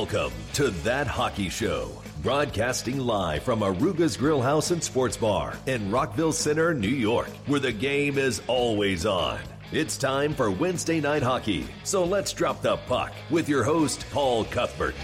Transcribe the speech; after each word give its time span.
Welcome 0.00 0.32
to 0.54 0.70
That 0.70 1.06
Hockey 1.06 1.50
Show, 1.50 1.90
broadcasting 2.22 2.98
live 2.98 3.42
from 3.42 3.60
Arooga's 3.60 4.16
Grill 4.16 4.40
House 4.40 4.70
and 4.70 4.82
Sports 4.82 5.18
Bar 5.18 5.58
in 5.66 5.90
Rockville 5.90 6.32
Centre, 6.32 6.72
New 6.72 6.88
York, 6.88 7.28
where 7.44 7.60
the 7.60 7.70
game 7.70 8.16
is 8.16 8.40
always 8.46 9.04
on. 9.04 9.38
It's 9.72 9.98
time 9.98 10.32
for 10.32 10.50
Wednesday 10.50 11.02
Night 11.02 11.22
Hockey, 11.22 11.66
so 11.84 12.02
let's 12.02 12.32
drop 12.32 12.62
the 12.62 12.78
puck 12.78 13.12
with 13.28 13.46
your 13.46 13.62
host, 13.62 14.06
Paul 14.10 14.46
Cuthbert. 14.46 14.94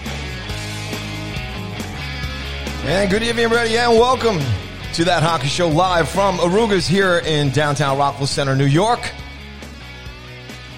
And 2.86 3.10
good 3.10 3.22
evening, 3.22 3.44
everybody, 3.44 3.76
and 3.76 3.98
welcome 3.98 4.38
to 4.94 5.04
that 5.04 5.22
hockey 5.22 5.48
show 5.48 5.68
live 5.68 6.08
from 6.08 6.38
Arooga's 6.38 6.86
here 6.86 7.18
in 7.18 7.50
downtown 7.50 7.98
Rockville 7.98 8.26
Centre, 8.26 8.56
New 8.56 8.64
York. 8.64 9.00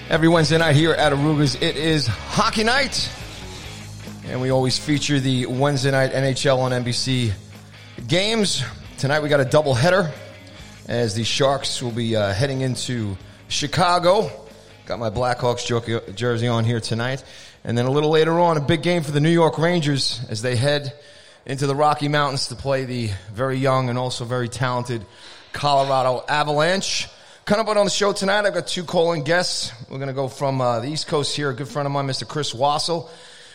Every 0.09 0.27
Wednesday 0.27 0.57
night 0.57 0.75
here 0.75 0.91
at 0.91 1.13
Arooga's, 1.13 1.55
it 1.55 1.77
is 1.77 2.05
hockey 2.05 2.65
night. 2.65 3.09
And 4.29 4.39
we 4.41 4.51
always 4.51 4.77
feature 4.77 5.19
the 5.19 5.47
Wednesday 5.47 5.89
night 5.89 6.11
NHL 6.11 6.59
on 6.59 6.71
NBC 6.71 7.33
games. 8.07 8.63
Tonight 8.99 9.21
we 9.21 9.27
got 9.27 9.39
a 9.39 9.45
double 9.45 9.73
header 9.73 10.11
as 10.87 11.15
the 11.15 11.23
Sharks 11.23 11.81
will 11.81 11.89
be 11.89 12.15
uh, 12.15 12.31
heading 12.31 12.61
into 12.61 13.17
Chicago. 13.47 14.29
Got 14.85 14.99
my 14.99 15.09
Blackhawks 15.09 16.15
jersey 16.15 16.47
on 16.47 16.63
here 16.63 16.79
tonight. 16.79 17.23
And 17.63 17.75
then 17.75 17.87
a 17.87 17.91
little 17.91 18.11
later 18.11 18.39
on, 18.39 18.57
a 18.57 18.61
big 18.61 18.83
game 18.83 19.01
for 19.01 19.09
the 19.09 19.19
New 19.19 19.31
York 19.31 19.57
Rangers 19.57 20.23
as 20.29 20.43
they 20.43 20.55
head 20.55 20.93
into 21.47 21.65
the 21.65 21.75
Rocky 21.75 22.07
Mountains 22.07 22.49
to 22.49 22.55
play 22.55 22.85
the 22.85 23.09
very 23.33 23.57
young 23.57 23.89
and 23.89 23.97
also 23.97 24.25
very 24.25 24.47
talented 24.47 25.03
Colorado 25.53 26.23
Avalanche. 26.29 27.07
Coming 27.45 27.67
up 27.67 27.75
on 27.75 27.83
the 27.83 27.89
show 27.89 28.13
tonight, 28.13 28.45
I've 28.45 28.53
got 28.53 28.67
two 28.67 28.83
calling 28.83 29.23
guests. 29.23 29.71
We're 29.89 29.97
going 29.97 30.09
to 30.09 30.13
go 30.13 30.27
from 30.27 30.61
uh, 30.61 30.81
the 30.81 30.87
East 30.87 31.07
Coast 31.07 31.35
here, 31.35 31.49
a 31.49 31.55
good 31.55 31.67
friend 31.67 31.87
of 31.87 31.91
mine, 31.91 32.05
Mr. 32.05 32.27
Chris 32.27 32.53
Wassel 32.53 33.09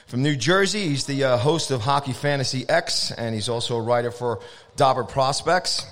from 0.06 0.22
New 0.22 0.36
Jersey. 0.36 0.88
He's 0.88 1.06
the 1.06 1.24
uh, 1.24 1.36
host 1.38 1.70
of 1.70 1.80
Hockey 1.80 2.12
Fantasy 2.12 2.68
X, 2.68 3.10
and 3.10 3.34
he's 3.34 3.48
also 3.48 3.76
a 3.76 3.82
writer 3.82 4.10
for 4.10 4.40
Dobber 4.76 5.04
Prospects. 5.04 5.86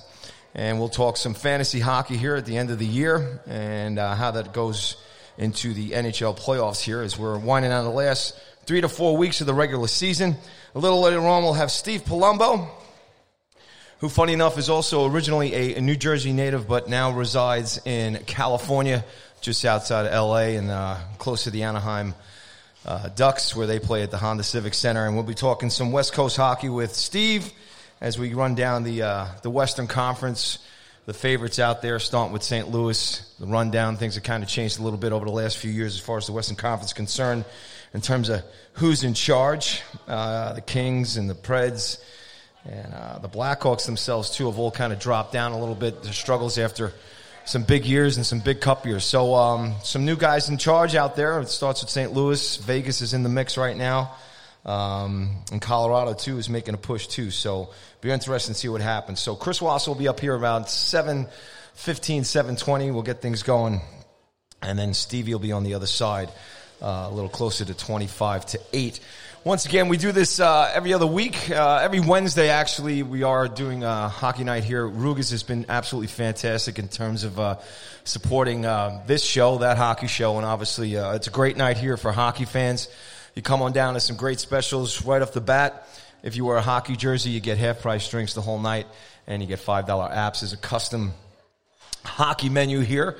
And 0.54 0.78
we'll 0.78 0.90
talk 0.90 1.16
some 1.16 1.32
fantasy 1.32 1.80
hockey 1.80 2.16
here 2.18 2.36
at 2.36 2.44
the 2.44 2.58
end 2.58 2.70
of 2.70 2.78
the 2.78 2.86
year 2.86 3.40
and 3.46 3.98
uh, 3.98 4.14
how 4.14 4.32
that 4.32 4.52
goes 4.52 4.96
into 5.38 5.72
the 5.72 5.92
NHL 5.92 6.38
playoffs 6.38 6.80
here 6.80 7.00
as 7.00 7.18
we're 7.18 7.38
winding 7.38 7.70
down 7.70 7.84
the 7.84 7.90
last 7.90 8.38
three 8.66 8.82
to 8.82 8.88
four 8.88 9.16
weeks 9.16 9.40
of 9.40 9.46
the 9.46 9.54
regular 9.54 9.88
season. 9.88 10.36
A 10.74 10.78
little 10.78 11.00
later 11.00 11.20
on, 11.20 11.42
we'll 11.42 11.54
have 11.54 11.70
Steve 11.70 12.04
Palumbo, 12.04 12.68
who, 14.00 14.10
funny 14.10 14.34
enough, 14.34 14.58
is 14.58 14.68
also 14.68 15.10
originally 15.10 15.54
a, 15.54 15.76
a 15.76 15.80
New 15.80 15.96
Jersey 15.96 16.34
native, 16.34 16.68
but 16.68 16.86
now 16.86 17.12
resides 17.12 17.80
in 17.86 18.18
California, 18.26 19.06
just 19.40 19.64
outside 19.64 20.04
of 20.04 20.12
LA 20.12 20.58
and 20.58 20.70
uh, 20.70 20.98
close 21.16 21.44
to 21.44 21.50
the 21.50 21.62
Anaheim 21.62 22.14
uh, 22.84 23.08
Ducks, 23.10 23.54
where 23.54 23.66
they 23.66 23.78
play 23.78 24.02
at 24.02 24.10
the 24.10 24.18
Honda 24.18 24.42
Civic 24.42 24.74
Center. 24.74 25.06
And 25.06 25.14
we'll 25.14 25.24
be 25.24 25.34
talking 25.34 25.70
some 25.70 25.92
West 25.92 26.12
Coast 26.12 26.36
hockey 26.36 26.68
with 26.68 26.94
Steve 26.94 27.52
as 28.00 28.18
we 28.18 28.34
run 28.34 28.54
down 28.54 28.82
the 28.82 29.02
uh, 29.02 29.26
the 29.42 29.50
Western 29.50 29.86
Conference. 29.86 30.58
The 31.04 31.12
favorites 31.12 31.58
out 31.58 31.82
there, 31.82 31.98
starting 31.98 32.32
with 32.32 32.44
St. 32.44 32.70
Louis. 32.70 33.34
The 33.40 33.46
rundown 33.46 33.96
things 33.96 34.14
have 34.14 34.22
kind 34.22 34.44
of 34.44 34.48
changed 34.48 34.78
a 34.78 34.82
little 34.84 34.98
bit 34.98 35.10
over 35.10 35.24
the 35.24 35.32
last 35.32 35.58
few 35.58 35.70
years 35.70 35.96
as 35.96 36.00
far 36.00 36.16
as 36.16 36.26
the 36.26 36.32
Western 36.32 36.54
Conference 36.54 36.90
is 36.90 36.94
concerned, 36.94 37.44
in 37.92 38.00
terms 38.00 38.28
of 38.28 38.42
who's 38.74 39.02
in 39.02 39.14
charge. 39.14 39.82
Uh, 40.06 40.52
the 40.52 40.60
Kings 40.60 41.16
and 41.16 41.28
the 41.28 41.34
Preds 41.34 42.00
and 42.64 42.94
uh, 42.94 43.18
the 43.18 43.28
Blackhawks 43.28 43.86
themselves 43.86 44.30
too 44.30 44.46
have 44.46 44.58
all 44.58 44.70
kind 44.70 44.92
of 44.92 44.98
dropped 44.98 45.32
down 45.32 45.52
a 45.52 45.58
little 45.58 45.74
bit. 45.74 46.02
Their 46.02 46.12
struggles 46.12 46.58
after 46.58 46.92
some 47.44 47.64
big 47.64 47.84
years 47.84 48.16
and 48.16 48.26
some 48.26 48.40
big 48.40 48.60
cup 48.60 48.86
years. 48.86 49.04
So 49.04 49.34
um, 49.34 49.74
some 49.82 50.04
new 50.04 50.16
guys 50.16 50.48
in 50.48 50.58
charge 50.58 50.94
out 50.94 51.16
there. 51.16 51.40
It 51.40 51.48
starts 51.48 51.82
with 51.82 51.90
St. 51.90 52.12
Louis. 52.12 52.56
Vegas 52.58 53.00
is 53.02 53.14
in 53.14 53.22
the 53.22 53.28
mix 53.28 53.56
right 53.56 53.76
now. 53.76 54.14
Um, 54.64 55.30
and 55.50 55.60
Colorado 55.60 56.14
too 56.14 56.38
is 56.38 56.48
making 56.48 56.74
a 56.74 56.78
push 56.78 57.08
too. 57.08 57.30
So 57.30 57.70
be 58.00 58.10
interesting 58.10 58.54
to 58.54 58.60
see 58.60 58.68
what 58.68 58.80
happens. 58.80 59.20
So 59.20 59.34
Chris 59.34 59.60
Wass 59.60 59.88
will 59.88 59.96
be 59.96 60.08
up 60.08 60.20
here 60.20 60.36
around 60.36 60.68
7, 60.68 61.26
15, 61.74 62.24
720. 62.24 62.90
We'll 62.90 63.02
get 63.02 63.20
things 63.20 63.42
going. 63.42 63.80
And 64.62 64.78
then 64.78 64.94
Stevie 64.94 65.32
will 65.32 65.40
be 65.40 65.52
on 65.52 65.64
the 65.64 65.74
other 65.74 65.86
side, 65.86 66.28
uh, 66.80 67.08
a 67.10 67.12
little 67.12 67.28
closer 67.28 67.64
to 67.64 67.74
25 67.74 68.46
to 68.46 68.60
8. 68.72 69.00
Once 69.44 69.66
again, 69.66 69.88
we 69.88 69.96
do 69.96 70.12
this 70.12 70.38
uh, 70.38 70.70
every 70.72 70.94
other 70.94 71.06
week. 71.06 71.50
Uh, 71.50 71.80
every 71.82 71.98
Wednesday, 71.98 72.48
actually, 72.48 73.02
we 73.02 73.24
are 73.24 73.48
doing 73.48 73.82
a 73.82 74.08
hockey 74.08 74.44
night 74.44 74.62
here. 74.62 74.88
Rugas 74.88 75.32
has 75.32 75.42
been 75.42 75.66
absolutely 75.68 76.06
fantastic 76.06 76.78
in 76.78 76.86
terms 76.86 77.24
of 77.24 77.40
uh, 77.40 77.56
supporting 78.04 78.64
uh, 78.64 79.02
this 79.08 79.24
show, 79.24 79.58
that 79.58 79.78
hockey 79.78 80.06
show, 80.06 80.36
and 80.36 80.46
obviously, 80.46 80.96
uh, 80.96 81.14
it's 81.14 81.26
a 81.26 81.32
great 81.32 81.56
night 81.56 81.76
here 81.76 81.96
for 81.96 82.12
hockey 82.12 82.44
fans. 82.44 82.86
You 83.34 83.42
come 83.42 83.62
on 83.62 83.72
down 83.72 83.94
to 83.94 84.00
some 84.00 84.14
great 84.14 84.38
specials 84.38 85.04
right 85.04 85.20
off 85.20 85.32
the 85.32 85.40
bat. 85.40 85.88
If 86.22 86.36
you 86.36 86.44
wear 86.44 86.58
a 86.58 86.62
hockey 86.62 86.94
jersey, 86.94 87.30
you 87.30 87.40
get 87.40 87.58
half 87.58 87.80
price 87.80 88.08
drinks 88.08 88.34
the 88.34 88.42
whole 88.42 88.60
night, 88.60 88.86
and 89.26 89.42
you 89.42 89.48
get 89.48 89.58
$5 89.58 89.84
apps. 89.88 90.44
as 90.44 90.52
a 90.52 90.56
custom 90.56 91.14
hockey 92.04 92.48
menu 92.48 92.78
here. 92.78 93.18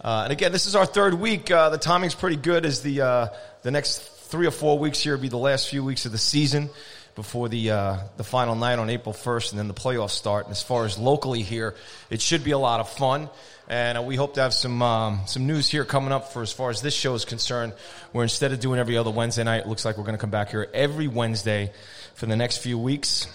Uh, 0.00 0.20
and 0.22 0.32
again, 0.32 0.52
this 0.52 0.66
is 0.66 0.76
our 0.76 0.86
third 0.86 1.14
week. 1.14 1.46
the 1.46 1.78
timing's 1.80 2.14
pretty 2.14 2.36
good 2.36 2.64
as 2.64 2.80
the, 2.82 3.32
the 3.62 3.72
next 3.72 4.13
three 4.34 4.48
or 4.48 4.50
four 4.50 4.80
weeks 4.80 4.98
here 4.98 5.14
will 5.14 5.22
be 5.22 5.28
the 5.28 5.36
last 5.36 5.68
few 5.68 5.84
weeks 5.84 6.06
of 6.06 6.10
the 6.10 6.18
season 6.18 6.68
before 7.14 7.48
the 7.48 7.70
uh, 7.70 7.98
the 8.16 8.24
final 8.24 8.56
night 8.56 8.80
on 8.80 8.90
April 8.90 9.12
1st, 9.14 9.50
and 9.52 9.60
then 9.60 9.68
the 9.68 9.74
playoffs 9.74 10.10
start. 10.10 10.46
And 10.46 10.50
as 10.50 10.60
far 10.60 10.84
as 10.84 10.98
locally 10.98 11.42
here, 11.42 11.76
it 12.10 12.20
should 12.20 12.42
be 12.42 12.50
a 12.50 12.58
lot 12.58 12.80
of 12.80 12.88
fun. 12.88 13.30
And 13.68 13.96
uh, 13.96 14.02
we 14.02 14.16
hope 14.16 14.34
to 14.34 14.40
have 14.40 14.52
some 14.52 14.82
um, 14.82 15.20
some 15.26 15.46
news 15.46 15.68
here 15.68 15.84
coming 15.84 16.10
up 16.10 16.32
for 16.32 16.42
as 16.42 16.50
far 16.50 16.70
as 16.70 16.82
this 16.82 16.94
show 16.94 17.14
is 17.14 17.24
concerned. 17.24 17.74
Where 18.10 18.24
instead 18.24 18.50
of 18.50 18.58
doing 18.58 18.80
every 18.80 18.96
other 18.96 19.12
Wednesday 19.12 19.44
night, 19.44 19.60
it 19.60 19.68
looks 19.68 19.84
like 19.84 19.98
we're 19.98 20.02
going 20.02 20.16
to 20.16 20.20
come 20.20 20.30
back 20.30 20.50
here 20.50 20.68
every 20.74 21.06
Wednesday 21.06 21.70
for 22.16 22.26
the 22.26 22.34
next 22.34 22.56
few 22.56 22.76
weeks. 22.76 23.28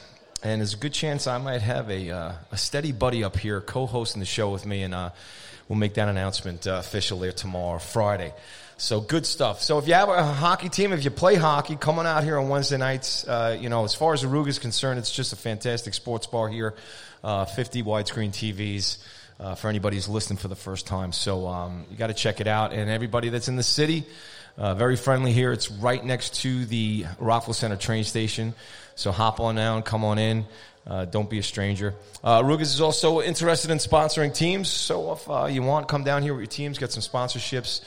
And 0.44 0.60
there's 0.60 0.74
a 0.74 0.78
good 0.78 0.92
chance 0.92 1.28
I 1.28 1.38
might 1.38 1.62
have 1.62 1.90
a 1.90 2.12
uh, 2.12 2.34
a 2.52 2.58
steady 2.58 2.92
buddy 2.92 3.24
up 3.24 3.38
here 3.38 3.62
co-hosting 3.62 4.20
the 4.20 4.26
show 4.26 4.50
with 4.50 4.66
me, 4.66 4.84
and 4.84 4.94
uh, 4.94 5.12
we'll 5.70 5.80
make 5.80 5.94
that 5.94 6.10
announcement 6.10 6.68
uh, 6.68 6.72
official 6.72 7.20
there 7.20 7.32
tomorrow, 7.32 7.80
Friday. 7.80 8.34
So 8.80 9.02
good 9.02 9.26
stuff. 9.26 9.62
So 9.62 9.78
if 9.78 9.90
you 9.90 9.94
have 9.94 10.08
a 10.08 10.24
hockey 10.24 10.70
team, 10.70 10.94
if 10.94 11.04
you 11.04 11.12
play 11.12 11.36
hockey, 11.36 11.76
come 11.76 12.00
on 12.00 12.08
out 12.08 12.24
here 12.24 12.38
on 12.38 12.48
Wednesday 12.48 12.78
nights. 12.78 13.28
Uh, 13.28 13.58
you 13.60 13.68
know, 13.68 13.84
as 13.84 13.94
far 13.94 14.14
as 14.14 14.24
Arooga 14.24 14.48
is 14.48 14.58
concerned, 14.58 15.00
it's 15.00 15.12
just 15.12 15.34
a 15.34 15.36
fantastic 15.36 15.94
sports 15.94 16.28
bar 16.28 16.48
here. 16.48 16.76
Uh, 17.22 17.44
50 17.44 17.84
widescreen 17.84 18.30
TVs 18.30 19.00
uh, 19.38 19.56
for 19.56 19.68
anybody 19.68 19.98
who's 19.98 20.08
listening 20.08 20.38
for 20.38 20.48
the 20.48 20.56
first 20.56 20.88
time. 20.88 21.12
So 21.12 21.46
um, 21.46 21.88
you 21.92 21.98
got 21.98 22.08
to 22.08 22.14
check 22.14 22.40
it 22.40 22.48
out. 22.48 22.72
And 22.72 22.90
everybody 22.90 23.28
that's 23.28 23.50
in 23.50 23.58
the 23.58 23.64
city, 23.64 24.06
uh, 24.58 24.76
very 24.76 24.96
friendly 24.96 25.34
here. 25.34 25.52
It's 25.52 25.70
right 25.70 26.04
next 26.04 26.36
to 26.44 26.66
the 26.66 27.06
Rockville 27.20 27.56
Centre 27.56 27.76
train 27.76 28.06
station. 28.06 28.54
So 28.96 29.12
hop 29.12 29.42
on 29.42 29.56
down, 29.56 29.84
come 29.84 30.06
on 30.06 30.18
in. 30.20 30.46
Uh, 30.88 31.04
don't 31.04 31.30
be 31.30 31.40
a 31.40 31.44
stranger. 31.44 31.96
Uh, 32.24 32.42
Rugas 32.44 32.62
is 32.62 32.80
also 32.80 33.20
interested 33.20 33.72
in 33.72 33.78
sponsoring 33.78 34.34
teams. 34.34 34.70
So 34.70 35.12
if 35.12 35.30
uh, 35.30 35.48
you 35.48 35.64
want, 35.64 35.90
come 35.90 36.06
down 36.06 36.24
here 36.24 36.34
with 36.34 36.40
your 36.40 36.48
teams, 36.48 36.78
get 36.78 36.94
some 36.94 37.04
sponsorships 37.04 37.82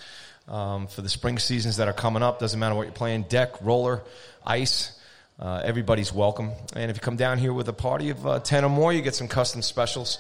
um, 0.49 0.87
for 0.87 1.03
the 1.03 1.09
spring 1.09 1.39
seasons 1.39 1.77
that 1.77 1.89
are 1.89 1.93
coming 1.93 2.23
up. 2.23 2.39
Doesn't 2.39 2.59
matter 2.59 2.75
what 2.75 2.85
you're 2.85 2.93
playing 2.93 3.25
deck, 3.25 3.61
roller, 3.63 4.03
ice. 4.45 4.99
Uh, 5.39 5.61
everybody's 5.65 6.13
welcome. 6.13 6.53
And 6.77 6.91
if 6.91 6.97
you 6.97 7.01
come 7.01 7.17
down 7.17 7.39
here 7.39 7.53
with 7.53 7.69
a 7.69 7.73
party 7.73 8.11
of 8.11 8.27
uh, 8.27 8.41
10 8.41 8.65
or 8.65 8.71
more, 8.71 8.93
you 8.93 9.03
get 9.03 9.15
some 9.15 9.29
custom 9.29 9.63
specials. 9.63 10.19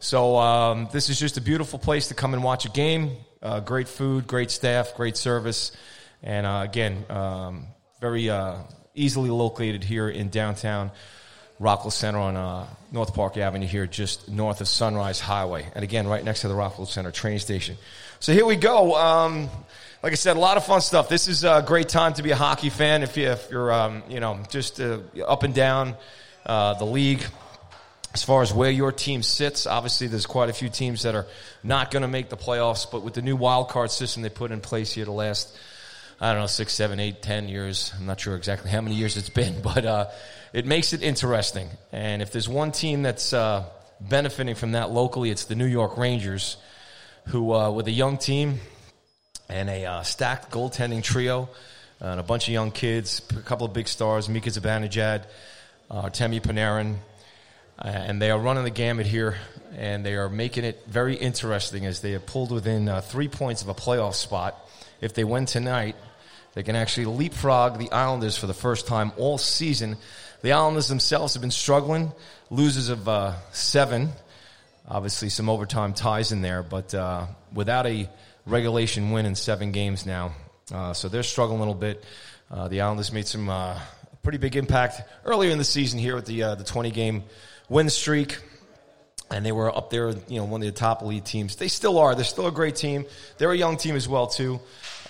So 0.00 0.36
um, 0.36 0.88
this 0.92 1.08
is 1.08 1.18
just 1.18 1.36
a 1.36 1.40
beautiful 1.40 1.78
place 1.78 2.08
to 2.08 2.14
come 2.14 2.34
and 2.34 2.42
watch 2.42 2.64
a 2.64 2.70
game. 2.70 3.16
Uh, 3.42 3.60
great 3.60 3.88
food, 3.88 4.26
great 4.26 4.50
staff, 4.50 4.94
great 4.96 5.16
service. 5.16 5.72
And 6.22 6.46
uh, 6.46 6.62
again, 6.64 7.04
um, 7.10 7.66
very 8.00 8.30
uh, 8.30 8.56
easily 8.94 9.30
located 9.30 9.84
here 9.84 10.08
in 10.08 10.28
downtown 10.28 10.90
Rockville 11.60 11.90
Centre 11.90 12.18
on 12.18 12.36
uh, 12.36 12.66
North 12.90 13.14
Park 13.14 13.36
Avenue 13.36 13.66
here, 13.66 13.86
just 13.86 14.28
north 14.28 14.60
of 14.60 14.68
Sunrise 14.68 15.20
Highway. 15.20 15.66
And 15.74 15.84
again, 15.84 16.06
right 16.06 16.24
next 16.24 16.40
to 16.40 16.48
the 16.48 16.54
Rockville 16.54 16.86
Centre 16.86 17.12
train 17.12 17.38
station. 17.38 17.76
So 18.24 18.32
here 18.32 18.46
we 18.46 18.56
go. 18.56 18.94
Um, 18.94 19.50
like 20.02 20.12
I 20.12 20.14
said, 20.14 20.38
a 20.38 20.40
lot 20.40 20.56
of 20.56 20.64
fun 20.64 20.80
stuff. 20.80 21.10
This 21.10 21.28
is 21.28 21.44
a 21.44 21.62
great 21.66 21.90
time 21.90 22.14
to 22.14 22.22
be 22.22 22.30
a 22.30 22.36
hockey 22.36 22.70
fan 22.70 23.02
if, 23.02 23.18
you, 23.18 23.28
if 23.28 23.50
you're, 23.50 23.70
um, 23.70 24.02
you 24.08 24.18
know, 24.18 24.40
just 24.48 24.80
uh, 24.80 25.00
up 25.26 25.42
and 25.42 25.54
down 25.54 25.94
uh, 26.46 26.72
the 26.72 26.86
league. 26.86 27.22
As 28.14 28.24
far 28.24 28.40
as 28.40 28.50
where 28.50 28.70
your 28.70 28.92
team 28.92 29.22
sits, 29.22 29.66
obviously 29.66 30.06
there's 30.06 30.24
quite 30.24 30.48
a 30.48 30.54
few 30.54 30.70
teams 30.70 31.02
that 31.02 31.14
are 31.14 31.26
not 31.62 31.90
going 31.90 32.00
to 32.00 32.08
make 32.08 32.30
the 32.30 32.36
playoffs. 32.38 32.90
But 32.90 33.02
with 33.02 33.12
the 33.12 33.20
new 33.20 33.36
wild 33.36 33.68
card 33.68 33.90
system 33.90 34.22
they 34.22 34.30
put 34.30 34.52
in 34.52 34.62
place 34.62 34.94
here 34.94 35.04
the 35.04 35.12
last, 35.12 35.54
I 36.18 36.32
don't 36.32 36.40
know, 36.40 36.46
six, 36.46 36.72
seven, 36.72 37.00
eight, 37.00 37.20
ten 37.20 37.46
years. 37.46 37.92
I'm 37.94 38.06
not 38.06 38.20
sure 38.20 38.36
exactly 38.36 38.70
how 38.70 38.80
many 38.80 38.96
years 38.96 39.18
it's 39.18 39.28
been, 39.28 39.60
but 39.62 39.84
uh, 39.84 40.06
it 40.54 40.64
makes 40.64 40.94
it 40.94 41.02
interesting. 41.02 41.68
And 41.92 42.22
if 42.22 42.32
there's 42.32 42.48
one 42.48 42.72
team 42.72 43.02
that's 43.02 43.34
uh, 43.34 43.66
benefiting 44.00 44.54
from 44.54 44.72
that 44.72 44.90
locally, 44.90 45.28
it's 45.28 45.44
the 45.44 45.56
New 45.56 45.66
York 45.66 45.98
Rangers 45.98 46.56
who, 47.26 47.52
uh, 47.52 47.70
with 47.70 47.86
a 47.88 47.92
young 47.92 48.18
team 48.18 48.60
and 49.48 49.68
a 49.68 49.84
uh, 49.84 50.02
stacked 50.02 50.50
goaltending 50.50 51.02
trio, 51.02 51.48
uh, 52.00 52.06
and 52.06 52.20
a 52.20 52.22
bunch 52.22 52.48
of 52.48 52.52
young 52.52 52.70
kids, 52.70 53.22
a 53.36 53.42
couple 53.42 53.66
of 53.66 53.72
big 53.72 53.88
stars, 53.88 54.28
Mika 54.28 54.50
Zibanejad, 54.50 55.24
uh, 55.90 56.10
Temi 56.10 56.40
Panarin, 56.40 56.96
uh, 57.78 57.88
and 57.88 58.20
they 58.20 58.30
are 58.30 58.38
running 58.38 58.64
the 58.64 58.70
gamut 58.70 59.06
here, 59.06 59.36
and 59.76 60.04
they 60.04 60.14
are 60.14 60.28
making 60.28 60.64
it 60.64 60.82
very 60.86 61.16
interesting 61.16 61.86
as 61.86 62.00
they 62.00 62.12
have 62.12 62.26
pulled 62.26 62.50
within 62.50 62.88
uh, 62.88 63.00
three 63.00 63.28
points 63.28 63.62
of 63.62 63.68
a 63.68 63.74
playoff 63.74 64.14
spot. 64.14 64.56
If 65.00 65.14
they 65.14 65.24
win 65.24 65.46
tonight, 65.46 65.96
they 66.54 66.62
can 66.62 66.76
actually 66.76 67.06
leapfrog 67.06 67.78
the 67.78 67.90
Islanders 67.90 68.36
for 68.36 68.46
the 68.46 68.54
first 68.54 68.86
time 68.86 69.12
all 69.16 69.38
season. 69.38 69.96
The 70.42 70.52
Islanders 70.52 70.88
themselves 70.88 71.34
have 71.34 71.40
been 71.40 71.50
struggling, 71.50 72.12
losers 72.50 72.90
of 72.90 73.08
uh, 73.08 73.34
seven. 73.52 74.10
Obviously, 74.86 75.30
some 75.30 75.48
overtime 75.48 75.94
ties 75.94 76.30
in 76.30 76.42
there, 76.42 76.62
but 76.62 76.94
uh, 76.94 77.26
without 77.54 77.86
a 77.86 78.08
regulation 78.46 79.10
win 79.12 79.24
in 79.24 79.34
seven 79.34 79.72
games 79.72 80.04
now. 80.04 80.34
Uh, 80.72 80.92
so 80.92 81.08
they're 81.08 81.22
struggling 81.22 81.58
a 81.58 81.60
little 81.60 81.74
bit. 81.74 82.04
Uh, 82.50 82.68
the 82.68 82.82
Islanders 82.82 83.12
made 83.12 83.26
some 83.26 83.48
uh, 83.48 83.78
pretty 84.22 84.38
big 84.38 84.56
impact 84.56 85.02
earlier 85.24 85.50
in 85.50 85.58
the 85.58 85.64
season 85.64 85.98
here 85.98 86.14
with 86.14 86.26
the 86.26 86.42
uh, 86.42 86.54
the 86.54 86.64
20 86.64 86.90
game 86.90 87.24
win 87.68 87.88
streak. 87.90 88.38
And 89.30 89.44
they 89.44 89.52
were 89.52 89.74
up 89.74 89.88
there, 89.88 90.10
you 90.28 90.36
know, 90.36 90.44
one 90.44 90.60
of 90.60 90.66
the 90.66 90.72
top 90.72 91.00
elite 91.00 91.24
teams. 91.24 91.56
They 91.56 91.68
still 91.68 91.98
are. 91.98 92.14
They're 92.14 92.24
still 92.24 92.46
a 92.46 92.52
great 92.52 92.76
team. 92.76 93.06
They're 93.38 93.52
a 93.52 93.56
young 93.56 93.78
team 93.78 93.96
as 93.96 94.06
well, 94.06 94.26
too. 94.26 94.60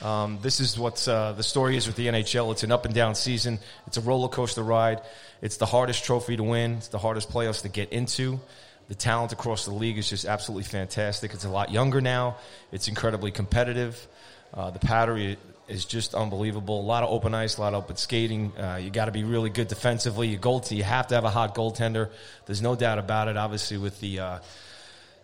Um, 0.00 0.38
this 0.41 0.61
is 0.61 0.79
what 0.79 1.06
uh, 1.09 1.32
the 1.32 1.43
story 1.43 1.76
is 1.76 1.88
with 1.88 1.97
the 1.97 2.06
NHL. 2.06 2.53
It's 2.53 2.62
an 2.62 2.71
up 2.71 2.85
and 2.85 2.94
down 2.94 3.17
season. 3.17 3.59
It's 3.88 3.97
a 3.97 4.00
roller 4.00 4.29
coaster 4.29 4.62
ride. 4.62 5.03
It's 5.43 5.56
the 5.56 5.67
hardest 5.67 6.05
trophy 6.05 6.37
to 6.37 6.44
win. 6.44 6.75
It's 6.75 6.88
the 6.88 6.99
hardest 6.99 7.29
playoffs 7.29 7.62
to 7.62 7.69
get 7.69 7.93
into. 7.93 8.41
The 8.89 8.95
talent 8.95 9.33
across 9.33 9.65
the 9.65 9.73
league 9.73 9.99
is 9.99 10.09
just 10.09 10.27
absolutely 10.27 10.65
fantastic. 10.65 11.33
It's 11.33 11.45
a 11.45 11.49
lot 11.49 11.71
younger 11.71 12.01
now. 12.01 12.37
It's 12.71 12.89
incredibly 12.89 13.31
competitive. 13.31 14.07
Uh, 14.53 14.71
the 14.71 14.79
pattern 14.79 15.37
is 15.69 15.85
just 15.85 16.15
unbelievable. 16.15 16.81
A 16.81 16.83
lot 16.83 17.03
of 17.03 17.11
open 17.11 17.35
ice, 17.35 17.57
a 17.57 17.63
lot 17.63 17.75
of 17.75 17.85
open 17.85 17.97
skating. 17.97 18.53
Uh, 18.59 18.79
you 18.83 18.91
got 18.91 19.07
to 19.07 19.13
be 19.13 19.25
really 19.25 19.51
good 19.51 19.69
defensively. 19.69 20.29
You 20.29 20.37
goal, 20.37 20.63
you 20.69 20.83
have 20.83 21.07
to 21.09 21.15
have 21.15 21.25
a 21.25 21.31
hot 21.31 21.55
goaltender. 21.55 22.11
There's 22.47 22.61
no 22.61 22.77
doubt 22.77 22.99
about 22.99 23.29
it. 23.29 23.37
Obviously, 23.37 23.79
with 23.79 24.01
the 24.01 24.21
uh, 24.21 24.39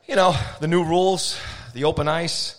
you 0.09 0.17
know 0.17 0.35
the 0.61 0.67
new 0.67 0.83
rules, 0.83 1.39
the 1.75 1.85
open 1.85 2.09
ice. 2.09 2.57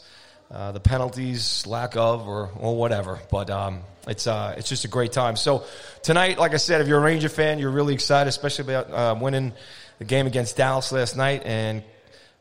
Uh, 0.51 0.74
the 0.74 0.81
penalties, 0.81 1.65
lack 1.65 1.95
of, 1.95 2.27
or, 2.27 2.50
or 2.59 2.75
whatever. 2.75 3.18
But 3.31 3.50
um, 3.50 3.83
it's 4.06 4.27
uh, 4.27 4.53
it's 4.57 4.68
just 4.68 4.83
a 4.83 4.89
great 4.89 5.13
time. 5.13 5.38
So 5.38 5.63
tonight, 6.03 6.38
like 6.38 6.53
I 6.53 6.57
said, 6.57 6.81
if 6.81 6.89
you're 6.89 6.98
a 6.98 7.01
Ranger 7.01 7.30
fan, 7.30 7.57
you're 7.57 7.71
really 7.71 7.94
excited, 7.94 8.27
especially 8.27 8.74
about 8.74 8.92
uh, 8.92 9.18
winning 9.18 9.53
the 10.01 10.06
game 10.06 10.25
against 10.25 10.57
Dallas 10.57 10.92
last 10.92 11.15
night. 11.15 11.44
And 11.45 11.83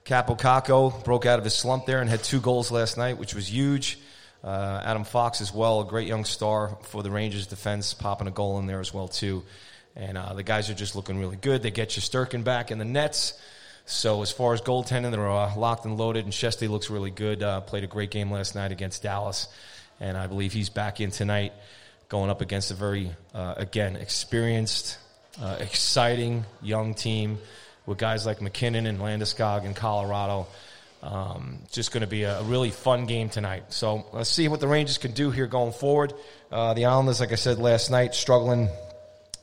Kaapo 0.07 0.39
Kakko 0.39 1.05
broke 1.05 1.27
out 1.27 1.39
of 1.39 1.45
his 1.45 1.55
slump 1.55 1.85
there 1.85 2.01
and 2.01 2.09
had 2.09 2.25
two 2.25 2.41
goals 2.41 2.71
last 2.71 2.97
night, 2.97 3.19
which 3.19 3.35
was 3.35 3.53
huge. 3.53 3.99
Uh, 4.43 4.81
Adam 4.83 5.05
Fox 5.05 5.43
as 5.43 5.53
well, 5.53 5.83
a 5.83 5.85
great 5.85 6.09
young 6.09 6.25
star 6.25 6.79
for 6.85 7.03
the 7.03 7.11
Rangers 7.11 7.47
defense, 7.47 7.93
popping 7.93 8.29
a 8.29 8.31
goal 8.31 8.59
in 8.61 8.67
there 8.67 8.81
as 8.81 8.95
well 8.95 9.09
too. 9.09 9.45
And 9.95 10.17
uh, 10.17 10.33
the 10.33 10.43
guys 10.43 10.71
are 10.71 10.75
just 10.75 10.97
looking 10.97 11.21
really 11.21 11.37
good. 11.37 11.63
They 11.63 11.71
get 11.71 11.91
Shesterkin 11.91 12.45
back 12.45 12.71
in 12.71 12.79
the 12.79 12.87
nets. 12.87 13.39
So 13.85 14.23
as 14.23 14.33
far 14.33 14.55
as 14.55 14.63
goaltending, 14.63 15.11
they're 15.11 15.31
uh, 15.31 15.55
locked 15.55 15.85
and 15.85 15.99
loaded, 15.99 16.25
and 16.25 16.33
Shesty 16.33 16.67
looks 16.67 16.89
really 16.89 17.11
good. 17.11 17.43
Uh, 17.43 17.61
played 17.61 17.85
a 17.85 17.89
great 17.89 18.11
game 18.11 18.31
last 18.31 18.55
night 18.55 18.73
against 18.73 19.03
Dallas, 19.03 19.49
and 20.01 20.17
I 20.17 20.29
believe 20.29 20.55
he's 20.55 20.71
back 20.71 20.99
in 21.03 21.11
tonight, 21.11 21.53
going 22.09 22.31
up 22.31 22.41
against 22.41 22.71
a 22.71 22.75
very, 22.75 23.11
uh, 23.35 23.55
again, 23.59 23.97
experienced, 23.97 24.97
uh, 25.41 25.57
exciting 25.61 26.45
young 26.63 26.95
team 26.95 27.39
with 27.87 27.99
guys 27.99 28.27
like 28.27 28.41
MacKinnon 28.43 28.87
and 28.87 28.99
Landeskog 28.99 29.65
in 29.65 29.75
Colorado. 29.75 30.47
Um, 31.03 31.61
just 31.73 31.93
going 31.93 32.03
to 32.03 32.07
be 32.07 32.25
a, 32.25 32.43
really 32.43 32.71
fun 32.71 33.07
game 33.07 33.31
tonight. 33.31 33.73
So 33.73 34.05
let's 34.13 34.29
see 34.29 34.49
what 34.49 34.61
the 34.61 34.69
Rangers 34.69 34.99
can 34.99 35.13
do 35.13 35.31
here 35.31 35.47
going 35.47 35.73
forward. 35.73 36.13
Uh, 36.53 36.75
the 36.75 36.85
Islanders, 36.85 37.21
like 37.21 37.33
I 37.33 37.37
said 37.37 37.59
last 37.59 37.91
night, 37.91 38.15
struggling. 38.15 38.69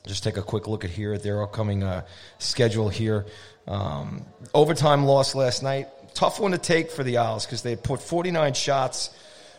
Just 0.06 0.22
take 0.22 0.36
a 0.36 0.42
quick 0.42 0.68
look 0.68 0.84
at 0.84 0.90
here 0.90 1.12
at 1.12 1.22
their 1.22 1.42
upcoming 1.42 1.82
uh, 1.82 2.04
schedule 2.38 2.88
here. 2.88 3.26
Um, 3.66 4.24
overtime 4.54 5.04
loss 5.04 5.34
last 5.34 5.62
night. 5.62 5.88
Tough 6.14 6.38
one 6.38 6.52
to 6.52 6.58
take 6.58 6.90
for 6.90 7.02
the 7.02 7.18
Isles 7.18 7.44
because 7.44 7.62
they 7.62 7.74
put 7.76 8.00
49 8.00 8.54
shots 8.54 9.10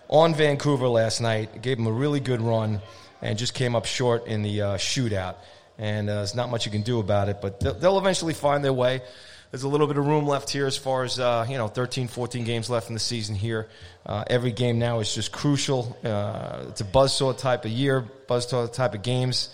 on 0.07 0.33
Vancouver 0.33 0.87
last 0.87 1.21
night. 1.21 1.61
Gave 1.61 1.77
them 1.77 1.85
a 1.85 1.91
really 1.91 2.21
good 2.21 2.41
run 2.41 2.81
and 3.21 3.37
just 3.37 3.53
came 3.53 3.75
up 3.75 3.85
short 3.85 4.25
in 4.25 4.41
the 4.41 4.61
uh, 4.61 4.77
shootout. 4.77 5.35
And 5.79 6.09
uh, 6.09 6.15
there's 6.15 6.35
not 6.35 6.49
much 6.49 6.65
you 6.65 6.71
can 6.71 6.81
do 6.81 6.99
about 6.99 7.29
it, 7.29 7.39
but 7.41 7.61
they'll, 7.61 7.73
they'll, 7.73 7.97
eventually 7.97 8.33
find 8.33 8.63
their 8.63 8.73
way. 8.73 9.01
There's 9.49 9.63
a 9.63 9.69
little 9.69 9.87
bit 9.87 9.97
of 9.97 10.05
room 10.05 10.27
left 10.27 10.49
here 10.49 10.67
as 10.67 10.77
far 10.77 11.05
as, 11.05 11.19
uh, 11.19 11.47
you 11.49 11.57
know, 11.57 11.69
13, 11.69 12.09
14 12.09 12.43
games 12.43 12.69
left 12.69 12.89
in 12.89 12.93
the 12.93 12.99
season 12.99 13.33
here. 13.33 13.69
Uh, 14.05 14.25
every 14.27 14.51
game 14.51 14.77
now 14.77 14.99
is 14.99 15.15
just 15.15 15.31
crucial. 15.31 15.97
Uh, 16.03 16.65
it's 16.67 16.81
a 16.81 16.85
buzzsaw 16.85 17.35
type 17.35 17.63
of 17.63 17.71
year, 17.71 18.05
buzzsaw 18.27 18.71
type 18.71 18.93
of 18.93 19.01
games. 19.01 19.49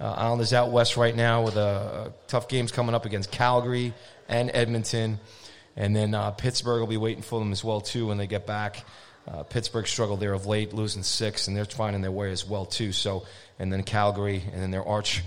Uh, 0.00 0.12
Islanders 0.16 0.52
out 0.52 0.70
west 0.70 0.96
right 0.96 1.14
now 1.14 1.42
with 1.42 1.56
a, 1.56 2.12
tough 2.26 2.48
games 2.48 2.72
coming 2.72 2.94
up 2.94 3.06
against 3.06 3.30
Calgary 3.30 3.94
and 4.28 4.50
Edmonton, 4.52 5.18
and 5.76 5.94
then 5.94 6.14
uh, 6.14 6.30
Pittsburgh 6.32 6.80
will 6.80 6.86
be 6.86 6.96
waiting 6.96 7.22
for 7.22 7.38
them 7.38 7.52
as 7.52 7.64
well 7.64 7.80
too 7.80 8.08
when 8.08 8.18
they 8.18 8.26
get 8.26 8.46
back. 8.46 8.84
Uh, 9.26 9.42
Pittsburgh 9.42 9.86
struggled 9.86 10.20
there 10.20 10.32
of 10.32 10.46
late, 10.46 10.72
losing 10.72 11.02
six, 11.02 11.48
and 11.48 11.56
they're 11.56 11.64
finding 11.64 12.00
their 12.02 12.12
way 12.12 12.30
as 12.30 12.46
well 12.46 12.64
too. 12.64 12.92
So, 12.92 13.24
and 13.58 13.72
then 13.72 13.82
Calgary, 13.82 14.42
and 14.52 14.62
then 14.62 14.70
their 14.70 14.86
arch 14.86 15.22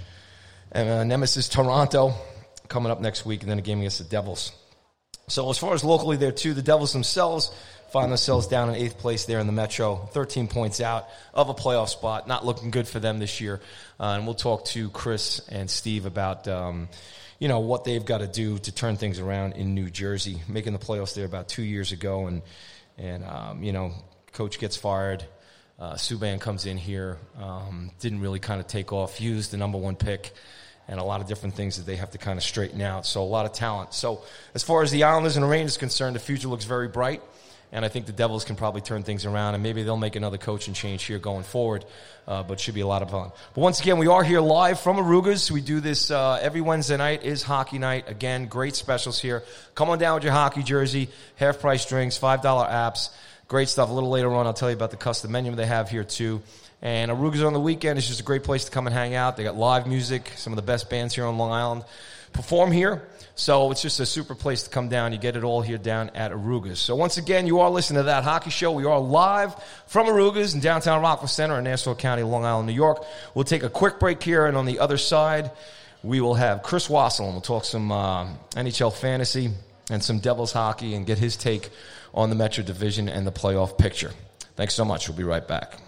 uh, 0.73 1.03
nemesis 1.03 1.49
Toronto 1.49 2.13
coming 2.67 2.91
up 2.91 3.01
next 3.01 3.25
week, 3.25 3.41
and 3.41 3.51
then 3.51 3.59
a 3.59 3.61
game 3.61 3.79
against 3.79 3.97
the 3.97 4.05
Devils. 4.05 4.53
So 5.27 5.49
as 5.49 5.57
far 5.57 5.73
as 5.73 5.83
locally 5.83 6.17
there 6.17 6.31
too, 6.31 6.53
the 6.53 6.61
Devils 6.61 6.93
themselves 6.93 7.53
find 7.91 8.09
themselves 8.09 8.47
down 8.47 8.69
in 8.69 8.75
eighth 8.75 8.97
place 8.97 9.25
there 9.25 9.39
in 9.39 9.47
the 9.47 9.53
Metro, 9.53 9.97
13 10.13 10.47
points 10.47 10.79
out 10.79 11.07
of 11.33 11.49
a 11.49 11.53
playoff 11.53 11.89
spot. 11.89 12.27
Not 12.27 12.45
looking 12.45 12.71
good 12.71 12.87
for 12.87 12.99
them 12.99 13.19
this 13.19 13.41
year. 13.41 13.59
Uh, 13.99 14.15
and 14.15 14.25
we'll 14.25 14.35
talk 14.35 14.65
to 14.67 14.89
Chris 14.89 15.41
and 15.49 15.69
Steve 15.69 16.05
about, 16.05 16.47
um, 16.47 16.87
you 17.37 17.49
know, 17.49 17.59
what 17.59 17.83
they've 17.83 18.03
got 18.03 18.19
to 18.19 18.27
do 18.27 18.57
to 18.59 18.71
turn 18.71 18.95
things 18.95 19.19
around 19.19 19.53
in 19.53 19.75
New 19.75 19.89
Jersey, 19.89 20.41
making 20.47 20.71
the 20.71 20.79
playoffs 20.79 21.15
there 21.15 21.25
about 21.25 21.49
two 21.49 21.63
years 21.63 21.91
ago. 21.91 22.27
And, 22.27 22.41
and 22.97 23.25
um, 23.25 23.63
you 23.63 23.73
know, 23.73 23.91
coach 24.31 24.57
gets 24.57 24.77
fired. 24.77 25.25
Uh, 25.77 25.93
Subban 25.93 26.39
comes 26.39 26.65
in 26.65 26.77
here, 26.77 27.17
um, 27.41 27.91
didn't 27.99 28.21
really 28.21 28.39
kind 28.39 28.61
of 28.61 28.67
take 28.67 28.93
off, 28.93 29.19
used 29.19 29.51
the 29.51 29.57
number 29.57 29.77
one 29.77 29.95
pick 29.95 30.31
and 30.87 30.99
a 30.99 31.03
lot 31.03 31.21
of 31.21 31.27
different 31.27 31.55
things 31.55 31.77
that 31.77 31.85
they 31.85 31.95
have 31.95 32.11
to 32.11 32.17
kind 32.17 32.37
of 32.37 32.43
straighten 32.43 32.81
out. 32.81 33.05
So 33.05 33.21
a 33.21 33.23
lot 33.23 33.45
of 33.45 33.53
talent. 33.53 33.93
So 33.93 34.23
as 34.53 34.63
far 34.63 34.83
as 34.83 34.91
the 34.91 35.03
Islanders 35.03 35.37
and 35.37 35.43
the 35.43 35.49
Rangers 35.49 35.77
concerned, 35.77 36.15
the 36.15 36.19
future 36.19 36.47
looks 36.47 36.65
very 36.65 36.87
bright 36.87 37.21
and 37.73 37.85
I 37.85 37.87
think 37.87 38.05
the 38.05 38.11
Devils 38.11 38.43
can 38.43 38.55
probably 38.55 38.81
turn 38.81 39.03
things 39.03 39.25
around, 39.25 39.53
and 39.53 39.63
maybe 39.63 39.83
they'll 39.83 39.95
make 39.95 40.17
another 40.17 40.37
coaching 40.37 40.73
change 40.73 41.03
here 41.03 41.19
going 41.19 41.43
forward. 41.43 41.85
Uh, 42.27 42.43
but 42.43 42.59
should 42.59 42.75
be 42.75 42.81
a 42.81 42.87
lot 42.87 43.01
of 43.01 43.09
fun. 43.09 43.31
But 43.55 43.61
once 43.61 43.81
again, 43.81 43.97
we 43.97 44.07
are 44.07 44.23
here 44.23 44.41
live 44.41 44.79
from 44.79 44.97
Aroogas. 44.97 45.49
We 45.49 45.59
do 45.59 45.79
this 45.79 46.11
uh, 46.11 46.37
every 46.41 46.61
Wednesday 46.61 46.95
night 46.95 47.23
is 47.23 47.41
hockey 47.41 47.79
night. 47.79 48.07
Again, 48.07 48.45
great 48.45 48.75
specials 48.75 49.19
here. 49.19 49.43
Come 49.73 49.89
on 49.89 49.97
down 49.97 50.15
with 50.15 50.23
your 50.23 50.31
hockey 50.31 50.61
jersey, 50.61 51.09
half 51.35 51.59
price 51.59 51.85
drinks, 51.85 52.17
five 52.17 52.41
dollar 52.41 52.67
apps, 52.67 53.09
great 53.47 53.69
stuff. 53.69 53.89
A 53.89 53.93
little 53.93 54.11
later 54.11 54.31
on, 54.33 54.45
I'll 54.45 54.53
tell 54.53 54.69
you 54.69 54.75
about 54.75 54.91
the 54.91 54.97
custom 54.97 55.31
menu 55.31 55.55
they 55.55 55.65
have 55.65 55.89
here 55.89 56.03
too. 56.03 56.41
And 56.81 57.11
Aroogas 57.11 57.45
on 57.45 57.53
the 57.53 57.59
weekend 57.59 57.99
is 57.99 58.07
just 58.07 58.19
a 58.19 58.23
great 58.23 58.43
place 58.43 58.65
to 58.65 58.71
come 58.71 58.87
and 58.87 58.93
hang 58.93 59.13
out. 59.13 59.37
They 59.37 59.43
got 59.43 59.55
live 59.55 59.85
music, 59.85 60.31
some 60.35 60.51
of 60.51 60.57
the 60.57 60.63
best 60.63 60.89
bands 60.89 61.13
here 61.13 61.25
on 61.25 61.37
Long 61.37 61.51
Island 61.51 61.83
perform 62.33 62.71
here. 62.71 63.03
So 63.35 63.71
it's 63.71 63.81
just 63.81 63.99
a 63.99 64.05
super 64.05 64.35
place 64.35 64.63
to 64.63 64.69
come 64.69 64.89
down. 64.89 65.13
You 65.13 65.17
get 65.17 65.35
it 65.35 65.43
all 65.43 65.61
here 65.61 65.77
down 65.77 66.11
at 66.11 66.31
Aroogas. 66.31 66.77
So 66.77 66.95
once 66.95 67.17
again, 67.17 67.47
you 67.47 67.61
are 67.61 67.69
listening 67.69 67.99
to 67.99 68.03
that 68.03 68.23
hockey 68.23 68.49
show. 68.49 68.71
We 68.71 68.85
are 68.85 68.99
live 68.99 69.55
from 69.87 70.07
Arugas 70.07 70.53
in 70.53 70.59
downtown 70.59 71.01
Rockville 71.01 71.27
Centre 71.27 71.57
in 71.57 71.63
Nassau 71.63 71.95
County, 71.95 72.23
Long 72.23 72.45
Island, 72.45 72.67
New 72.67 72.73
York. 72.73 73.03
We'll 73.33 73.45
take 73.45 73.63
a 73.63 73.69
quick 73.69 73.99
break 73.99 74.21
here, 74.21 74.45
and 74.45 74.57
on 74.57 74.65
the 74.65 74.79
other 74.79 74.97
side, 74.97 75.51
we 76.03 76.19
will 76.21 76.35
have 76.35 76.61
Chris 76.61 76.87
Wassel, 76.87 77.25
and 77.25 77.33
we'll 77.33 77.41
talk 77.41 77.65
some 77.65 77.91
uh, 77.91 78.27
NHL 78.51 78.93
fantasy 78.93 79.51
and 79.89 80.03
some 80.03 80.19
Devils 80.19 80.51
hockey 80.51 80.95
and 80.95 81.05
get 81.05 81.17
his 81.17 81.35
take 81.35 81.69
on 82.13 82.29
the 82.29 82.35
Metro 82.35 82.63
Division 82.63 83.07
and 83.07 83.25
the 83.25 83.31
playoff 83.31 83.77
picture. 83.77 84.11
Thanks 84.55 84.73
so 84.73 84.85
much. 84.85 85.07
We'll 85.07 85.17
be 85.17 85.23
right 85.23 85.47
back. 85.47 85.79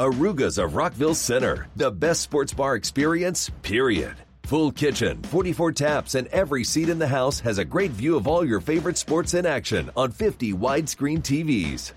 Aroogas 0.00 0.62
of 0.62 0.76
Rockville 0.76 1.14
Centre, 1.14 1.66
the 1.74 1.90
best 1.90 2.20
sports 2.20 2.54
bar 2.54 2.76
experience, 2.76 3.50
period. 3.62 4.14
Full 4.44 4.70
kitchen, 4.70 5.20
44 5.24 5.72
taps, 5.72 6.14
and 6.14 6.28
every 6.28 6.62
seat 6.62 6.88
in 6.88 7.00
the 7.00 7.08
house 7.08 7.40
has 7.40 7.58
a 7.58 7.64
great 7.64 7.90
view 7.90 8.16
of 8.16 8.28
all 8.28 8.44
your 8.44 8.60
favorite 8.60 8.96
sports 8.96 9.34
in 9.34 9.44
action 9.44 9.90
on 9.96 10.12
50 10.12 10.52
widescreen 10.52 11.18
TVs. 11.18 11.92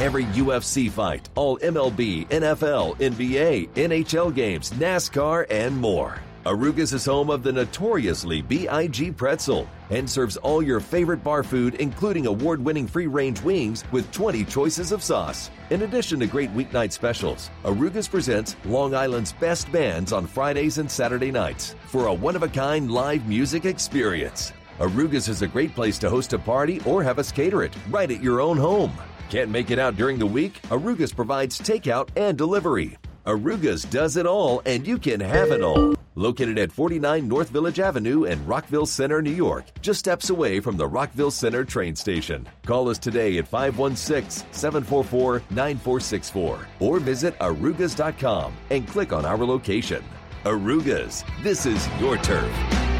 Every 0.00 0.24
UFC 0.24 0.90
fight, 0.90 1.28
all 1.36 1.56
MLB, 1.58 2.26
NFL, 2.28 2.96
NBA, 2.96 3.68
NHL 3.68 4.34
games, 4.34 4.72
NASCAR, 4.72 5.46
and 5.50 5.76
more. 5.76 6.18
Aroogas 6.46 6.92
is 6.92 7.06
home 7.06 7.30
of 7.30 7.42
the 7.42 7.50
notoriously 7.50 8.42
BIG 8.42 9.16
pretzel 9.16 9.66
and 9.88 10.08
serves 10.08 10.36
all 10.36 10.62
your 10.62 10.78
favorite 10.78 11.24
bar 11.24 11.42
food, 11.42 11.76
including 11.76 12.26
award 12.26 12.62
winning 12.62 12.86
free 12.86 13.06
range 13.06 13.40
wings 13.40 13.82
with 13.92 14.12
20 14.12 14.44
choices 14.44 14.92
of 14.92 15.02
sauce. 15.02 15.50
In 15.70 15.82
addition 15.82 16.20
to 16.20 16.26
great 16.26 16.54
weeknight 16.54 16.92
specials, 16.92 17.48
Aroogas 17.64 18.10
presents 18.10 18.56
Long 18.66 18.94
Island's 18.94 19.32
best 19.32 19.72
bands 19.72 20.12
on 20.12 20.26
Fridays 20.26 20.76
and 20.76 20.90
Saturday 20.90 21.30
nights 21.30 21.76
for 21.86 22.08
a 22.08 22.12
one 22.12 22.36
of 22.36 22.42
a 22.42 22.48
kind 22.48 22.90
live 22.90 23.26
music 23.26 23.64
experience. 23.64 24.52
Aroogas 24.80 25.30
is 25.30 25.40
a 25.40 25.48
great 25.48 25.74
place 25.74 25.96
to 25.96 26.10
host 26.10 26.34
a 26.34 26.38
party 26.38 26.78
or 26.80 27.02
have 27.02 27.18
us 27.18 27.32
cater 27.32 27.62
it 27.62 27.74
right 27.88 28.10
at 28.10 28.22
your 28.22 28.42
own 28.42 28.58
home. 28.58 28.92
Can't 29.30 29.50
make 29.50 29.70
it 29.70 29.78
out 29.78 29.96
during 29.96 30.18
the 30.18 30.26
week? 30.26 30.60
Aroogas 30.64 31.16
provides 31.16 31.58
takeout 31.58 32.10
and 32.16 32.36
delivery. 32.36 32.98
Aroogas 33.26 33.88
does 33.90 34.16
it 34.18 34.26
all, 34.26 34.60
and 34.66 34.86
you 34.86 34.98
can 34.98 35.20
have 35.20 35.50
it 35.50 35.62
all. 35.62 35.94
located 36.16 36.58
at 36.58 36.70
49 36.70 37.26
North 37.26 37.48
Village 37.48 37.80
Avenue 37.80 38.24
in 38.24 38.44
Rockville 38.46 38.86
Centre, 38.86 39.20
New 39.20 39.32
York, 39.32 39.64
just 39.80 39.98
steps 39.98 40.30
away 40.30 40.60
from 40.60 40.76
the 40.76 40.86
Rockville 40.86 41.30
Centre 41.32 41.64
train 41.64 41.96
station. 41.96 42.46
Call 42.64 42.88
us 42.88 42.98
today 42.98 43.38
at 43.38 43.48
516 43.48 44.46
744 44.52 45.42
9464 45.50 46.68
or 46.80 47.00
visit 47.00 47.36
aroogas.com 47.40 48.52
and 48.70 48.86
click 48.86 49.12
on 49.12 49.24
our 49.24 49.38
location. 49.38 50.04
Aroogas, 50.44 51.24
this 51.42 51.66
is 51.66 51.88
your 51.98 52.16
turf. 52.18 52.93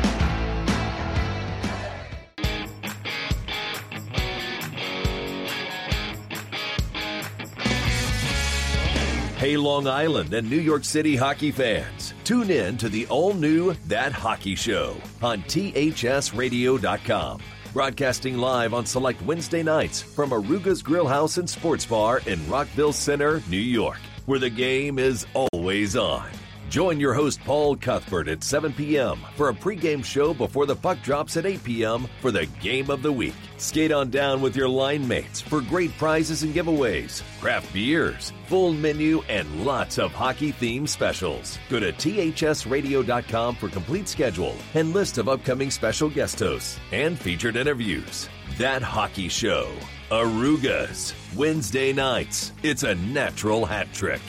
Hey, 9.45 9.59
Long 9.59 9.87
Island 9.87 10.33
and 10.33 10.49
New 10.49 10.59
York 10.59 10.87
City 10.87 11.17
hockey 11.17 11.51
fans. 11.51 12.15
Tune 12.25 12.51
in 12.51 12.79
to 12.79 12.89
the 12.89 13.07
all 13.09 13.35
new 13.35 13.75
That 13.89 14.11
Hockey 14.11 14.55
Show 14.55 14.97
on 15.21 15.43
THSRadio.com. 15.43 17.43
Broadcasting 17.75 18.39
live 18.39 18.73
on 18.73 18.87
select 18.87 19.21
Wednesday 19.21 19.63
nights 19.63 20.01
from 20.01 20.31
Arooga's 20.31 20.83
Grill 20.83 21.07
House 21.07 21.37
and 21.37 21.51
Sports 21.51 21.85
Bar 21.85 22.23
in 22.27 22.49
Rockville 22.49 22.95
Centre, 22.95 23.43
New 23.51 23.59
York, 23.59 23.99
where 24.25 24.39
the 24.39 24.49
game 24.49 24.99
is 24.99 25.27
always 25.35 25.95
on. 25.95 26.27
Join 26.69 26.99
your 26.99 27.15
host 27.15 27.41
Paul 27.45 27.77
Cuthbert 27.77 28.27
at 28.29 28.43
7 28.43 28.73
p.m. 28.73 29.21
for 29.37 29.49
a 29.49 29.55
pregame 29.55 30.05
show 30.05 30.35
before 30.35 30.67
the 30.67 30.75
puck 30.75 31.01
drops 31.03 31.37
at 31.37 31.47
8 31.47 31.63
p.m. 31.63 32.09
for 32.21 32.31
the 32.31 32.47
game 32.61 32.91
of 32.91 33.03
the 33.03 33.13
week. 33.13 33.35
Skate 33.59 33.93
on 33.93 34.11
down 34.11 34.41
with 34.41 34.57
your 34.57 34.69
line 34.69 35.07
mates 35.07 35.41
for 35.41 35.61
great 35.61 35.97
prizes 35.99 36.43
and 36.43 36.55
giveaways, 36.55 37.23
craft 37.41 37.73
beers, 37.73 38.33
full 38.47 38.73
menu, 38.73 39.23
and 39.29 39.65
lots 39.65 39.99
of 39.99 40.13
hockey 40.13 40.53
themed 40.53 40.89
specials. 40.89 41.59
Go 41.71 41.79
to 41.79 41.93
thsradio.com 41.93 43.55
for 43.57 43.69
complete 43.69 44.09
schedule 44.09 44.57
and 44.75 44.93
list 44.93 45.19
of 45.19 45.29
upcoming 45.29 45.71
special 45.71 46.11
guest 46.11 46.41
hosts 46.41 46.81
and 46.93 47.19
featured 47.19 47.57
interviews. 47.57 48.29
That 48.59 48.83
Hockey 48.83 49.29
Show. 49.29 49.71
Aroogas. 50.11 51.15
Wednesday 51.37 51.93
nights. 51.93 52.53
It's 52.63 52.83
a 52.83 52.95
natural 52.97 53.65
hat 53.65 53.93
trick. 53.93 54.21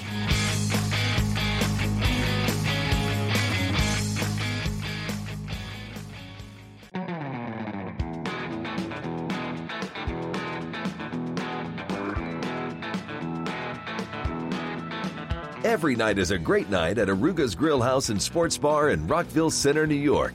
Every 15.75 15.97
night 15.97 16.19
is 16.19 16.31
a 16.31 16.39
great 16.39 16.69
night 16.69 16.97
at 16.99 17.09
Arooga's 17.09 17.53
Grill 17.53 17.81
House 17.81 18.07
and 18.07 18.21
Sports 18.21 18.57
Bar 18.57 18.91
in 18.91 19.05
Rockville 19.07 19.51
Centre, 19.51 19.85
New 19.85 19.93
York. 19.93 20.33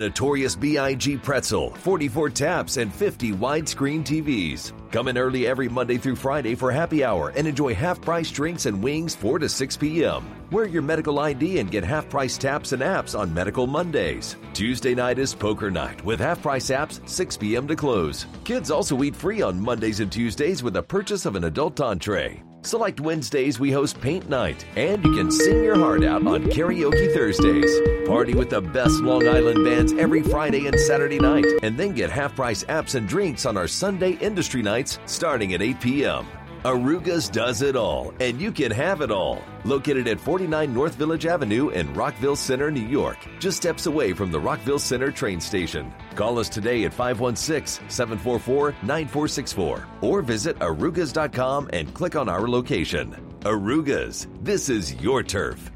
Notorious 0.00 0.56
B.I.G. 0.56 1.18
Pretzel, 1.18 1.70
44 1.70 2.30
taps, 2.30 2.76
and 2.76 2.92
50 2.92 3.34
widescreen 3.34 4.02
TVs. 4.02 4.72
Come 4.90 5.06
in 5.06 5.18
early 5.18 5.46
every 5.46 5.68
Monday 5.68 5.98
through 5.98 6.16
Friday 6.16 6.56
for 6.56 6.72
happy 6.72 7.04
hour 7.04 7.28
and 7.36 7.46
enjoy 7.46 7.76
half 7.76 8.00
price 8.00 8.28
drinks 8.32 8.66
and 8.66 8.82
wings 8.82 9.14
4 9.14 9.38
to 9.38 9.48
6 9.48 9.76
p.m. 9.76 10.26
Wear 10.50 10.66
your 10.66 10.82
medical 10.82 11.20
ID 11.20 11.60
and 11.60 11.70
get 11.70 11.84
half 11.84 12.08
price 12.10 12.36
taps 12.36 12.72
and 12.72 12.82
apps 12.82 13.16
on 13.16 13.32
Medical 13.32 13.68
Mondays. 13.68 14.34
Tuesday 14.52 14.96
night 14.96 15.20
is 15.20 15.32
poker 15.32 15.70
night 15.70 16.04
with 16.04 16.18
half 16.18 16.42
price 16.42 16.70
apps 16.70 17.08
6 17.08 17.36
p.m. 17.36 17.68
to 17.68 17.76
close. 17.76 18.26
Kids 18.42 18.72
also 18.72 19.00
eat 19.04 19.14
free 19.14 19.42
on 19.42 19.60
Mondays 19.60 20.00
and 20.00 20.10
Tuesdays 20.10 20.64
with 20.64 20.76
a 20.76 20.82
purchase 20.82 21.24
of 21.24 21.36
an 21.36 21.44
adult 21.44 21.80
entree. 21.80 22.42
Select 22.66 22.98
Wednesdays, 23.00 23.60
we 23.60 23.70
host 23.70 24.00
Paint 24.00 24.28
Night, 24.28 24.66
and 24.74 25.04
you 25.04 25.14
can 25.14 25.30
sing 25.30 25.62
your 25.62 25.78
heart 25.78 26.02
out 26.02 26.26
on 26.26 26.46
Karaoke 26.46 27.14
Thursdays. 27.14 27.70
Party 28.08 28.34
with 28.34 28.50
the 28.50 28.60
best 28.60 29.00
Long 29.02 29.24
Island 29.28 29.64
bands 29.64 29.92
every 29.92 30.20
Friday 30.20 30.66
and 30.66 30.78
Saturday 30.80 31.20
night, 31.20 31.46
and 31.62 31.78
then 31.78 31.92
get 31.94 32.10
half 32.10 32.34
price 32.34 32.64
apps 32.64 32.96
and 32.96 33.08
drinks 33.08 33.46
on 33.46 33.56
our 33.56 33.68
Sunday 33.68 34.14
industry 34.14 34.62
nights 34.62 34.98
starting 35.06 35.54
at 35.54 35.62
8 35.62 35.80
p.m. 35.80 36.26
Aroogas 36.66 37.30
does 37.30 37.62
it 37.62 37.76
all, 37.76 38.12
and 38.18 38.40
you 38.40 38.50
can 38.50 38.72
have 38.72 39.00
it 39.00 39.12
all. 39.12 39.40
Located 39.62 40.08
at 40.08 40.18
49 40.18 40.74
North 40.74 40.96
Village 40.96 41.24
Avenue 41.24 41.68
in 41.68 41.94
Rockville 41.94 42.34
Centre, 42.34 42.72
New 42.72 42.84
York, 42.88 43.18
just 43.38 43.58
steps 43.58 43.86
away 43.86 44.12
from 44.12 44.32
the 44.32 44.40
Rockville 44.40 44.80
Centre 44.80 45.12
train 45.12 45.40
station. 45.40 45.94
Call 46.16 46.40
us 46.40 46.48
today 46.48 46.82
at 46.82 46.92
516 46.92 47.88
744 47.88 48.74
9464 48.82 49.86
or 50.00 50.22
visit 50.22 50.58
aroogas.com 50.58 51.70
and 51.72 51.94
click 51.94 52.16
on 52.16 52.28
our 52.28 52.48
location. 52.48 53.14
Aroogas, 53.42 54.26
this 54.42 54.68
is 54.68 54.92
your 54.94 55.22
turf. 55.22 55.70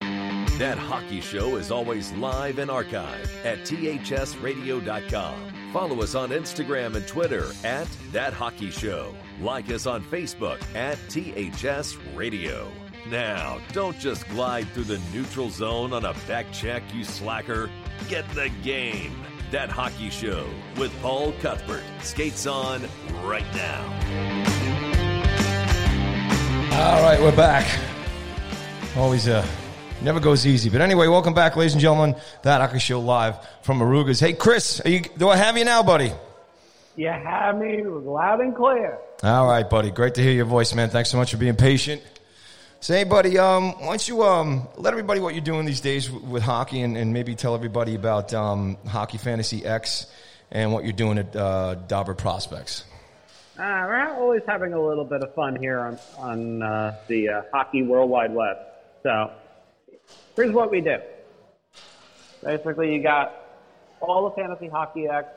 That 0.00 0.78
hockey 0.78 1.20
show 1.20 1.56
is 1.56 1.70
always 1.70 2.10
live 2.12 2.58
and 2.58 2.70
archived 2.70 3.28
at 3.44 3.58
thsradio.com. 3.66 5.53
Follow 5.74 6.02
us 6.02 6.14
on 6.14 6.30
Instagram 6.30 6.94
and 6.94 7.04
Twitter 7.08 7.48
at 7.64 7.88
That 8.12 8.32
Hockey 8.32 8.70
Show. 8.70 9.12
Like 9.40 9.68
us 9.72 9.86
on 9.86 10.04
Facebook 10.04 10.62
at 10.76 10.96
THS 11.08 11.96
Radio. 12.14 12.70
Now, 13.08 13.58
don't 13.72 13.98
just 13.98 14.28
glide 14.28 14.68
through 14.68 14.84
the 14.84 15.00
neutral 15.12 15.50
zone 15.50 15.92
on 15.92 16.04
a 16.04 16.14
back 16.28 16.46
check, 16.52 16.84
you 16.94 17.02
slacker. 17.02 17.68
Get 18.08 18.24
the 18.36 18.50
game. 18.62 19.20
That 19.50 19.68
Hockey 19.68 20.10
Show 20.10 20.46
with 20.76 20.96
Paul 21.02 21.32
Cuthbert 21.40 21.82
skates 22.02 22.46
on 22.46 22.82
right 23.24 23.44
now. 23.56 23.82
All 26.70 27.02
right, 27.02 27.20
we're 27.20 27.34
back. 27.34 27.66
Always 28.96 29.26
uh, 29.26 29.44
never 30.02 30.20
goes 30.20 30.46
easy. 30.46 30.70
But 30.70 30.80
anyway, 30.80 31.08
welcome 31.08 31.34
back, 31.34 31.56
ladies 31.56 31.72
and 31.72 31.80
gentlemen. 31.80 32.16
That 32.42 32.60
Hockey 32.60 32.78
Show 32.78 33.00
live 33.00 33.36
from 33.62 33.80
Aroogas. 33.80 34.20
Hey, 34.20 34.32
Chris, 34.32 34.80
you, 34.84 35.00
do 35.00 35.28
I 35.28 35.36
have 35.36 35.56
you 35.56 35.64
now, 35.64 35.82
buddy? 35.82 36.12
You 36.96 37.08
have 37.08 37.58
me 37.58 37.82
loud 37.82 38.40
and 38.40 38.54
clear. 38.54 38.98
All 39.22 39.46
right, 39.46 39.68
buddy. 39.68 39.90
Great 39.90 40.14
to 40.14 40.22
hear 40.22 40.32
your 40.32 40.44
voice, 40.44 40.74
man. 40.74 40.90
Thanks 40.90 41.10
so 41.10 41.16
much 41.16 41.32
for 41.32 41.38
being 41.38 41.56
patient. 41.56 42.02
Say, 42.80 42.98
hey, 42.98 43.04
buddy, 43.04 43.38
um, 43.38 43.72
why 43.80 43.86
don't 43.86 44.08
you 44.08 44.22
um, 44.22 44.68
let 44.76 44.92
everybody 44.92 45.18
what 45.18 45.34
you're 45.34 45.42
doing 45.42 45.64
these 45.64 45.80
days 45.80 46.10
with, 46.10 46.22
with 46.22 46.42
hockey 46.42 46.82
and, 46.82 46.98
and, 46.98 47.14
maybe 47.14 47.34
tell 47.34 47.54
everybody 47.54 47.94
about 47.94 48.34
um, 48.34 48.76
Hockey 48.86 49.16
Fantasy 49.16 49.64
X 49.64 50.06
and 50.50 50.70
what 50.70 50.84
you're 50.84 50.92
doing 50.92 51.16
at 51.16 51.34
uh, 51.34 51.76
Dobber 51.76 52.12
Prospects. 52.12 52.84
Uh, 53.58 53.86
we're 53.86 54.14
always 54.14 54.42
having 54.46 54.74
a 54.74 54.86
little 54.86 55.04
bit 55.04 55.22
of 55.22 55.34
fun 55.34 55.56
here 55.56 55.80
on, 55.80 55.98
on 56.18 56.62
uh, 56.62 56.96
the 57.08 57.28
uh, 57.30 57.42
Hockey 57.54 57.82
World 57.82 58.10
Wide 58.10 58.34
Web. 58.34 58.58
So 59.02 59.30
here's 60.36 60.52
what 60.52 60.70
we 60.70 60.80
do. 60.80 60.96
Basically, 62.42 62.94
you 62.94 63.02
got 63.02 63.34
all 64.00 64.28
the 64.28 64.34
Fantasy 64.36 64.68
Hockey 64.68 65.06
X 65.08 65.28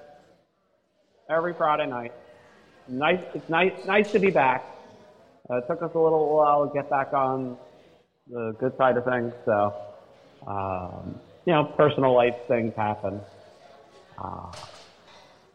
every 1.29 1.53
Friday 1.53 1.87
night. 1.87 2.13
Nice, 2.87 3.21
it's 3.33 3.49
nice, 3.49 3.73
nice 3.85 4.11
to 4.11 4.19
be 4.19 4.29
back. 4.29 4.63
Uh, 5.49 5.57
it 5.57 5.67
took 5.67 5.81
us 5.81 5.91
a 5.93 5.99
little 5.99 6.35
while 6.35 6.67
to 6.67 6.73
get 6.73 6.89
back 6.89 7.13
on 7.13 7.57
the 8.29 8.55
good 8.59 8.75
side 8.77 8.97
of 8.97 9.05
things. 9.05 9.33
So, 9.45 9.73
um, 10.45 11.19
you 11.45 11.53
know, 11.53 11.63
personal 11.63 12.13
life 12.13 12.35
things 12.47 12.73
happen. 12.75 13.21
Uh, 14.17 14.51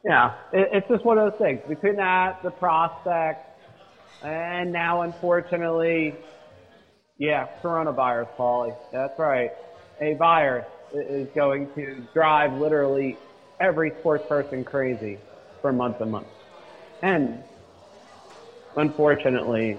yeah, 0.05 0.35
it, 0.53 0.69
it's 0.73 0.89
just 0.89 1.05
one 1.05 1.19
of 1.19 1.31
those 1.31 1.41
things. 1.41 1.61
Between 1.69 1.97
that, 1.97 2.43
the 2.43 2.51
prospect, 2.51 3.49
and 4.23 4.73
now, 4.73 5.03
unfortunately, 5.03 6.15
yeah, 7.19 7.49
coronavirus, 7.63 8.29
Paulie. 8.37 8.77
That's 8.93 9.19
right. 9.19 9.51
A 10.01 10.15
virus 10.15 10.67
is 10.93 11.29
going 11.35 11.73
to 11.75 12.07
drive 12.13 12.55
literally 12.55 13.17
every 13.61 13.91
sports 14.01 14.25
person 14.29 14.65
crazy 14.65 15.19
for 15.61 15.73
months 15.73 16.01
and 16.01 16.11
months. 16.11 16.31
And 17.03 17.43
unfortunately 18.77 19.79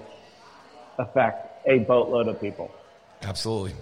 affect 0.98 1.66
a 1.66 1.78
boatload 1.80 2.28
of 2.28 2.40
people. 2.40 2.70
Absolutely. 3.22 3.74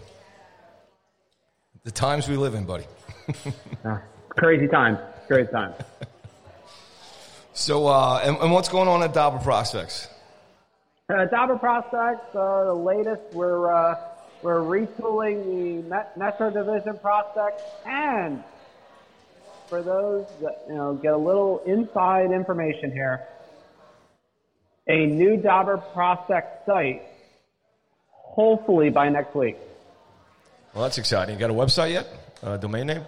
The 1.84 1.90
times 1.90 2.28
we 2.28 2.36
live 2.36 2.54
in, 2.54 2.64
buddy. 2.64 2.84
uh, 3.84 3.98
crazy 4.28 4.68
times. 4.68 4.98
Crazy 5.26 5.50
times. 5.50 5.74
so, 7.52 7.86
uh, 7.86 8.20
and, 8.24 8.36
and, 8.38 8.52
what's 8.52 8.68
going 8.68 8.88
on 8.88 9.02
at 9.02 9.12
Dobber 9.12 9.38
Prospects? 9.38 10.08
Uh, 11.12 11.58
Prospects, 11.58 12.34
uh, 12.34 12.64
the 12.64 12.72
latest, 12.74 13.20
we're, 13.34 13.70
uh, 13.70 13.94
we're 14.40 14.60
retooling 14.60 15.44
the 15.88 16.06
Metro 16.16 16.50
Division 16.50 16.96
prospects 16.98 17.62
and 17.84 18.42
for 19.68 19.82
those 19.82 20.26
that, 20.40 20.64
you 20.68 20.74
know, 20.74 20.94
get 20.94 21.12
a 21.12 21.16
little 21.16 21.58
inside 21.66 22.32
information 22.32 22.92
here, 22.92 23.26
a 24.88 25.04
new 25.04 25.36
Dobber 25.36 25.76
prospect 25.76 26.64
site, 26.64 27.02
hopefully 28.08 28.88
by 28.88 29.10
next 29.10 29.34
week. 29.34 29.58
Well, 30.72 30.84
that's 30.84 30.96
exciting. 30.96 31.34
You 31.34 31.40
got 31.40 31.50
a 31.50 31.54
website 31.54 31.92
yet? 31.92 32.06
Uh, 32.42 32.56
domain 32.56 32.86
name? 32.86 33.04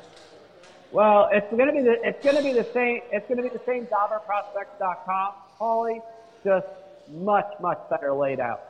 Well, 0.92 1.30
it's 1.32 1.50
going 1.50 1.66
to 1.66 1.72
be 1.72 1.80
the 1.80 1.96
it's 2.04 2.22
going 2.22 2.36
to 2.36 2.42
be 2.42 2.52
the 2.52 2.68
same 2.72 3.00
it's 3.10 3.26
going 3.26 3.38
to 3.38 3.42
be 3.42 3.48
the 3.48 3.64
same 3.66 3.86
DobberProspects.com, 3.86 5.32
Paulie, 5.58 6.02
just 6.44 6.66
much 7.10 7.46
much 7.60 7.78
better 7.90 8.12
laid 8.12 8.40
out. 8.40 8.62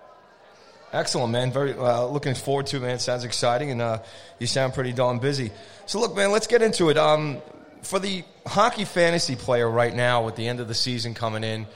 Excellent, 0.93 1.33
man. 1.33 1.51
Very 1.51 1.73
uh, 1.73 2.07
looking 2.07 2.35
forward 2.35 2.67
to 2.67 2.77
it, 2.77 2.81
man. 2.81 2.99
Sounds 3.01 3.25
exciting, 3.25 3.71
and 3.73 3.83
uh, 3.83 3.99
you 4.39 4.47
sound 4.47 4.75
pretty 4.75 4.93
darn 4.93 5.19
busy. 5.19 5.51
So, 5.87 5.99
look, 5.99 6.15
man, 6.15 6.31
let's 6.31 6.47
get 6.47 6.63
into 6.63 6.89
it. 6.89 6.97
Um, 6.97 7.39
for 7.83 7.99
the 7.99 8.25
hockey 8.47 8.85
fantasy 8.85 9.35
player 9.35 9.69
right 9.69 9.95
now, 9.95 10.25
with 10.25 10.37
the 10.37 10.47
end 10.47 10.61
of 10.61 10.69
the 10.69 10.75
season 10.75 11.15
coming 11.15 11.43
in, 11.43 11.67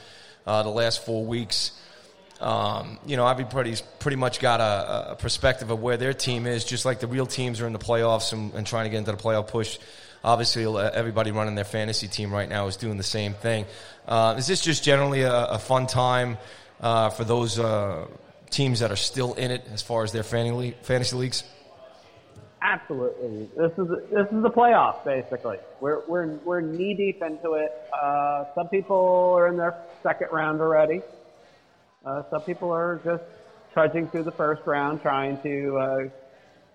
uh, 0.47 0.63
the 0.63 0.69
last 0.69 1.05
four 1.05 1.25
weeks, 1.25 1.73
um, 2.39 2.97
you 3.05 3.17
know, 3.17 3.27
everybody's 3.27 3.81
pretty 3.81 4.15
much 4.15 4.39
got 4.39 4.61
a, 4.61 5.11
a, 5.11 5.15
perspective 5.15 5.69
of 5.69 5.81
where 5.81 5.97
their 5.97 6.13
team 6.13 6.47
is, 6.47 6.63
just 6.63 6.85
like 6.85 7.01
the 7.01 7.07
real 7.07 7.25
teams 7.25 7.59
are 7.59 7.67
in 7.67 7.73
the 7.73 7.79
playoffs 7.79 8.31
and, 8.31 8.53
and 8.53 8.65
trying 8.65 8.85
to 8.85 8.89
get 8.89 8.99
into 8.99 9.11
the 9.11 9.17
playoff 9.17 9.49
push. 9.49 9.77
Obviously, 10.23 10.65
uh, 10.65 10.75
everybody 10.75 11.31
running 11.31 11.55
their 11.55 11.63
fantasy 11.63 12.07
team 12.07 12.31
right 12.31 12.49
now 12.49 12.67
is 12.67 12.77
doing 12.77 12.97
the 12.97 13.03
same 13.03 13.33
thing. 13.33 13.65
Uh, 14.07 14.35
is 14.37 14.47
this 14.47 14.61
just 14.61 14.83
generally 14.83 15.21
a, 15.21 15.45
a 15.45 15.59
fun 15.59 15.87
time 15.87 16.37
uh, 16.81 17.09
for 17.09 17.23
those 17.23 17.57
uh, 17.59 18.05
teams 18.49 18.79
that 18.79 18.91
are 18.91 18.97
still 18.97 19.33
in 19.35 19.51
it 19.51 19.65
as 19.71 19.81
far 19.81 20.03
as 20.03 20.11
their 20.11 20.23
fantasy 20.23 21.15
leagues? 21.15 21.43
Absolutely. 22.61 23.49
This 23.55 23.71
is 23.77 23.87
this 24.11 24.27
is 24.31 24.43
the 24.43 24.49
playoffs 24.49 25.05
basically. 25.05 25.57
We're 25.79 26.01
we're 26.07 26.27
we're 26.43 26.59
knee 26.59 26.93
deep 26.93 27.21
into 27.21 27.53
it. 27.53 27.71
Uh, 27.93 28.45
some 28.53 28.67
people 28.67 29.33
are 29.37 29.47
in 29.47 29.55
their 29.55 29.77
second 30.03 30.27
round 30.31 30.59
already. 30.59 31.01
Uh, 32.05 32.23
some 32.29 32.41
people 32.41 32.71
are 32.71 32.99
just 33.05 33.23
trudging 33.71 34.09
through 34.09 34.23
the 34.23 34.31
first 34.31 34.65
round, 34.65 35.01
trying 35.01 35.41
to 35.41 35.77
uh, 35.77 35.97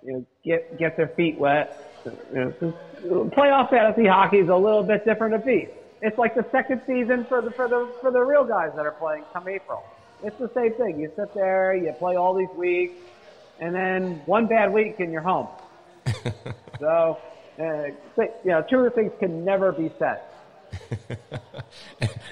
you 0.02 0.12
know 0.12 0.26
get 0.42 0.78
get 0.78 0.96
their 0.96 1.08
feet 1.08 1.38
wet. 1.38 1.93
Playoff 2.04 3.70
fantasy 3.70 4.06
hockey 4.06 4.38
is 4.38 4.48
a 4.48 4.56
little 4.56 4.82
bit 4.82 5.04
different 5.04 5.34
of 5.34 5.44
beast. 5.44 5.72
It's 6.02 6.18
like 6.18 6.34
the 6.34 6.44
second 6.52 6.82
season 6.86 7.24
for 7.24 7.40
the 7.40 7.50
for 7.50 7.66
the 7.66 7.90
for 8.00 8.10
the 8.10 8.20
real 8.20 8.44
guys 8.44 8.72
that 8.76 8.84
are 8.84 8.92
playing 8.92 9.24
come 9.32 9.48
April. 9.48 9.82
It's 10.22 10.38
the 10.38 10.50
same 10.54 10.72
thing. 10.74 11.00
You 11.00 11.10
sit 11.16 11.34
there, 11.34 11.74
you 11.74 11.92
play 11.92 12.16
all 12.16 12.34
these 12.34 12.54
weeks, 12.56 12.94
and 13.60 13.74
then 13.74 14.22
one 14.26 14.46
bad 14.46 14.72
week 14.72 15.00
and 15.00 15.12
you're 15.12 15.22
home. 15.22 15.48
so, 16.78 17.18
uh, 17.58 17.84
you 18.18 18.30
know, 18.44 18.62
truer 18.68 18.90
things 18.90 19.12
can 19.18 19.44
never 19.44 19.72
be 19.72 19.90
said. 19.98 20.20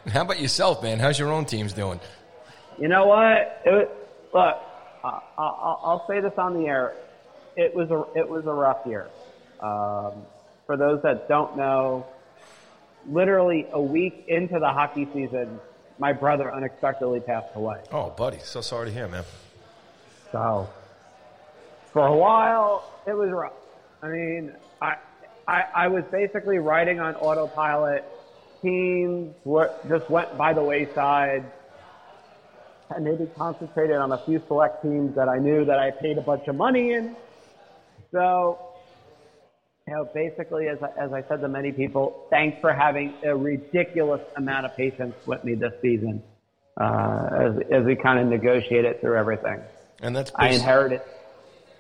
How 0.09 0.23
about 0.23 0.41
yourself, 0.41 0.83
man? 0.83 0.99
How's 0.99 1.19
your 1.19 1.31
own 1.31 1.45
teams 1.45 1.73
doing? 1.73 2.01
You 2.79 2.89
know 2.89 3.07
what? 3.07 3.63
It, 3.65 3.91
look, 4.35 4.57
uh, 5.05 5.21
I'll, 5.39 5.81
I'll 5.85 6.07
say 6.09 6.21
this 6.21 6.33
on 6.37 6.55
the 6.55 6.67
air. 6.67 6.95
It 7.57 7.75
was 7.75 7.91
a 7.91 8.19
it 8.19 8.29
was 8.29 8.47
a 8.47 8.53
rough 8.53 8.87
year. 8.87 9.09
Um, 9.63 10.25
for 10.67 10.77
those 10.77 11.03
that 11.03 11.29
don't 11.29 11.57
know, 11.57 12.07
literally 13.09 13.67
a 13.73 13.81
week 13.81 14.25
into 14.29 14.59
the 14.59 14.69
hockey 14.69 15.07
season, 15.15 15.61
my 15.99 16.13
brother 16.13 16.53
unexpectedly 16.53 17.21
passed 17.21 17.55
away. 17.55 17.81
Oh, 17.93 18.11
buddy, 18.11 18.39
so 18.41 18.61
sorry 18.61 18.89
to 18.89 18.93
hear, 18.93 19.07
man. 19.07 19.25
So, 20.33 20.69
for 21.93 22.07
a 22.07 22.17
while, 22.17 22.91
it 23.07 23.13
was 23.13 23.31
rough. 23.31 23.53
I 24.03 24.09
mean, 24.09 24.53
I, 24.81 24.97
I, 25.47 25.65
I 25.75 25.89
was 25.89 26.05
basically 26.11 26.59
riding 26.59 26.99
on 26.99 27.15
autopilot. 27.17 28.05
Teams 28.63 29.35
were, 29.45 29.73
just 29.89 30.09
went 30.11 30.37
by 30.37 30.53
the 30.53 30.63
wayside. 30.63 31.45
And 32.91 33.05
maybe 33.05 33.27
concentrated 33.37 33.97
on 33.97 34.13
a 34.13 34.19
few 34.19 34.43
select 34.49 34.83
teams 34.83 35.15
that 35.15 35.29
I 35.29 35.39
knew 35.39 35.65
that 35.65 35.79
I 35.79 35.93
paid 35.93 36.19
a 36.19 36.21
bunch 36.21 36.49
of 36.49 36.57
money 36.57 36.93
in. 36.93 37.17
So, 38.11 38.72
you 39.87 39.95
know, 39.95 40.09
basically, 40.15 40.69
as 40.69 40.79
I, 40.83 40.91
as 41.01 41.13
I 41.13 41.23
said 41.29 41.41
to 41.41 41.49
many 41.49 41.73
people, 41.73 42.27
thanks 42.31 42.59
for 42.61 42.73
having 42.73 43.15
a 43.25 43.37
ridiculous 43.37 44.21
amount 44.37 44.67
of 44.67 44.77
patience 44.77 45.15
with 45.27 45.43
me 45.45 45.55
this 45.55 45.73
season 45.83 46.23
uh, 46.81 47.29
as, 47.39 47.53
as 47.71 47.85
we 47.85 47.97
kind 47.97 48.21
of 48.21 48.29
negotiate 48.29 48.85
it 48.85 49.01
through 49.01 49.17
everything. 49.17 49.61
And 50.01 50.15
that's 50.15 50.31
I 50.35 50.49
inherited. 50.49 51.01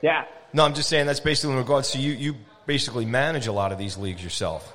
Yeah. 0.00 0.24
No, 0.52 0.64
I'm 0.64 0.74
just 0.74 0.88
saying 0.88 1.06
that's 1.06 1.20
basically 1.20 1.52
in 1.52 1.58
regards 1.58 1.92
to 1.92 1.98
you. 1.98 2.12
You 2.12 2.36
basically 2.66 3.06
manage 3.06 3.46
a 3.46 3.52
lot 3.52 3.72
of 3.72 3.78
these 3.78 3.96
leagues 3.96 4.22
yourself. 4.22 4.74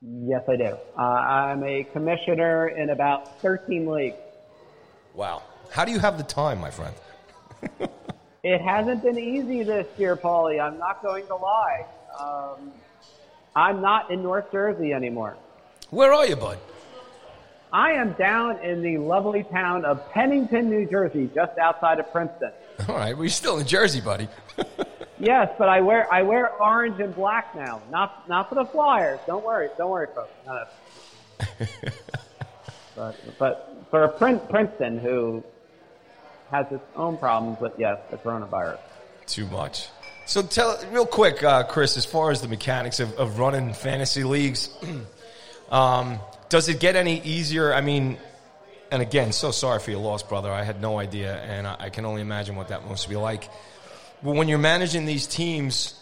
Yes, 0.00 0.42
I 0.48 0.56
do. 0.56 0.76
Uh, 0.96 1.00
I'm 1.00 1.64
a 1.64 1.84
commissioner 1.92 2.68
in 2.68 2.90
about 2.90 3.40
13 3.40 3.90
leagues. 3.90 4.16
Wow. 5.14 5.42
How 5.70 5.84
do 5.84 5.92
you 5.92 5.98
have 5.98 6.18
the 6.18 6.24
time, 6.24 6.60
my 6.60 6.70
friend? 6.70 6.94
it 8.44 8.60
hasn't 8.60 9.02
been 9.02 9.18
easy 9.18 9.64
this 9.64 9.86
year, 9.98 10.14
Paulie. 10.14 10.60
I'm 10.60 10.78
not 10.78 11.02
going 11.02 11.26
to 11.26 11.34
lie. 11.34 11.86
Um, 12.18 12.72
I'm 13.54 13.80
not 13.80 14.10
in 14.10 14.22
North 14.22 14.50
Jersey 14.52 14.92
anymore. 14.92 15.36
Where 15.90 16.12
are 16.12 16.26
you, 16.26 16.36
bud? 16.36 16.58
I 17.72 17.92
am 17.92 18.12
down 18.14 18.64
in 18.64 18.82
the 18.82 18.98
lovely 18.98 19.42
town 19.44 19.84
of 19.84 20.10
Pennington, 20.12 20.70
New 20.70 20.86
Jersey, 20.88 21.30
just 21.34 21.58
outside 21.58 22.00
of 22.00 22.10
Princeton. 22.10 22.52
All 22.88 22.94
right, 22.94 23.14
well, 23.14 23.24
you're 23.24 23.30
still 23.30 23.58
in 23.58 23.66
Jersey, 23.66 24.00
buddy. 24.00 24.28
yes, 25.18 25.50
but 25.58 25.68
I 25.68 25.80
wear 25.80 26.12
I 26.12 26.22
wear 26.22 26.50
orange 26.62 27.00
and 27.00 27.14
black 27.14 27.54
now. 27.54 27.82
Not 27.90 28.28
not 28.28 28.48
for 28.48 28.54
the 28.54 28.64
Flyers. 28.64 29.20
Don't 29.26 29.44
worry, 29.44 29.68
don't 29.76 29.90
worry, 29.90 30.08
folks. 30.14 30.32
But 32.98 33.14
but 33.38 33.86
for 33.90 34.02
a 34.02 34.08
Princeton 34.08 34.98
who 34.98 35.44
has 36.50 36.66
its 36.72 36.82
own 36.96 37.16
problems 37.16 37.60
with 37.60 37.72
yes 37.78 38.00
the 38.10 38.16
coronavirus. 38.16 38.80
Too 39.26 39.46
much. 39.46 39.88
So 40.28 40.42
tell 40.42 40.78
real 40.92 41.06
quick, 41.06 41.42
uh, 41.42 41.62
Chris, 41.62 41.96
as 41.96 42.04
far 42.04 42.30
as 42.30 42.42
the 42.42 42.48
mechanics 42.48 43.00
of, 43.00 43.14
of 43.14 43.38
running 43.38 43.72
fantasy 43.72 44.24
leagues, 44.24 44.68
um, 45.70 46.18
does 46.50 46.68
it 46.68 46.80
get 46.80 46.96
any 46.96 47.22
easier? 47.22 47.72
I 47.72 47.80
mean, 47.80 48.18
and 48.90 49.00
again, 49.00 49.32
so 49.32 49.52
sorry 49.52 49.80
for 49.80 49.90
your 49.90 50.00
loss, 50.00 50.22
brother. 50.22 50.52
I 50.52 50.64
had 50.64 50.82
no 50.82 50.98
idea, 50.98 51.34
and 51.34 51.66
I, 51.66 51.76
I 51.78 51.88
can 51.88 52.04
only 52.04 52.20
imagine 52.20 52.56
what 52.56 52.68
that 52.68 52.86
must 52.86 53.08
be 53.08 53.16
like. 53.16 53.48
But 54.22 54.34
when 54.34 54.48
you're 54.48 54.58
managing 54.58 55.06
these 55.06 55.26
teams 55.26 55.98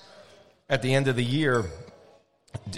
at 0.68 0.82
the 0.82 0.92
end 0.92 1.06
of 1.06 1.14
the 1.14 1.24
year, 1.24 1.64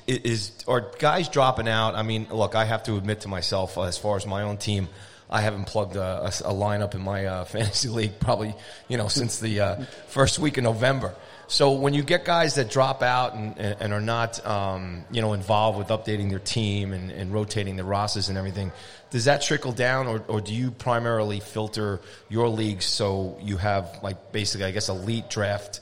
is 0.07 0.53
are 0.69 0.93
guys 0.99 1.31
dropping 1.31 1.67
out? 1.67 1.95
I 1.95 2.03
mean, 2.03 2.27
look, 2.31 2.57
I 2.57 2.67
have 2.67 2.83
to 2.83 2.97
admit 2.99 3.23
to 3.23 3.29
myself, 3.29 3.79
as 3.79 3.97
far 3.97 4.17
as 4.17 4.27
my 4.27 4.43
own 4.43 4.59
team, 4.59 4.87
I 5.31 5.41
haven't 5.41 5.65
plugged 5.65 5.97
a, 5.97 6.25
a, 6.25 6.27
a 6.27 6.53
lineup 6.53 6.95
in 6.95 7.01
my 7.01 7.25
uh, 7.25 7.45
fantasy 7.47 7.89
league 7.89 8.21
probably 8.21 8.55
you 8.87 8.99
know 8.99 9.09
since 9.09 9.39
the 9.39 9.61
uh, 9.61 9.85
first 10.09 10.39
week 10.39 10.59
of 10.59 10.65
November. 10.65 11.15
So 11.51 11.73
when 11.73 11.95
you 11.95 12.03
get 12.03 12.27
guys 12.27 12.57
that 12.57 12.69
drop 12.69 13.03
out 13.03 13.33
and, 13.33 13.59
and 13.59 13.93
are 13.95 14.03
not, 14.03 14.45
um, 14.47 15.07
you 15.11 15.23
know, 15.23 15.33
involved 15.33 15.79
with 15.79 15.89
updating 15.89 16.29
their 16.29 16.39
team 16.39 16.93
and, 16.93 17.11
and, 17.11 17.33
rotating 17.33 17.77
the 17.77 17.85
rosters 17.85 18.29
and 18.29 18.37
everything, 18.37 18.71
does 19.09 19.25
that 19.25 19.41
trickle 19.41 19.73
down, 19.73 20.07
or, 20.07 20.23
or 20.29 20.43
do 20.43 20.53
you 20.53 20.71
primarily 20.71 21.41
filter 21.41 22.03
your 22.29 22.51
leagues 22.51 22.85
so 22.85 23.39
you 23.41 23.57
have 23.57 23.99
like 24.03 24.31
basically, 24.31 24.67
I 24.67 24.73
guess, 24.73 24.91
elite 24.91 25.31
draft, 25.31 25.81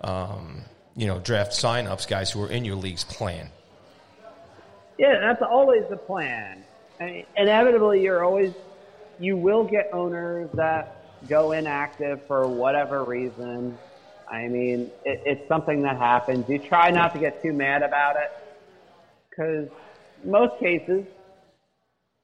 um, 0.00 0.62
you 0.96 1.06
know, 1.06 1.20
draft 1.20 1.52
signups, 1.52 2.08
guys 2.08 2.32
who 2.32 2.42
are 2.42 2.50
in 2.50 2.64
your 2.64 2.76
leagues 2.76 3.04
playing? 3.04 3.48
Yeah, 4.98 5.20
that's 5.20 5.42
always 5.42 5.84
the 5.88 5.96
plan. 5.96 6.64
I 6.98 7.04
mean, 7.04 7.26
inevitably, 7.36 8.02
you're 8.02 8.24
always 8.24 8.54
you 9.20 9.36
will 9.36 9.62
get 9.62 9.88
owners 9.92 10.50
that 10.54 11.00
go 11.28 11.52
inactive 11.52 12.26
for 12.26 12.48
whatever 12.48 13.04
reason 13.04 13.78
I 14.30 14.48
mean, 14.48 14.90
it, 15.04 15.22
it's 15.24 15.48
something 15.48 15.82
that 15.82 15.96
happens. 15.96 16.48
You 16.48 16.58
try 16.58 16.90
not 16.90 17.12
to 17.14 17.20
get 17.20 17.42
too 17.42 17.52
mad 17.52 17.82
about 17.82 18.16
it 18.16 18.30
because 19.30 19.68
most 20.24 20.58
cases, 20.58 21.06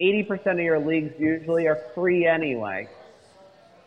80% 0.00 0.52
of 0.52 0.60
your 0.60 0.80
leagues 0.80 1.14
usually 1.18 1.66
are 1.68 1.78
free 1.94 2.26
anyway. 2.26 2.88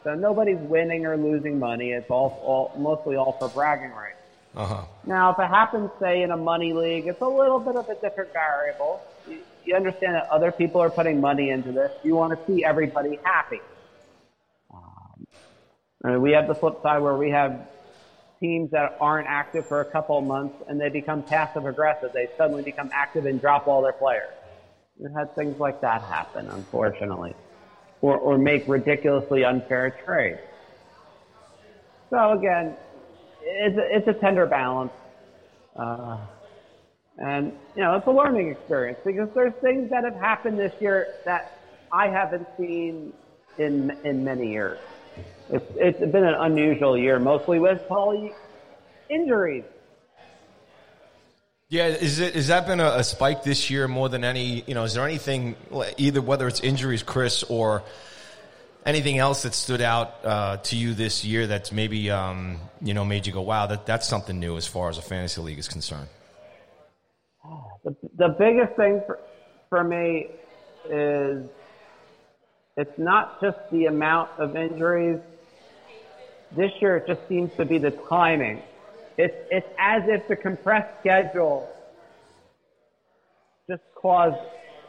So 0.04 0.14
nobody's 0.14 0.60
winning 0.60 1.06
or 1.06 1.18
losing 1.18 1.60
money. 1.60 1.92
It's 1.92 2.10
all, 2.10 2.40
all 2.44 2.80
mostly 2.80 3.16
all 3.16 3.34
for 3.34 3.50
bragging 3.50 3.92
rights. 3.92 4.22
Uh-huh. 4.56 4.86
Now, 5.06 5.32
if 5.32 5.40
it 5.40 5.48
happens, 5.48 5.90
say, 6.00 6.22
in 6.22 6.32
a 6.32 6.38
money 6.38 6.72
league, 6.72 7.08
it's 7.08 7.22
a 7.22 7.28
little 7.28 7.60
bit 7.60 7.76
of 7.76 7.90
a 7.90 7.96
different 7.96 8.32
variable. 8.32 9.02
You, 9.28 9.40
you 9.66 9.76
understand 9.76 10.16
that 10.16 10.30
other 10.30 10.52
people 10.52 10.80
are 10.80 10.90
putting 10.90 11.20
money 11.20 11.50
into 11.50 11.72
this. 11.72 11.92
You 12.04 12.16
want 12.16 12.40
to 12.40 12.46
see 12.46 12.64
everybody 12.64 13.20
happy. 13.24 13.60
Um, 14.72 15.28
and 16.04 16.22
we 16.22 16.32
have 16.32 16.48
the 16.48 16.56
flip 16.56 16.82
side 16.82 17.00
where 17.00 17.16
we 17.16 17.32
have 17.32 17.68
teams 18.40 18.72
that 18.72 18.98
aren't 19.00 19.28
active 19.28 19.68
for 19.68 19.82
a 19.82 19.86
couple 19.86 20.18
of 20.18 20.26
months 20.26 20.56
and 20.68 20.80
they 20.80 20.90
become 20.90 21.24
passive 21.24 21.66
aggressive. 21.66 22.10
They 22.14 22.28
suddenly 22.38 22.64
become 22.64 22.90
active 22.94 23.26
and 23.26 23.40
drop 23.40 23.68
all 23.68 23.82
their 23.82 23.94
players. 23.94 24.30
We've 24.98 25.12
had 25.18 25.36
things 25.36 25.60
like 25.60 25.82
that 25.82 26.02
happen, 26.04 26.48
unfortunately, 26.50 27.36
or, 28.02 28.18
or 28.18 28.38
make 28.38 28.64
ridiculously 28.68 29.44
unfair 29.44 29.98
trades. 30.06 30.40
So 32.10 32.32
again, 32.32 32.76
it's 33.42 33.78
a, 33.78 33.98
it's 33.98 34.08
a 34.08 34.14
tender 34.14 34.46
balance. 34.46 34.92
Uh, 35.76 36.18
and, 37.18 37.54
you 37.76 37.84
know, 37.84 37.96
it's 37.96 38.08
a 38.08 38.12
learning 38.12 38.52
experience 38.52 39.00
because 39.06 39.30
there's 39.36 39.54
things 39.62 39.90
that 39.90 40.04
have 40.04 40.16
happened 40.16 40.60
this 40.60 40.74
year 40.80 41.08
that 41.26 41.60
I 41.92 42.08
haven't 42.08 42.48
seen 42.58 43.14
in, 43.58 43.92
in 44.04 44.24
many 44.24 44.52
years. 44.52 44.80
It's, 45.50 45.66
it's 45.76 46.00
been 46.00 46.24
an 46.24 46.36
unusual 46.36 46.98
year, 46.98 47.20
mostly 47.20 47.60
with 47.60 47.88
poly 47.88 48.34
injuries. 49.10 49.64
Yeah, 51.68 51.88
is 51.88 52.20
it 52.20 52.36
has 52.36 52.48
that 52.48 52.68
been 52.68 52.80
a, 52.80 52.98
a, 52.98 53.04
spike 53.04 53.44
this 53.44 53.70
year 53.72 53.88
more 53.88 54.08
than 54.08 54.24
any? 54.24 54.64
You 54.68 54.76
know, 54.76 54.84
is 54.84 54.94
there 54.94 55.06
anything 55.06 55.56
either 55.98 56.22
whether 56.22 56.48
it's 56.48 56.60
injuries, 56.60 57.02
Chris, 57.02 57.44
or 57.44 57.84
anything 58.86 59.18
else 59.18 59.44
that 59.44 59.56
stood 59.56 59.82
out 59.82 60.14
uh, 60.24 60.58
to 60.58 60.76
you 60.76 60.94
this 60.94 61.26
year 61.26 61.48
that's 61.48 61.72
maybe 61.72 62.12
um, 62.12 62.60
you 62.82 62.94
know 62.94 63.04
made 63.04 63.26
you 63.26 63.34
go, 63.34 63.42
wow, 63.42 63.66
that 63.66 63.88
that's 63.88 64.08
something 64.08 64.40
new 64.40 64.58
as 64.58 64.68
far 64.68 64.90
as 64.90 65.00
a 65.00 65.02
fantasy 65.02 65.42
league 65.42 65.58
is 65.58 65.68
concerned? 65.68 66.08
The, 67.84 67.96
the 68.16 68.30
biggest 68.30 68.76
thing 68.76 69.02
for, 69.06 69.20
for 69.70 69.84
me 69.84 70.28
is 70.90 71.50
it's 72.78 72.98
not 72.98 73.42
just 73.42 73.58
the 73.72 73.86
amount 73.86 74.32
of 74.38 74.56
injuries. 74.56 75.20
This 76.56 76.72
year, 76.82 76.98
it 76.98 77.08
just 77.08 77.28
seems 77.28 77.52
to 77.58 77.66
be 77.66 77.78
the 77.78 77.92
timing. 77.92 78.62
It's, 79.18 79.36
it's 79.50 79.68
as 79.80 80.04
if 80.08 80.28
the 80.28 80.36
compressed 80.36 81.00
schedule 81.00 81.70
just 83.70 83.84
caused 83.96 84.38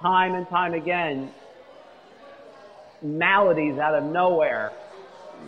time 0.01 0.35
and 0.35 0.49
time 0.49 0.75
again 0.75 1.31
maladies 3.03 3.79
out 3.79 3.95
of 3.95 4.05
nowhere 4.05 4.73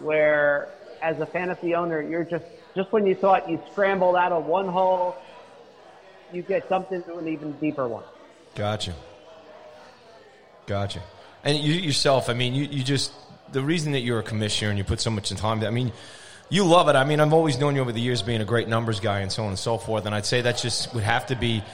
where 0.01 0.69
as 1.03 1.19
a 1.21 1.27
fantasy 1.27 1.75
owner, 1.75 2.01
you're 2.01 2.25
just, 2.25 2.45
just 2.75 2.93
when 2.93 3.07
you 3.07 3.15
thought 3.15 3.49
you 3.49 3.61
scrambled 3.73 4.17
out 4.17 4.33
of 4.33 4.47
one 4.47 4.69
hole, 4.69 5.17
you 6.33 6.43
get 6.43 6.69
dumped 6.69 6.93
into 6.93 7.17
an 7.17 7.27
even 7.29 7.53
deeper 7.53 7.89
one. 7.89 8.05
Gotcha. 8.55 8.95
Gotcha. 10.67 11.03
And 11.49 11.57
you 11.57 11.73
yourself, 11.73 12.29
I 12.29 12.35
mean, 12.35 12.55
you, 12.55 12.65
you 12.65 12.85
just, 12.85 13.11
the 13.53 13.63
reason 13.63 13.93
that 13.93 14.01
you're 14.01 14.19
a 14.19 14.23
commissioner 14.23 14.69
and 14.69 14.77
you 14.77 14.85
put 14.85 15.01
so 15.01 15.09
much 15.09 15.31
time, 15.31 15.65
I 15.65 15.71
mean, 15.71 15.93
you 16.51 16.67
love 16.67 16.91
it. 16.91 16.95
I 16.95 17.05
mean, 17.05 17.21
I've 17.21 17.33
always 17.33 17.59
known 17.59 17.75
you 17.75 17.81
over 17.81 17.91
the 17.91 18.03
years 18.03 18.21
being 18.21 18.43
a 18.43 18.45
great 18.45 18.69
numbers 18.69 19.01
guy 19.01 19.21
and 19.21 19.33
so 19.33 19.45
on 19.45 19.49
and 19.49 19.59
so 19.59 19.79
forth. 19.79 20.05
And 20.05 20.15
I'd 20.15 20.27
say 20.27 20.43
that 20.43 20.59
just 20.59 20.93
would 20.93 21.05
have 21.05 21.25
to 21.29 21.37
be 21.37 21.65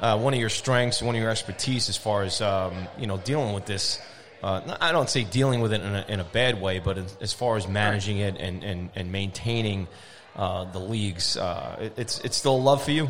uh, 0.00 0.16
one 0.20 0.34
of 0.34 0.38
your 0.38 0.50
strengths, 0.50 1.02
one 1.02 1.16
of 1.16 1.20
your 1.20 1.32
expertise 1.32 1.88
as 1.88 1.96
far 1.96 2.22
as, 2.22 2.40
um, 2.40 2.86
you 2.96 3.08
know, 3.08 3.16
dealing 3.16 3.54
with 3.54 3.66
this. 3.66 4.00
Uh, 4.40 4.76
I 4.80 4.92
don't 4.92 5.10
say 5.10 5.24
dealing 5.24 5.58
with 5.58 5.72
it 5.72 5.80
in 5.80 5.94
a, 5.96 6.04
in 6.06 6.20
a 6.20 6.24
bad 6.24 6.62
way, 6.62 6.78
but 6.78 6.96
as 7.20 7.32
far 7.32 7.56
as 7.56 7.66
managing 7.66 8.18
it 8.18 8.36
and, 8.38 8.62
and, 8.62 8.90
and 8.94 9.10
maintaining 9.10 9.88
uh, 10.36 10.70
the 10.70 10.78
leagues, 10.78 11.36
uh, 11.36 11.76
it, 11.80 11.94
it's, 11.96 12.20
it's 12.20 12.36
still 12.36 12.54
a 12.54 12.62
love 12.62 12.84
for 12.84 12.92
you? 12.92 13.08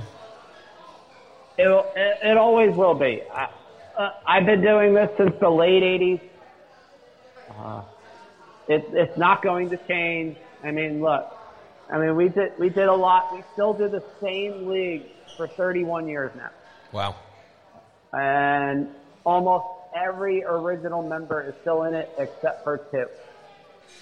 It, 1.59 1.69
it, 1.69 2.19
it 2.23 2.39
always 2.39 2.75
will 2.75 2.95
be. 2.95 3.21
I, 3.31 3.51
uh, 3.97 4.11
I've 4.27 4.47
been 4.47 4.63
doing 4.63 4.95
this 4.95 5.11
since 5.17 5.35
the 5.41 5.51
late 5.51 5.83
80s. 5.83 6.21
Uh, 7.57 7.83
it, 8.69 8.85
it's 8.93 9.17
not 9.17 9.43
going 9.43 9.71
to 9.71 9.77
change. 9.89 10.37
I 10.63 10.71
mean, 10.71 11.01
look, 11.01 11.27
I 11.91 11.99
mean, 11.99 12.17
we 12.17 12.29
did, 12.29 12.53
we 12.59 12.69
did 12.69 12.89
a 12.89 12.95
lot. 12.95 13.33
We 13.33 13.43
still 13.53 13.75
do 13.75 13.89
the 13.89 14.03
same 14.21 14.69
league 14.69 15.05
for 15.37 15.47
31 15.47 16.09
years 16.09 16.33
now. 16.37 16.51
Wow. 16.93 17.17
And 18.13 18.89
almost 19.25 19.67
every 19.95 20.45
original 20.45 21.03
member 21.03 21.43
is 21.43 21.55
still 21.61 21.85
in 21.85 21.95
it 21.95 22.11
except 22.19 22.65
for 22.65 22.79
two. 22.91 23.07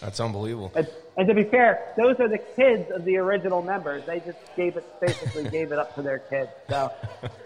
That's 0.02 0.18
unbelievable. 0.18 0.72
And, 0.74 0.88
and, 1.16 1.28
to 1.28 1.34
be 1.34 1.44
fair, 1.44 1.94
those 1.96 2.18
are 2.18 2.28
the 2.28 2.38
kids 2.38 2.90
of 2.90 3.04
the 3.04 3.18
original 3.18 3.62
members. 3.62 4.04
They 4.04 4.18
just 4.18 4.38
gave 4.56 4.76
it, 4.76 4.84
basically 5.00 5.48
gave 5.48 5.70
it 5.70 5.78
up 5.78 5.94
to 5.94 6.02
their 6.02 6.18
kids. 6.18 6.50
So 6.68 6.90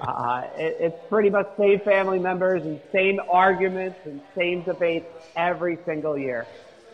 uh, 0.01 0.42
it, 0.57 0.77
it's 0.81 1.09
pretty 1.11 1.29
much 1.29 1.49
same 1.59 1.81
family 1.81 2.18
members 2.18 2.62
and 2.62 2.81
same 2.92 3.20
arguments 3.31 3.99
and 4.07 4.22
same 4.35 4.62
debates 4.62 5.07
every 5.37 5.77
single 5.85 6.16
year. 6.16 6.46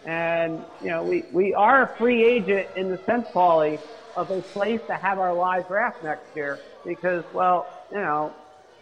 And 0.05 0.65
you 0.83 0.89
know, 0.89 1.05
we 1.05 1.25
we 1.33 1.55
are 1.55 1.83
a 1.83 1.97
free 1.97 2.25
agent 2.25 2.67
in 2.75 2.91
the 2.91 2.99
sense, 3.05 3.29
Paulie, 3.29 3.79
of 4.17 4.33
a 4.33 4.43
place 4.43 4.81
to 4.89 4.95
have 4.95 5.21
our 5.21 5.33
live 5.33 5.69
draft 5.69 6.03
next 6.03 6.35
year 6.35 6.59
because, 6.85 7.23
well, 7.33 7.69
you 7.93 7.99
know, 7.99 8.35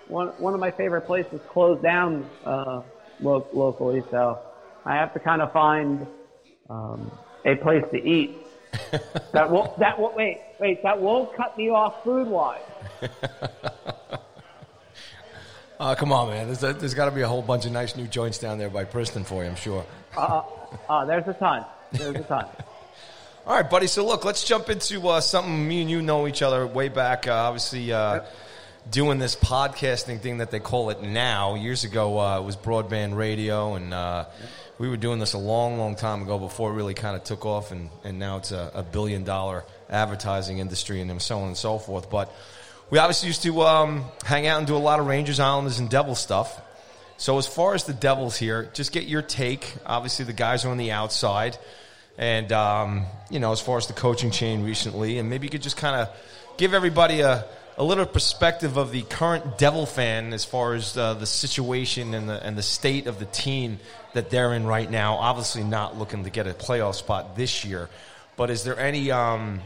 one 0.08 0.28
one 0.38 0.54
of 0.54 0.60
my 0.60 0.70
favorite 0.70 1.02
places 1.02 1.40
closed 1.50 1.82
down 1.82 2.28
uh, 2.46 2.80
lo- 3.20 3.46
locally, 3.52 4.02
so 4.10 4.38
I 4.86 4.96
have 4.96 5.12
to 5.12 5.20
kind 5.20 5.42
of 5.42 5.52
find 5.52 6.06
um, 6.70 7.10
a 7.44 7.56
place 7.56 7.84
to 7.90 8.02
eat. 8.02 8.36
that 9.32 9.50
won't, 9.50 9.78
that 9.78 9.98
won't, 9.98 10.16
wait, 10.16 10.40
wait, 10.60 10.82
that 10.82 11.00
won't 11.00 11.34
cut 11.36 11.58
me 11.58 11.68
off 11.68 12.02
food 12.04 12.28
wise. 12.28 12.60
Oh, 15.82 15.94
come 15.94 16.12
on, 16.12 16.28
man. 16.28 16.46
There's, 16.46 16.60
there's 16.60 16.92
got 16.92 17.06
to 17.06 17.10
be 17.10 17.22
a 17.22 17.26
whole 17.26 17.40
bunch 17.40 17.64
of 17.64 17.72
nice 17.72 17.96
new 17.96 18.06
joints 18.06 18.36
down 18.36 18.58
there 18.58 18.68
by 18.68 18.84
Princeton 18.84 19.24
for 19.24 19.42
you, 19.42 19.48
I'm 19.48 19.56
sure. 19.56 19.86
Uh, 20.14 20.42
uh, 20.90 21.06
there's 21.06 21.26
a 21.26 21.32
ton. 21.32 21.64
There's 21.90 22.16
a 22.16 22.22
ton. 22.22 22.44
All 23.46 23.56
right, 23.56 23.68
buddy. 23.68 23.86
So, 23.86 24.06
look, 24.06 24.26
let's 24.26 24.44
jump 24.44 24.68
into 24.68 25.08
uh, 25.08 25.22
something 25.22 25.66
me 25.66 25.80
and 25.80 25.90
you 25.90 26.02
know 26.02 26.28
each 26.28 26.42
other 26.42 26.66
way 26.66 26.90
back. 26.90 27.26
Uh, 27.26 27.32
obviously, 27.32 27.90
uh, 27.94 28.20
doing 28.90 29.18
this 29.18 29.34
podcasting 29.34 30.20
thing 30.20 30.38
that 30.38 30.50
they 30.50 30.60
call 30.60 30.90
it 30.90 31.02
now. 31.02 31.54
Years 31.54 31.84
ago, 31.84 32.20
uh, 32.20 32.40
it 32.40 32.44
was 32.44 32.56
broadband 32.56 33.16
radio, 33.16 33.74
and 33.74 33.94
uh, 33.94 34.26
we 34.80 34.88
were 34.88 34.96
doing 34.96 35.18
this 35.18 35.34
a 35.34 35.38
long, 35.38 35.76
long 35.76 35.94
time 35.94 36.22
ago 36.22 36.38
before 36.38 36.70
it 36.70 36.74
really 36.74 36.94
kind 36.94 37.14
of 37.14 37.22
took 37.22 37.44
off, 37.44 37.70
and, 37.70 37.90
and 38.02 38.18
now 38.18 38.38
it's 38.38 38.50
a, 38.50 38.70
a 38.72 38.82
billion 38.82 39.24
dollar 39.24 39.62
advertising 39.90 40.56
industry 40.56 41.02
and 41.02 41.20
so 41.20 41.40
on 41.40 41.48
and 41.48 41.56
so 41.56 41.78
forth. 41.78 42.08
But 42.08 42.34
we 42.88 42.98
obviously 42.98 43.26
used 43.26 43.42
to 43.42 43.60
um, 43.60 44.06
hang 44.24 44.46
out 44.46 44.56
and 44.56 44.66
do 44.66 44.74
a 44.74 44.78
lot 44.78 44.98
of 44.98 45.06
Rangers, 45.06 45.38
Islanders, 45.38 45.80
and 45.80 45.90
Devil 45.90 46.14
stuff. 46.14 46.62
So 47.18 47.36
as 47.36 47.46
far 47.46 47.74
as 47.74 47.84
the 47.84 47.92
Devils 47.92 48.38
here, 48.38 48.70
just 48.72 48.90
get 48.90 49.04
your 49.04 49.20
take. 49.20 49.70
Obviously, 49.84 50.24
the 50.24 50.32
guys 50.32 50.64
are 50.64 50.70
on 50.70 50.78
the 50.78 50.92
outside, 50.92 51.58
and 52.16 52.50
um, 52.50 53.04
you 53.28 53.38
know, 53.38 53.52
as 53.52 53.60
far 53.60 53.76
as 53.76 53.86
the 53.86 53.92
coaching 53.92 54.30
chain 54.30 54.64
recently, 54.64 55.18
and 55.18 55.28
maybe 55.28 55.46
you 55.46 55.50
could 55.50 55.62
just 55.62 55.76
kind 55.76 55.94
of 55.94 56.08
give 56.56 56.72
everybody 56.72 57.20
a 57.20 57.44
a 57.80 57.84
little 57.84 58.04
perspective 58.04 58.76
of 58.76 58.92
the 58.92 59.00
current 59.00 59.56
Devil 59.56 59.86
fan 59.86 60.34
as 60.34 60.44
far 60.44 60.74
as 60.74 60.98
uh, 60.98 61.14
the 61.14 61.24
situation 61.24 62.12
and 62.12 62.28
the 62.28 62.46
and 62.46 62.56
the 62.56 62.62
state 62.62 63.06
of 63.06 63.18
the 63.18 63.24
team 63.24 63.78
that 64.12 64.28
they're 64.28 64.52
in 64.52 64.66
right 64.66 64.90
now. 64.90 65.14
Obviously, 65.14 65.64
not 65.64 65.96
looking 65.96 66.24
to 66.24 66.30
get 66.30 66.46
a 66.46 66.52
playoff 66.52 66.96
spot 66.96 67.36
this 67.36 67.64
year, 67.64 67.88
but 68.36 68.50
is 68.50 68.64
there 68.64 68.78
any 68.78 69.10
um, 69.10 69.62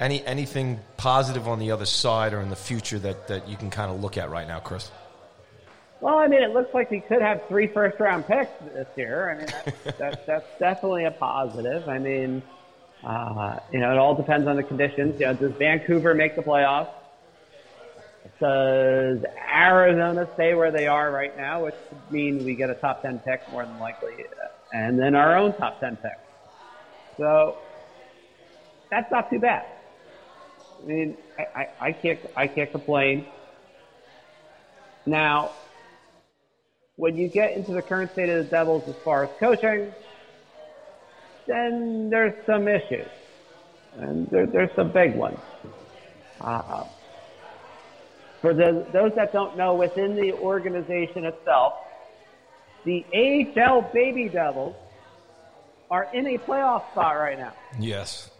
any 0.00 0.24
anything 0.24 0.80
positive 0.96 1.46
on 1.46 1.58
the 1.58 1.70
other 1.70 1.84
side 1.84 2.32
or 2.32 2.40
in 2.40 2.48
the 2.48 2.56
future 2.56 2.98
that 3.00 3.28
that 3.28 3.46
you 3.50 3.58
can 3.58 3.68
kind 3.68 3.90
of 3.90 4.00
look 4.00 4.16
at 4.16 4.30
right 4.30 4.48
now, 4.48 4.60
Chris? 4.60 4.90
Well, 6.00 6.16
I 6.16 6.26
mean, 6.26 6.42
it 6.42 6.54
looks 6.54 6.72
like 6.72 6.90
we 6.90 7.00
could 7.00 7.20
have 7.20 7.46
three 7.48 7.66
first 7.66 8.00
round 8.00 8.26
picks 8.26 8.50
this 8.72 8.88
year. 8.96 9.30
I 9.30 9.36
mean, 9.36 9.46
that's, 9.84 9.98
that's, 9.98 10.26
that's 10.26 10.58
definitely 10.58 11.04
a 11.04 11.10
positive. 11.10 11.86
I 11.86 11.98
mean, 11.98 12.42
uh, 13.04 13.58
you 13.70 13.80
know, 13.80 13.92
it 13.92 13.98
all 13.98 14.14
depends 14.14 14.46
on 14.46 14.56
the 14.56 14.62
conditions. 14.62 15.20
You 15.20 15.26
know, 15.26 15.34
does 15.34 15.52
Vancouver 15.52 16.14
make 16.14 16.34
the 16.34 16.42
playoffs? 16.42 16.88
Does 18.40 19.18
Arizona 19.52 20.28
stay 20.34 20.54
where 20.54 20.70
they 20.70 20.86
are 20.86 21.10
right 21.10 21.36
now, 21.36 21.64
which 21.64 21.74
would 21.90 22.12
mean 22.12 22.44
we 22.44 22.54
get 22.54 22.70
a 22.70 22.74
top 22.74 23.02
10 23.02 23.18
pick 23.20 23.40
more 23.50 23.64
than 23.66 23.78
likely, 23.78 24.12
and 24.72 24.98
then 24.98 25.16
our 25.16 25.36
own 25.36 25.56
top 25.56 25.80
10 25.80 25.96
pick. 25.96 26.12
So 27.16 27.56
that's 28.90 29.10
not 29.10 29.28
too 29.28 29.40
bad. 29.40 29.66
I 30.80 30.86
mean, 30.86 31.16
I, 31.36 31.60
I, 31.60 31.68
I 31.88 31.92
can't, 31.92 32.20
I 32.36 32.46
can't 32.46 32.70
complain. 32.70 33.26
Now, 35.04 35.52
when 36.96 37.16
you 37.16 37.28
get 37.28 37.56
into 37.56 37.72
the 37.72 37.82
current 37.82 38.12
state 38.12 38.28
of 38.28 38.44
the 38.44 38.50
Devils 38.50 38.88
as 38.88 38.94
far 39.04 39.24
as 39.24 39.30
coaching, 39.40 39.92
then 41.46 42.08
there's 42.10 42.34
some 42.46 42.68
issues. 42.68 43.08
And 43.96 44.28
there, 44.30 44.46
there's 44.46 44.70
some 44.76 44.92
big 44.92 45.16
ones. 45.16 45.38
Uh, 46.40 46.84
for 48.40 48.54
the, 48.54 48.86
those 48.92 49.14
that 49.16 49.32
don't 49.32 49.56
know, 49.56 49.74
within 49.74 50.14
the 50.14 50.32
organization 50.32 51.24
itself, 51.24 51.74
the 52.84 53.04
AHL 53.14 53.82
Baby 53.92 54.28
Devils 54.28 54.76
are 55.90 56.08
in 56.12 56.26
a 56.26 56.38
playoff 56.38 56.90
spot 56.92 57.16
right 57.16 57.38
now. 57.38 57.52
Yes. 57.78 58.30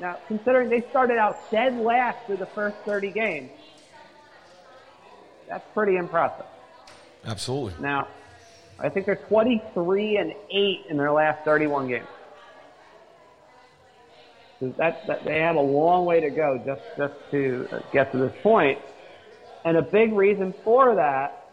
Now, 0.00 0.18
considering 0.26 0.68
they 0.68 0.82
started 0.90 1.18
out 1.18 1.50
dead 1.50 1.76
last 1.76 2.26
through 2.26 2.36
the 2.36 2.46
first 2.46 2.76
30 2.84 3.10
games, 3.10 3.50
that's 5.48 5.64
pretty 5.74 5.96
impressive. 5.96 6.46
Absolutely. 7.24 7.74
Now, 7.80 8.08
I 8.78 8.88
think 8.88 9.06
they're 9.06 9.16
23 9.16 10.18
and 10.18 10.34
8 10.50 10.86
in 10.88 10.96
their 10.96 11.12
last 11.12 11.44
31 11.44 11.88
games. 11.88 12.06
That, 14.60 15.06
that 15.06 15.24
they 15.24 15.40
have 15.40 15.56
a 15.56 15.60
long 15.60 16.04
way 16.04 16.20
to 16.20 16.30
go 16.30 16.60
just 16.64 16.82
just 16.96 17.14
to 17.30 17.68
get 17.92 18.10
to 18.10 18.18
this 18.18 18.32
point. 18.42 18.80
And 19.68 19.76
a 19.76 19.82
big 19.82 20.14
reason 20.14 20.54
for 20.64 20.94
that 20.94 21.44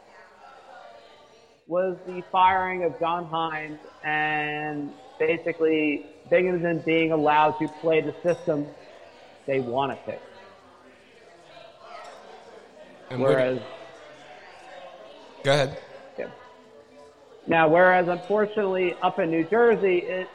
was 1.67 1.97
the 2.08 2.23
firing 2.32 2.86
of 2.86 2.97
John 2.97 3.25
Hynes 3.25 3.78
and 4.06 4.93
basically 5.19 6.06
Binghamton 6.30 6.82
being 6.86 7.12
allowed 7.12 7.60
to 7.60 7.67
play 7.82 7.99
the 7.99 8.15
system 8.23 8.67
they 9.45 9.60
wanted 9.60 9.97
to. 10.06 10.17
And 13.10 13.21
whereas, 13.21 13.60
go 15.43 15.51
ahead. 15.51 15.78
Yeah. 16.17 16.30
Now, 17.47 17.67
whereas 17.67 18.08
unfortunately 18.08 18.95
up 19.01 19.19
in 19.19 19.30
New 19.30 19.43
Jersey, 19.43 19.97
it 19.97 20.30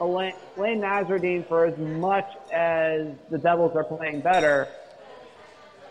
Alain 0.00 0.32
Nasreddine, 0.56 1.46
for 1.46 1.66
as 1.66 1.76
much 1.76 2.30
as 2.50 3.08
the 3.30 3.36
Devils 3.36 3.76
are 3.76 3.84
playing 3.84 4.22
better, 4.22 4.68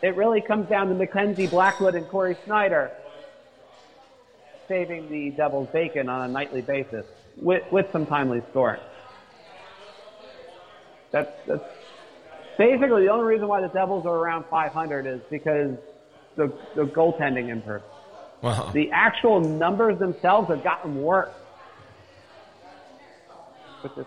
it 0.05 0.15
really 0.15 0.39
comes 0.39 0.69
down 0.69 0.87
to 0.89 0.93
Mackenzie 0.93 1.47
Blackwood 1.47 1.95
and 1.95 2.07
Cory 2.07 2.37
Schneider 2.45 2.91
saving 4.67 5.09
the 5.09 5.31
Devils 5.31 5.67
bacon 5.73 6.09
on 6.09 6.29
a 6.29 6.31
nightly 6.31 6.61
basis. 6.61 7.07
with, 7.37 7.63
with 7.71 7.91
some 7.91 8.05
timely 8.05 8.43
scoring. 8.51 8.81
That's, 11.11 11.31
that's 11.47 11.63
basically 12.55 13.05
the 13.05 13.11
only 13.11 13.25
reason 13.25 13.47
why 13.47 13.61
the 13.61 13.67
Devils 13.69 14.05
are 14.05 14.15
around 14.15 14.45
500 14.49 15.07
is 15.07 15.21
because 15.31 15.75
the, 16.35 16.53
the 16.75 16.83
goaltending 16.83 17.49
improved. 17.49 17.85
Wow. 18.43 18.69
The 18.73 18.91
actual 18.91 19.39
numbers 19.39 19.97
themselves 19.97 20.49
have 20.49 20.63
gotten 20.63 21.01
worse, 21.01 21.33
which 23.81 23.93
is, 23.97 24.05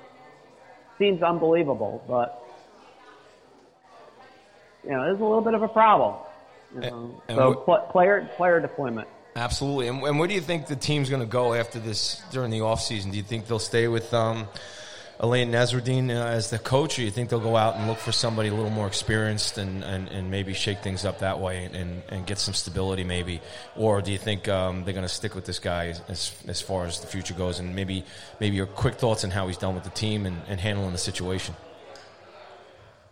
seems 0.96 1.22
unbelievable, 1.22 2.04
but 2.06 2.47
you 4.88 4.94
know, 4.94 5.04
there's 5.04 5.20
a 5.20 5.24
little 5.24 5.42
bit 5.42 5.54
of 5.54 5.62
a 5.62 5.68
problem. 5.68 6.14
You 6.74 6.80
know? 6.80 7.22
And- 7.28 7.36
so 7.36 7.54
pl- 7.54 7.86
player 7.92 8.28
player 8.36 8.58
deployment. 8.60 9.06
Absolutely. 9.36 9.86
And, 9.86 10.02
and 10.02 10.18
where 10.18 10.26
do 10.26 10.34
you 10.34 10.40
think 10.40 10.66
the 10.66 10.74
team's 10.74 11.08
going 11.08 11.20
to 11.20 11.26
go 11.26 11.54
after 11.54 11.78
this 11.78 12.20
during 12.32 12.50
the 12.50 12.58
offseason? 12.58 13.12
Do 13.12 13.18
you 13.18 13.22
think 13.22 13.46
they'll 13.46 13.60
stay 13.60 13.86
with 13.86 14.12
um, 14.12 14.48
Alain 15.20 15.52
Nasreddine 15.52 16.10
uh, 16.10 16.26
as 16.26 16.50
the 16.50 16.58
coach, 16.58 16.94
or 16.94 17.02
do 17.02 17.04
you 17.04 17.12
think 17.12 17.30
they'll 17.30 17.38
go 17.38 17.56
out 17.56 17.76
and 17.76 17.86
look 17.86 17.98
for 17.98 18.10
somebody 18.10 18.48
a 18.48 18.54
little 18.54 18.70
more 18.70 18.88
experienced 18.88 19.56
and, 19.58 19.84
and, 19.84 20.08
and 20.08 20.28
maybe 20.30 20.54
shake 20.54 20.78
things 20.78 21.04
up 21.04 21.20
that 21.20 21.38
way 21.38 21.70
and, 21.72 22.02
and 22.08 22.26
get 22.26 22.38
some 22.38 22.52
stability 22.52 23.04
maybe? 23.04 23.40
Or 23.76 24.02
do 24.02 24.10
you 24.10 24.18
think 24.18 24.48
um, 24.48 24.82
they're 24.82 24.94
going 24.94 25.06
to 25.06 25.08
stick 25.08 25.36
with 25.36 25.44
this 25.44 25.60
guy 25.60 25.94
as, 26.08 26.32
as 26.48 26.60
far 26.60 26.86
as 26.86 26.98
the 26.98 27.06
future 27.06 27.34
goes? 27.34 27.60
And 27.60 27.76
maybe 27.76 28.04
maybe 28.40 28.56
your 28.56 28.66
quick 28.66 28.96
thoughts 28.96 29.22
on 29.22 29.30
how 29.30 29.46
he's 29.46 29.58
done 29.58 29.74
with 29.76 29.84
the 29.84 29.90
team 29.90 30.26
and, 30.26 30.40
and 30.48 30.58
handling 30.58 30.90
the 30.90 30.98
situation? 30.98 31.54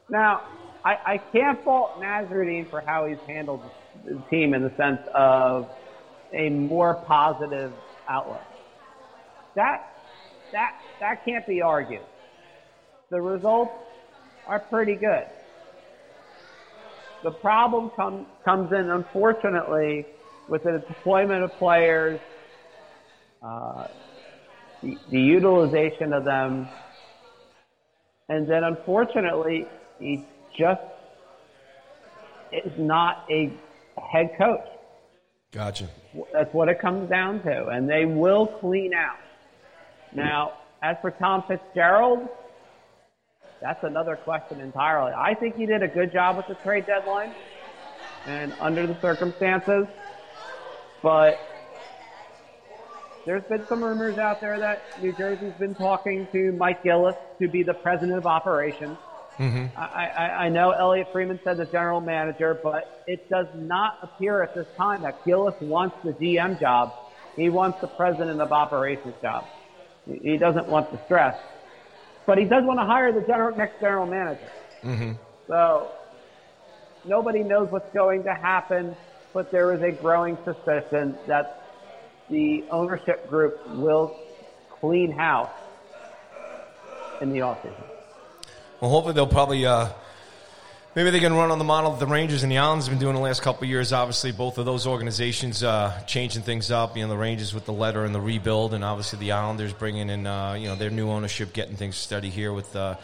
Now, 0.09 0.43
I, 0.87 1.15
I 1.15 1.19
can't 1.33 1.65
fault 1.65 2.01
Nasreddine 2.01 2.71
for 2.71 2.81
how 2.81 3.07
he's 3.07 3.19
handled 3.27 3.61
the 4.05 4.23
team 4.31 4.55
in 4.55 4.63
the 4.63 4.71
sense 4.77 5.01
of 5.17 5.69
a 6.33 6.49
more 6.49 7.03
positive 7.09 7.73
outlook. 8.09 8.45
That 9.57 9.85
that 10.53 10.71
that 11.01 11.25
can't 11.25 11.45
be 11.49 11.61
argued. 11.61 12.05
The 13.11 13.21
results 13.21 13.73
are 14.47 14.61
pretty 14.61 14.95
good. 14.95 15.25
The 17.25 17.33
problem 17.33 17.91
com- 17.97 18.27
comes 18.45 18.71
in, 18.71 18.89
unfortunately, 18.89 20.07
with 20.49 20.63
the 20.63 20.85
deployment 20.87 21.43
of 21.43 21.51
players, 21.59 22.21
uh, 23.43 23.89
the, 24.85 24.97
the 25.11 25.19
utilization 25.19 26.13
of 26.13 26.25
them, 26.25 26.69
and 28.29 28.49
then 28.49 28.63
unfortunately, 28.63 29.67
he 29.99 30.25
just 30.59 30.81
is 32.53 32.73
not 32.79 33.25
a 33.31 33.53
head 34.11 34.31
coach. 34.39 34.67
Gotcha. 35.53 35.89
That's 36.33 36.53
what 36.53 36.69
it 36.69 36.81
comes 36.81 37.09
down 37.09 37.43
to. 37.43 37.69
And 37.69 37.89
they 37.89 38.05
will 38.05 38.47
clean 38.47 38.93
out. 38.95 39.19
Now, 40.13 40.55
as 40.83 40.97
for 41.01 41.11
Tom 41.11 41.45
Fitzgerald, 41.49 42.29
that's 43.61 43.83
another 43.85 44.17
question 44.17 44.61
entirely. 44.61 45.13
I 45.13 45.35
think 45.35 45.57
he 45.57 45.67
did 45.67 45.83
a 45.83 45.89
good 45.89 46.13
job 46.13 46.37
with 46.37 46.47
the 46.47 46.55
trade 46.57 46.87
deadline 46.87 47.33
and 48.27 48.53
under 48.61 48.87
the 48.87 48.99
circumstances. 49.01 49.87
But 51.03 51.39
there's 53.25 53.45
been 53.45 53.67
some 53.67 53.83
rumors 53.83 54.19
out 54.19 54.41
there 54.41 54.59
that 54.59 54.83
New 55.03 55.13
Jersey's 55.13 55.55
been 55.55 55.75
talking 55.75 56.29
to 56.33 56.53
Mike 56.53 56.83
Gillis 56.83 57.17
to 57.41 57.49
be 57.49 57.63
the 57.63 57.75
president 57.75 58.19
of 58.19 58.27
operations. 58.27 58.99
Mm-hmm. 59.39 59.79
I, 59.79 60.07
I, 60.07 60.45
I 60.45 60.49
know 60.49 60.71
Elliotte 60.71 61.13
Friedman 61.13 61.41
said 61.45 61.59
the 61.59 61.67
general 61.67 62.01
manager, 62.01 62.59
but 62.63 63.03
it 63.07 63.29
does 63.29 63.47
not 63.55 63.99
appear 64.03 64.43
at 64.43 64.55
this 64.55 64.67
time 64.77 65.03
that 65.03 65.25
Gillis 65.25 65.55
wants 65.61 65.97
the 66.03 66.13
GM 66.13 66.59
job. 66.59 66.93
He 67.37 67.51
wants 67.51 67.81
the 67.81 67.87
president 67.87 68.41
of 68.41 68.51
operations 68.51 69.15
job. 69.21 69.45
He 70.07 70.39
doesn't 70.39 70.69
want 70.69 70.91
the 70.91 70.99
stress, 71.05 71.37
but 72.27 72.39
he 72.39 72.45
does 72.45 72.65
want 72.65 72.79
to 72.81 72.87
hire 72.87 73.13
the 73.13 73.27
general, 73.27 73.57
next 73.57 73.81
general 73.81 74.07
manager. 74.07 74.49
Mm-hmm. 74.83 75.13
So 75.49 75.91
nobody 77.05 77.43
knows 77.43 77.71
what's 77.71 77.93
going 77.93 78.23
to 78.25 78.33
happen, 78.33 78.97
but 79.35 79.51
there 79.51 79.75
is 79.75 79.83
a 79.83 79.91
growing 79.91 80.39
suspicion 80.45 81.17
that 81.27 81.63
the 82.31 82.65
ownership 82.71 83.29
group 83.29 83.61
will 83.69 84.17
clean 84.81 85.11
house 85.11 85.51
in 87.21 87.31
the 87.31 87.41
offseason. 87.41 87.96
Well, 88.79 88.91
hopefully 88.91 89.15
they'll 89.15 89.27
probably 89.27 89.65
uh, 89.65 89.89
maybe 90.95 91.09
they 91.09 91.21
can 91.21 91.33
run 91.33 91.51
on 91.51 91.59
the 91.59 91.65
model 91.65 91.93
that 91.93 92.01
the 92.01 92.07
Rangers 92.07 92.43
and 92.43 92.53
the 92.53 92.59
Islanders 92.59 92.89
have 92.89 92.93
been 92.93 93.01
doing 93.01 93.15
the 93.15 93.23
last 93.23 93.41
couple 93.41 93.67
years. 93.67 93.91
Obviously, 93.91 94.33
both 94.33 94.59
of 94.59 94.67
those 94.67 94.87
organizations 94.87 95.63
uh, 95.63 95.99
changing 96.07 96.43
things 96.43 96.71
up. 96.71 96.95
You 96.95 97.05
know, 97.05 97.09
the 97.09 97.17
Rangers 97.17 97.55
with 97.55 97.65
the 97.65 97.73
letter 97.73 98.05
and 98.05 98.15
the 98.15 98.21
rebuild, 98.21 98.75
and 98.75 98.85
obviously 98.85 99.19
the 99.19 99.33
Islanders 99.33 99.73
bringing 99.73 100.11
in 100.11 100.27
uh, 100.27 100.53
you 100.53 100.69
know 100.69 100.75
their 100.75 100.91
new 100.91 101.09
ownership, 101.09 101.55
getting 101.55 101.77
things 101.77 101.97
steady 101.97 102.29
here 102.29 102.53
with. 102.53 102.77
Uh, 102.77 102.97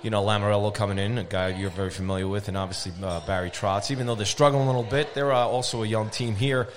you 0.00 0.10
know, 0.10 0.22
Lamoriello 0.22 0.72
coming 0.72 0.96
in, 0.96 1.18
a 1.18 1.24
guy 1.24 1.48
you're 1.48 1.70
very 1.70 1.90
familiar 1.90 2.28
with, 2.28 2.46
and 2.46 2.56
obviously 2.56 2.92
uh, 3.02 3.18
Barry 3.26 3.50
Trotz. 3.50 3.90
Even 3.90 4.06
though 4.06 4.14
they're 4.14 4.26
struggling 4.26 4.62
a 4.62 4.66
little 4.66 4.84
bit, 4.84 5.12
they're 5.12 5.32
uh, 5.32 5.44
also 5.44 5.82
a 5.82 5.86
young 5.86 6.08
team 6.08 6.36
here. 6.36 6.68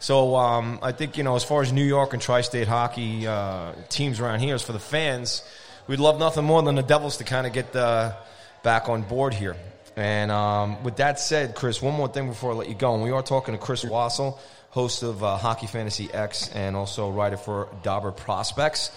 So 0.00 0.36
um, 0.36 0.78
I 0.80 0.92
think 0.92 1.18
you 1.18 1.22
know, 1.22 1.36
as 1.36 1.44
far 1.44 1.60
as 1.60 1.70
New 1.70 1.84
York 1.84 2.14
and 2.14 2.22
tri-state 2.22 2.66
hockey 2.66 3.26
uh, 3.26 3.72
teams 3.90 4.20
around 4.20 4.40
here, 4.40 4.54
as 4.54 4.62
for 4.62 4.72
the 4.72 4.78
fans, 4.78 5.42
we'd 5.86 6.00
love 6.00 6.18
nothing 6.18 6.44
more 6.44 6.62
than 6.62 6.74
the 6.74 6.82
Devils 6.82 7.18
to 7.18 7.24
kind 7.24 7.46
of 7.46 7.52
get 7.52 7.74
uh, 7.74 8.14
back 8.62 8.88
on 8.88 9.02
board 9.02 9.34
here. 9.34 9.56
And 9.96 10.30
um, 10.30 10.82
with 10.84 10.96
that 10.96 11.20
said, 11.20 11.54
Chris, 11.54 11.82
one 11.82 11.94
more 11.94 12.08
thing 12.08 12.28
before 12.28 12.52
I 12.52 12.54
let 12.54 12.68
you 12.68 12.74
go. 12.74 12.94
And 12.94 13.02
we 13.02 13.10
are 13.10 13.22
talking 13.22 13.54
to 13.54 13.60
Chris 13.60 13.84
Wassel, 13.84 14.38
host 14.70 15.02
of 15.02 15.22
uh, 15.22 15.36
Hockey 15.36 15.66
Fantasy 15.66 16.12
X 16.12 16.48
and 16.54 16.74
also 16.74 17.10
writer 17.10 17.36
for 17.36 17.68
Dobber 17.82 18.10
Prospects. 18.10 18.90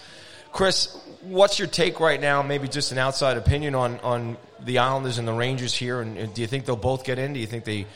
Chris, 0.54 0.96
what's 1.22 1.60
your 1.60 1.68
take 1.68 2.00
right 2.00 2.22
now? 2.22 2.42
Maybe 2.42 2.70
just 2.70 2.94
an 2.94 2.98
outside 2.98 3.36
opinion 3.36 3.76
on, 3.76 4.00
on 4.00 4.38
the 4.64 4.78
Islanders 4.78 5.18
and 5.18 5.28
the 5.28 5.34
Rangers 5.34 5.74
here. 5.74 6.00
And, 6.00 6.18
and 6.18 6.34
do 6.34 6.40
you 6.40 6.48
think 6.48 6.66
they'll 6.66 6.78
both 6.78 7.04
get 7.04 7.20
in? 7.20 7.34
Do 7.34 7.42
you 7.42 7.48
think 7.48 7.66
they 7.66 7.88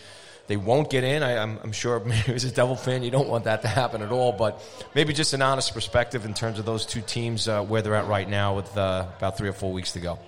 they 0.49 0.57
won't 0.57 0.89
get 0.89 1.03
in? 1.03 1.21
I, 1.23 1.37
I'm, 1.37 1.59
I'm 1.63 1.71
sure 1.71 1.99
maybe 2.05 2.33
as 2.33 2.43
a 2.43 2.51
Devil 2.51 2.75
fan, 2.75 3.03
you 3.03 3.11
don't 3.11 3.29
want 3.29 3.45
that 3.45 3.61
to 3.61 3.69
happen 3.69 4.01
at 4.01 4.11
all. 4.11 4.33
But 4.33 4.61
maybe 4.95 5.13
just 5.13 5.33
an 5.33 5.41
honest 5.41 5.73
perspective 5.73 6.25
in 6.25 6.33
terms 6.33 6.59
of 6.59 6.65
those 6.65 6.85
two 6.85 7.01
teams, 7.01 7.47
uh, 7.47 7.63
where 7.63 7.81
they're 7.81 7.95
at 7.95 8.07
right 8.07 8.27
now 8.27 8.55
with 8.55 8.75
uh, 8.75 9.05
about 9.17 9.37
three 9.37 9.47
or 9.47 9.53
four 9.53 9.71
weeks 9.71 9.93
to 9.93 9.99
go. 9.99 10.19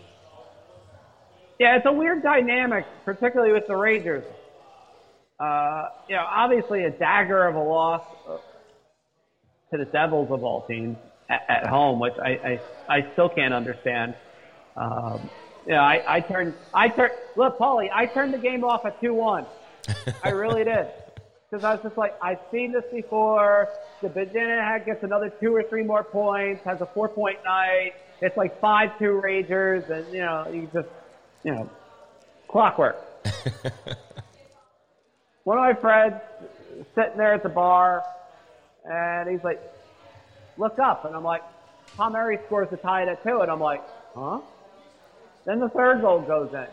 Yeah, 1.59 1.75
it's 1.75 1.85
a 1.85 1.91
weird 1.91 2.23
dynamic, 2.23 2.85
particularly 3.03 3.51
with 3.51 3.67
the 3.67 3.75
Rangers. 3.75 4.23
Uh, 5.39 5.89
you 6.07 6.15
know, 6.15 6.25
obviously 6.27 6.85
a 6.85 6.91
dagger 6.91 7.47
of 7.47 7.55
a 7.55 7.59
loss 7.59 8.03
uh, 8.29 8.37
to 9.71 9.77
the 9.77 9.85
Devils 9.85 10.31
of 10.31 10.43
all 10.43 10.65
teams 10.67 10.97
at, 11.29 11.45
at 11.49 11.67
home, 11.67 11.99
which 11.99 12.13
I, 12.23 12.59
I, 12.87 12.97
I 12.97 13.11
still 13.13 13.29
can't 13.29 13.53
understand. 13.53 14.15
Um, 14.75 15.29
know, 15.67 15.77
I, 15.77 16.03
I 16.07 16.19
turned, 16.19 16.53
I 16.73 16.89
turned, 16.89 17.13
look, 17.35 17.57
Paulie, 17.57 17.89
I 17.91 18.05
turned 18.05 18.33
the 18.33 18.37
game 18.37 18.63
off 18.63 18.85
at 18.85 19.01
2-1. 19.01 19.45
I 20.23 20.29
really 20.29 20.63
did. 20.63 20.87
Because 21.49 21.65
I 21.65 21.73
was 21.73 21.83
just 21.83 21.97
like, 21.97 22.15
I've 22.21 22.39
seen 22.51 22.71
this 22.71 22.85
before. 22.91 23.69
The 24.01 24.09
Virginia 24.09 24.81
gets 24.85 25.03
another 25.03 25.29
two 25.29 25.53
or 25.53 25.63
three 25.63 25.83
more 25.83 26.03
points, 26.03 26.63
has 26.63 26.79
a 26.81 26.85
four 26.85 27.09
point 27.09 27.39
night. 27.43 27.93
It's 28.21 28.37
like 28.37 28.61
5-2 28.61 29.21
Rangers, 29.21 29.89
and, 29.89 30.05
you 30.13 30.21
know, 30.21 30.47
you 30.47 30.69
just, 30.71 30.87
you 31.43 31.53
know, 31.53 31.69
clockwork. 32.47 32.97
One 35.43 35.57
of 35.57 35.63
my 35.63 35.73
friends 35.73 36.21
sitting 36.95 37.17
there 37.17 37.33
at 37.33 37.43
the 37.43 37.49
bar, 37.49 38.03
and 38.85 39.29
he's 39.29 39.43
like, 39.43 39.59
look 40.57 40.77
up. 40.79 41.05
And 41.05 41.15
I'm 41.15 41.23
like, 41.23 41.41
Tom 41.97 42.13
Murray 42.13 42.39
scores 42.45 42.69
to 42.69 42.77
tie 42.77 43.03
it 43.03 43.09
at 43.09 43.23
two. 43.23 43.41
And 43.41 43.51
I'm 43.51 43.59
like, 43.59 43.81
huh? 44.15 44.39
Then 45.45 45.59
the 45.59 45.69
third 45.69 46.01
goal 46.01 46.21
goes 46.21 46.53
in. 46.53 46.67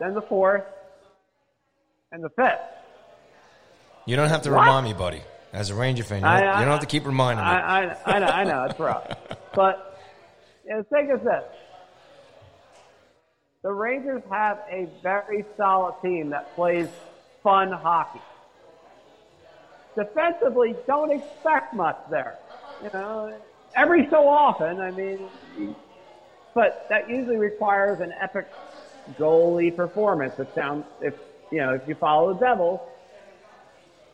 Then 0.00 0.14
the 0.14 0.22
fourth. 0.22 0.64
And 2.12 2.22
the 2.24 2.30
fifth. 2.30 2.58
You 4.06 4.16
don't 4.16 4.28
have 4.28 4.42
to 4.42 4.50
What? 4.50 4.60
remind 4.60 4.86
me, 4.86 4.94
buddy. 4.94 5.22
As 5.52 5.70
a 5.70 5.74
Ranger 5.74 6.04
fan, 6.04 6.18
you 6.18 6.24
don't, 6.24 6.30
I- 6.32 6.58
you 6.58 6.64
don't 6.64 6.72
have 6.72 6.80
to 6.80 6.86
keep 6.86 7.06
reminding 7.06 7.44
me. 7.44 7.50
I, 7.50 7.84
I, 7.84 7.96
I 8.16 8.18
know, 8.18 8.26
I 8.26 8.44
know, 8.44 8.64
it's 8.70 8.78
rough. 8.78 9.06
But 9.54 9.98
the 10.64 10.84
thing 10.90 11.10
is 11.10 11.22
this. 11.24 11.44
The 13.62 13.72
Rangers 13.72 14.22
have 14.30 14.58
a 14.70 14.88
very 15.02 15.44
solid 15.56 15.94
team 16.02 16.30
that 16.30 16.54
plays 16.54 16.88
fun 17.42 17.72
hockey. 17.72 18.20
Defensively, 19.96 20.76
don't 20.86 21.10
expect 21.10 21.74
much 21.74 21.96
there. 22.10 22.38
You 22.82 22.90
know, 22.92 23.36
every 23.74 24.06
so 24.10 24.28
often, 24.28 24.80
I 24.80 24.90
mean, 24.92 25.74
but 26.54 26.86
that 26.88 27.10
usually 27.10 27.36
requires 27.36 28.00
an 28.00 28.12
epic 28.20 28.46
goalie 29.18 29.74
performance. 29.74 30.34
It 30.38 30.48
sounds, 30.54 30.84
if, 31.00 31.14
you 31.50 31.58
know, 31.58 31.74
if 31.74 31.86
you 31.88 31.94
follow 31.94 32.34
the 32.34 32.40
devil, 32.40 32.88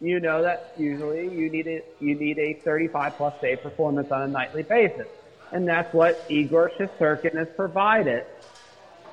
you 0.01 0.21
know 0.21 0.43
that 0.43 0.75
usually 0.77 1.29
you 1.35 1.51
need 1.51 1.67
a, 1.67 1.83
you 2.01 2.15
need 2.15 2.39
a 2.39 2.55
35 2.55 3.17
plus 3.17 3.35
save 3.41 3.63
performance 3.63 4.11
on 4.11 4.23
a 4.23 4.29
nightly 4.29 4.63
basis. 4.63 5.07
And 5.53 5.67
that's 5.69 5.93
what 5.95 6.25
Igor 6.29 6.71
Shesterkin 6.79 7.35
has 7.37 7.49
provided 7.57 8.25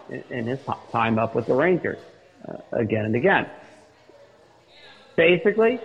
in, 0.10 0.24
in 0.30 0.48
his 0.48 0.60
time 0.92 1.20
up 1.20 1.36
with 1.36 1.46
the 1.46 1.54
Rangers 1.54 2.00
uh, 2.48 2.58
again 2.72 3.06
and 3.06 3.16
again. 3.16 3.48
Basically, 5.16 5.80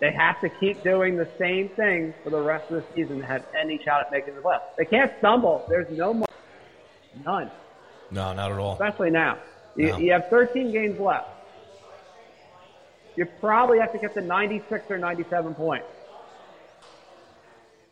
they 0.00 0.12
have 0.12 0.40
to 0.40 0.48
keep 0.48 0.82
doing 0.82 1.16
the 1.16 1.28
same 1.38 1.68
thing 1.70 2.14
for 2.24 2.30
the 2.30 2.40
rest 2.40 2.70
of 2.70 2.76
the 2.76 2.84
season 2.94 3.20
to 3.20 3.26
have 3.26 3.44
any 3.58 3.78
shot 3.84 4.00
at 4.06 4.10
making 4.10 4.34
the 4.34 4.40
playoffs. 4.40 4.74
They 4.76 4.86
can't 4.86 5.12
stumble. 5.18 5.64
There's 5.68 5.90
no 5.96 6.14
more. 6.14 6.26
None. 7.24 7.50
No, 8.10 8.32
not 8.32 8.50
at 8.50 8.58
all. 8.58 8.72
Especially 8.72 9.10
now. 9.10 9.38
You, 9.76 9.88
No. 9.88 9.98
you 9.98 10.12
have 10.12 10.28
13 10.30 10.72
games 10.72 10.98
left. 10.98 11.28
You 13.20 13.26
probably 13.38 13.78
have 13.80 13.92
to 13.92 13.98
get 13.98 14.14
to 14.14 14.22
96 14.22 14.90
or 14.90 14.96
97 14.96 15.52
points. 15.52 15.84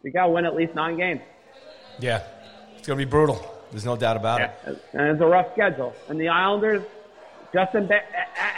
You 0.03 0.11
got 0.11 0.25
to 0.25 0.31
win 0.31 0.47
at 0.47 0.57
least 0.57 0.75
nine 0.75 0.97
games. 0.97 1.21
Yeah, 1.99 2.23
it's 2.79 2.89
gonna 2.89 2.97
be 2.97 3.05
brutal. 3.05 3.37
There's 3.71 3.85
no 3.85 3.95
doubt 3.95 4.17
about 4.17 4.41
it. 4.41 4.51
And 4.95 5.09
it's 5.11 5.21
a 5.21 5.27
rough 5.27 5.53
schedule. 5.53 5.95
And 6.09 6.19
the 6.19 6.29
Islanders, 6.29 6.83
just 7.53 7.75
in 7.75 7.89
ba- 7.89 8.05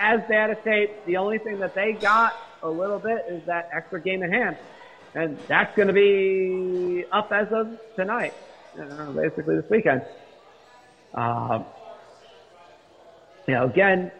as 0.00 0.20
bad 0.28 0.50
a 0.50 0.62
shape. 0.62 1.04
The 1.06 1.16
only 1.16 1.38
thing 1.38 1.58
that 1.58 1.74
they 1.74 1.94
got 1.94 2.36
a 2.62 2.70
little 2.70 3.00
bit 3.00 3.24
is 3.28 3.44
that 3.46 3.70
extra 3.72 4.00
game 4.00 4.22
in 4.22 4.32
hand. 4.32 4.56
And 5.16 5.38
that's 5.48 5.74
going 5.74 5.88
to 5.88 5.94
be 5.94 7.04
up 7.10 7.32
as 7.32 7.48
of 7.50 7.80
tonight, 7.96 8.34
uh, 8.80 9.10
basically 9.10 9.56
this 9.56 9.68
weekend. 9.68 10.04
Um, 11.14 11.64
you 13.48 13.54
know, 13.54 13.64
again, 13.64 14.12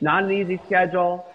not 0.00 0.22
an 0.22 0.30
easy 0.30 0.60
schedule. 0.66 1.26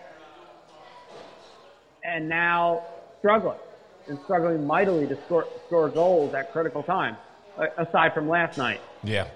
And 2.07 2.27
now 2.29 2.83
struggling 3.19 3.59
and 4.07 4.17
struggling 4.23 4.65
mightily 4.65 5.05
to 5.07 5.17
score, 5.25 5.45
score 5.67 5.89
goals 5.89 6.33
at 6.33 6.51
critical 6.53 6.81
times, 6.81 7.17
uh, 7.57 7.65
aside 7.77 8.13
from 8.13 8.29
last 8.29 8.57
night. 8.57 8.79
Yeah. 9.03 9.27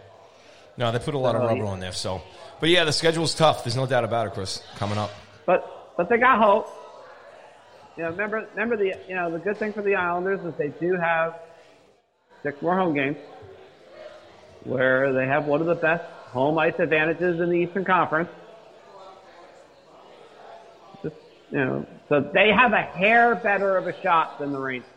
No, 0.78 0.92
they 0.92 1.00
put 1.00 1.14
a 1.14 1.18
lot 1.18 1.36
of 1.36 1.42
So, 1.42 1.48
rubber 1.48 1.66
on 1.66 1.80
there. 1.82 1.92
So, 1.92 2.22
but 2.60 2.70
yeah, 2.70 2.86
the 2.86 2.94
schedule's 2.94 3.36
tough. 3.36 3.64
There's 3.64 3.76
no 3.76 3.86
doubt 3.86 4.06
about 4.06 4.28
it, 4.28 4.34
Chris. 4.34 4.64
Coming 4.78 4.98
up. 4.98 5.12
But 5.46 5.94
but 5.98 6.10
they 6.10 6.18
got 6.18 6.42
hope. 6.42 6.70
You 7.98 8.04
know, 8.04 8.10
remember 8.12 8.48
remember 8.52 8.78
the 8.78 8.96
you 9.08 9.16
know 9.16 9.30
the 9.30 9.40
good 9.40 9.58
thing 9.58 9.74
for 9.74 9.82
the 9.82 9.96
Islanders 9.96 10.40
is 10.46 10.54
they 10.58 10.70
do 10.70 10.96
have 10.96 11.40
six 12.42 12.62
more 12.62 12.78
home 12.78 12.96
games, 12.96 13.18
where 14.64 15.12
they 15.12 15.28
have 15.28 15.46
one 15.46 15.60
of 15.60 15.68
the 15.68 15.76
best 15.76 16.06
home 16.30 16.58
ice 16.58 16.80
advantages 16.80 17.42
in 17.42 17.50
the 17.50 17.58
Eastern 17.58 17.84
Conference. 17.84 18.30
Just 21.04 21.16
you 21.52 21.58
know, 21.58 21.86
so 22.10 22.22
they 22.22 22.50
have 22.50 22.74
a 22.74 22.82
hair 22.82 23.36
better 23.36 23.78
of 23.78 23.88
a 23.88 24.02
shot 24.02 24.40
than 24.40 24.52
the 24.52 24.60
Rangers. 24.60 24.90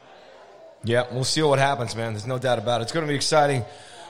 Yeah, 0.85 1.05
we'll 1.11 1.25
see 1.25 1.43
what 1.43 1.59
happens, 1.59 1.97
man. 1.97 2.13
There's 2.13 2.27
no 2.27 2.39
doubt 2.39 2.59
about 2.59 2.81
it. 2.81 2.85
It's 2.85 2.93
going 2.93 3.07
to 3.07 3.11
be 3.11 3.17
exciting 3.17 3.65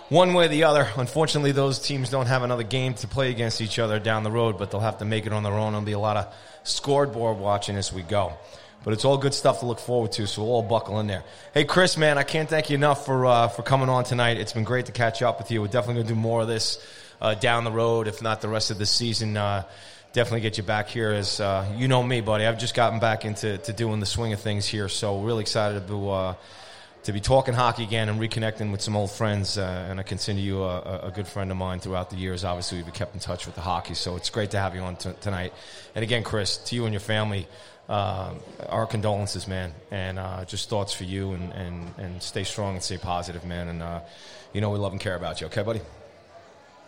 one 0.08 0.34
way 0.34 0.46
or 0.46 0.48
the 0.48 0.64
other. 0.64 0.88
Unfortunately, 0.96 1.52
those 1.52 1.78
teams 1.78 2.10
don't 2.10 2.26
have 2.26 2.42
another 2.42 2.64
game 2.64 2.94
to 2.94 3.08
play 3.08 3.30
against 3.30 3.60
each 3.60 3.78
other 3.78 3.98
down 3.98 4.22
the 4.22 4.30
road, 4.30 4.58
but 4.58 4.70
they'll 4.70 4.80
have 4.80 4.98
to 4.98 5.04
make 5.04 5.26
it 5.26 5.32
on 5.32 5.42
their 5.42 5.54
own. 5.54 5.72
There'll 5.72 5.86
be 5.86 5.92
a 5.92 5.98
lot 5.98 6.16
of 6.16 6.34
scoreboard 6.64 7.38
watching 7.38 7.76
as 7.76 7.92
we 7.92 8.02
go. 8.02 8.32
But 8.82 8.92
it's 8.92 9.04
all 9.04 9.16
good 9.16 9.32
stuff 9.32 9.60
to 9.60 9.66
look 9.66 9.78
forward 9.78 10.12
to, 10.12 10.26
so 10.26 10.42
we'll 10.42 10.52
all 10.52 10.62
buckle 10.62 11.00
in 11.00 11.06
there. 11.06 11.24
Hey, 11.54 11.64
Chris, 11.64 11.96
man, 11.96 12.18
I 12.18 12.22
can't 12.22 12.50
thank 12.50 12.68
you 12.68 12.74
enough 12.74 13.06
for 13.06 13.24
uh, 13.24 13.48
for 13.48 13.62
coming 13.62 13.88
on 13.88 14.04
tonight. 14.04 14.36
It's 14.36 14.52
been 14.52 14.64
great 14.64 14.86
to 14.86 14.92
catch 14.92 15.22
up 15.22 15.38
with 15.38 15.50
you. 15.50 15.62
We're 15.62 15.68
definitely 15.68 16.02
going 16.02 16.08
to 16.08 16.14
do 16.14 16.20
more 16.20 16.42
of 16.42 16.48
this 16.48 16.84
uh, 17.18 17.34
down 17.34 17.64
the 17.64 17.72
road, 17.72 18.08
if 18.08 18.20
not 18.20 18.42
the 18.42 18.48
rest 18.48 18.70
of 18.70 18.76
the 18.76 18.84
season. 18.84 19.38
Uh, 19.38 19.62
definitely 20.14 20.40
get 20.40 20.56
you 20.56 20.62
back 20.62 20.88
here 20.88 21.10
as 21.10 21.40
uh, 21.40 21.66
you 21.76 21.88
know 21.88 22.02
me, 22.02 22.22
buddy. 22.22 22.46
I've 22.46 22.58
just 22.58 22.74
gotten 22.74 23.00
back 23.00 23.24
into 23.26 23.58
to 23.58 23.72
doing 23.72 24.00
the 24.00 24.06
swing 24.06 24.32
of 24.32 24.40
things 24.40 24.64
here, 24.64 24.88
so 24.88 25.20
really 25.20 25.42
excited 25.42 25.86
to 25.88 26.10
uh, 26.10 26.34
to 27.02 27.12
be 27.12 27.20
talking 27.20 27.52
hockey 27.52 27.82
again 27.82 28.08
and 28.08 28.18
reconnecting 28.18 28.72
with 28.72 28.80
some 28.80 28.96
old 28.96 29.10
friends. 29.10 29.58
Uh, 29.58 29.86
and 29.90 30.00
I 30.00 30.04
consider 30.04 30.38
you 30.38 30.62
a, 30.62 31.08
a- 31.08 31.10
good 31.10 31.26
friend 31.26 31.50
of 31.50 31.58
mine 31.58 31.80
throughout 31.80 32.08
the 32.08 32.16
years. 32.16 32.44
Obviously, 32.44 32.82
we've 32.82 32.94
kept 32.94 33.12
in 33.12 33.20
touch 33.20 33.44
with 33.44 33.56
the 33.56 33.60
hockey, 33.60 33.94
so 33.94 34.16
it's 34.16 34.30
great 34.30 34.52
to 34.52 34.58
have 34.58 34.74
you 34.74 34.80
on 34.80 34.96
t- 34.96 35.10
tonight. 35.20 35.52
And 35.94 36.02
again, 36.02 36.22
Chris, 36.22 36.56
to 36.56 36.76
you 36.76 36.84
and 36.84 36.94
your 36.94 37.00
family, 37.00 37.46
uh, 37.88 38.32
our 38.68 38.86
condolences, 38.86 39.46
man, 39.46 39.74
and 39.90 40.18
uh, 40.18 40.44
just 40.46 40.70
thoughts 40.70 40.94
for 40.94 41.04
you. 41.04 41.32
And, 41.32 41.52
and, 41.52 41.94
and 41.98 42.22
stay 42.22 42.44
strong 42.44 42.74
and 42.74 42.82
stay 42.82 42.98
positive, 42.98 43.44
man. 43.44 43.68
And 43.68 43.82
uh, 43.82 44.00
you 44.52 44.60
know 44.60 44.70
we 44.70 44.78
love 44.78 44.92
and 44.92 45.00
care 45.00 45.16
about 45.16 45.40
you. 45.40 45.48
Okay, 45.48 45.62
buddy. 45.62 45.80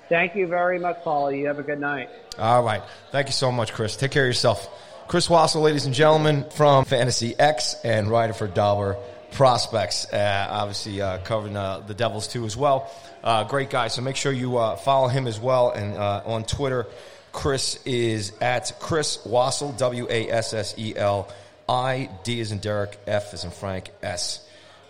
Thank 0.09 0.37
you 0.37 0.47
very 0.47 0.79
much, 0.79 1.03
Paula. 1.03 1.35
You 1.35 1.47
have 1.49 1.59
a 1.59 1.63
good 1.63 1.81
night. 1.81 2.11
All 2.39 2.63
right. 2.63 2.83
Thank 3.11 3.27
you 3.27 3.33
so 3.33 3.51
much, 3.51 3.73
Chris. 3.73 3.97
Take 3.97 4.13
care 4.13 4.25
of 4.25 4.29
yourself. 4.29 4.69
Chris 5.09 5.29
Wassel, 5.29 5.63
ladies 5.63 5.87
and 5.87 5.95
gentlemen, 5.95 6.45
from 6.51 6.85
Fantasy 6.85 7.39
X 7.39 7.77
and 7.85 8.09
writer 8.09 8.33
for 8.33 8.47
Dobber 8.47 8.97
Prospects. 9.33 10.13
Uh, 10.13 10.47
obviously, 10.51 11.01
uh, 11.01 11.19
covering 11.19 11.57
uh, 11.57 11.81
the 11.81 11.95
Devils 11.95 12.29
too 12.29 12.45
as 12.45 12.57
well. 12.57 12.91
Uh, 13.23 13.45
great 13.45 13.71
guy. 13.71 13.89
So 13.89 14.03
make 14.03 14.17
sure 14.17 14.33
you 14.33 14.59
uh, 14.59 14.77
follow 14.77 15.09
him 15.09 15.27
as 15.27 15.41
well. 15.41 15.71
And 15.71 15.97
uh, 15.97 16.23
on 16.25 16.45
Twitter, 16.45 16.87
Chris 17.33 17.79
is 17.85 18.33
at 18.41 18.73
Chris 18.81 19.19
Wassel, 19.27 19.77
W 19.79 20.07
A 20.09 20.31
S 20.31 20.55
S 20.55 20.75
E 20.79 20.95
L 20.97 21.29
I, 21.69 22.09
D 22.23 22.41
is 22.41 22.53
in 22.53 22.59
Derek, 22.59 22.99
F 23.07 23.35
is 23.35 23.45
in 23.45 23.51
Frank, 23.51 23.91
S 24.03 24.46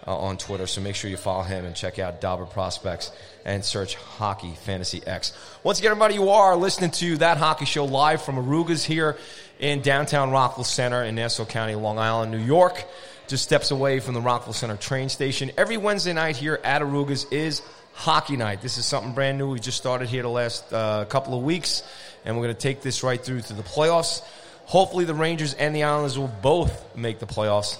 uh, 0.07 0.17
on 0.17 0.37
Twitter. 0.39 0.67
So 0.67 0.81
make 0.81 0.95
sure 0.95 1.11
you 1.11 1.17
follow 1.17 1.43
him 1.43 1.65
and 1.65 1.75
check 1.75 1.99
out 1.99 2.21
Dobber 2.21 2.47
Prospects 2.47 3.11
and 3.45 3.65
search 3.65 3.97
Hockey 3.97 4.55
Fantasy 4.63 5.03
X. 5.07 5.33
Once 5.63 5.79
again, 5.79 5.91
everybody, 5.91 6.15
you 6.15 6.31
are 6.31 6.57
listening 6.57 6.91
to 6.93 7.17
that 7.19 7.39
hockey 7.39 7.65
show 7.65 7.85
live 7.85 8.23
from 8.23 8.37
Arooga's 8.37 8.85
here 8.85 9.17
in 9.59 9.81
downtown 9.81 10.31
Rockville 10.31 10.65
Centre 10.65 11.03
in 11.03 11.15
Nassau 11.15 11.45
County, 11.45 11.75
Long 11.75 11.99
Island, 11.99 12.31
New 12.31 12.39
York. 12.39 12.85
Just 13.27 13.43
steps 13.43 13.73
away 13.73 13.99
from 13.99 14.15
the 14.15 14.21
Rockville 14.21 14.53
Centre 14.53 14.77
train 14.77 15.09
station. 15.09 15.51
Every 15.57 15.77
Wednesday 15.77 16.13
night 16.13 16.37
here 16.37 16.61
at 16.63 16.83
Arooga's 16.83 17.25
is 17.33 17.61
hockey 17.93 18.37
night. 18.37 18.63
This 18.63 18.79
is 18.79 18.87
something 18.87 19.15
brand 19.15 19.39
new. 19.39 19.51
We 19.51 19.59
just 19.59 19.79
started 19.79 20.09
here 20.09 20.23
the 20.23 20.29
last 20.29 20.73
uh, 20.73 21.07
couple 21.07 21.37
of 21.37 21.43
weeks, 21.43 21.83
and 22.25 22.37
we're 22.37 22.45
going 22.45 22.55
to 22.55 22.61
take 22.61 22.83
this 22.83 23.03
right 23.03 23.21
through 23.21 23.41
to 23.41 23.53
the 23.55 23.65
playoffs. 23.65 24.23
Hopefully, 24.67 25.05
the 25.05 25.15
Rangers 25.15 25.55
and 25.55 25.75
the 25.75 25.83
Islanders 25.83 26.19
will 26.19 26.33
both 26.43 26.97
make 26.97 27.19
the 27.19 27.27
playoffs 27.27 27.79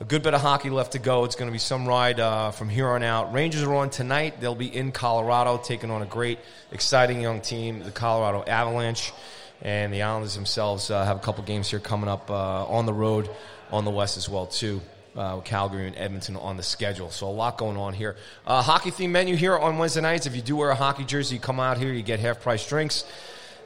a 0.00 0.04
good 0.04 0.22
bit 0.22 0.32
of 0.32 0.40
hockey 0.40 0.70
left 0.70 0.92
to 0.92 0.98
go. 0.98 1.24
It's 1.24 1.34
going 1.34 1.48
to 1.48 1.52
be 1.52 1.58
some 1.58 1.86
ride 1.86 2.20
uh, 2.20 2.52
from 2.52 2.68
here 2.68 2.88
on 2.88 3.02
out. 3.02 3.32
Rangers 3.32 3.62
are 3.62 3.74
on 3.74 3.90
tonight. 3.90 4.40
They'll 4.40 4.54
be 4.54 4.74
in 4.74 4.92
Colorado, 4.92 5.58
taking 5.58 5.90
on 5.90 6.02
a 6.02 6.06
great, 6.06 6.38
exciting 6.70 7.20
young 7.20 7.40
team, 7.40 7.82
the 7.82 7.90
Colorado 7.90 8.44
Avalanche. 8.44 9.12
And 9.60 9.92
the 9.92 10.02
Islanders 10.02 10.36
themselves 10.36 10.88
uh, 10.90 11.04
have 11.04 11.16
a 11.16 11.20
couple 11.20 11.42
games 11.42 11.68
here 11.68 11.80
coming 11.80 12.08
up 12.08 12.30
uh, 12.30 12.64
on 12.66 12.86
the 12.86 12.92
road 12.92 13.28
on 13.72 13.84
the 13.84 13.90
West 13.90 14.16
as 14.16 14.28
well, 14.28 14.46
too. 14.46 14.80
Uh, 15.16 15.34
with 15.36 15.46
Calgary 15.46 15.88
and 15.88 15.96
Edmonton 15.96 16.36
on 16.36 16.56
the 16.56 16.62
schedule. 16.62 17.10
So 17.10 17.26
a 17.26 17.30
lot 17.30 17.58
going 17.58 17.76
on 17.76 17.92
here. 17.92 18.14
Uh, 18.46 18.62
hockey 18.62 18.92
theme 18.92 19.10
menu 19.10 19.34
here 19.34 19.58
on 19.58 19.76
Wednesday 19.76 20.00
nights. 20.00 20.26
If 20.26 20.36
you 20.36 20.42
do 20.42 20.54
wear 20.54 20.70
a 20.70 20.76
hockey 20.76 21.04
jersey, 21.04 21.36
you 21.36 21.40
come 21.40 21.58
out 21.58 21.76
here, 21.76 21.92
you 21.92 22.02
get 22.02 22.20
half 22.20 22.40
price 22.40 22.64
drinks 22.68 23.04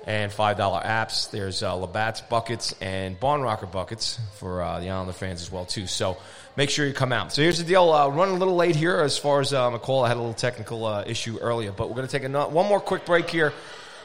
and 0.07 0.33
five 0.33 0.57
dollar 0.57 0.81
apps. 0.81 1.31
There's 1.31 1.63
uh, 1.63 1.75
Labatt's 1.75 2.21
buckets 2.21 2.75
and 2.81 3.19
Barn 3.19 3.43
Rocker 3.43 3.67
buckets 3.67 4.19
for 4.37 4.63
uh, 4.63 4.81
the 4.81 4.91
Islander 4.91 5.13
fans 5.13 5.43
as 5.43 5.51
well 5.51 5.65
too. 5.65 5.87
So 5.87 6.17
make 6.57 6.71
sure 6.71 6.87
you 6.87 6.93
come 6.93 7.13
out. 7.13 7.33
So 7.33 7.43
here's 7.43 7.59
the 7.59 7.65
deal. 7.65 7.91
Uh, 7.91 8.09
running 8.09 8.37
a 8.37 8.39
little 8.39 8.57
late 8.57 8.77
here 8.77 9.01
as 9.01 9.19
far 9.19 9.41
as 9.41 9.53
uh, 9.53 9.71
McCall. 9.71 10.05
I 10.05 10.09
had 10.09 10.17
a 10.17 10.21
little 10.21 10.35
technical 10.35 10.85
uh, 10.85 11.05
issue 11.07 11.39
earlier, 11.39 11.73
but 11.73 11.89
we're 11.89 11.97
going 11.97 12.09
to 12.09 12.13
take 12.13 12.25
ano- 12.25 12.49
one 12.49 12.67
more 12.67 12.81
quick 12.81 13.07
break 13.07 13.31
here. 13.31 13.53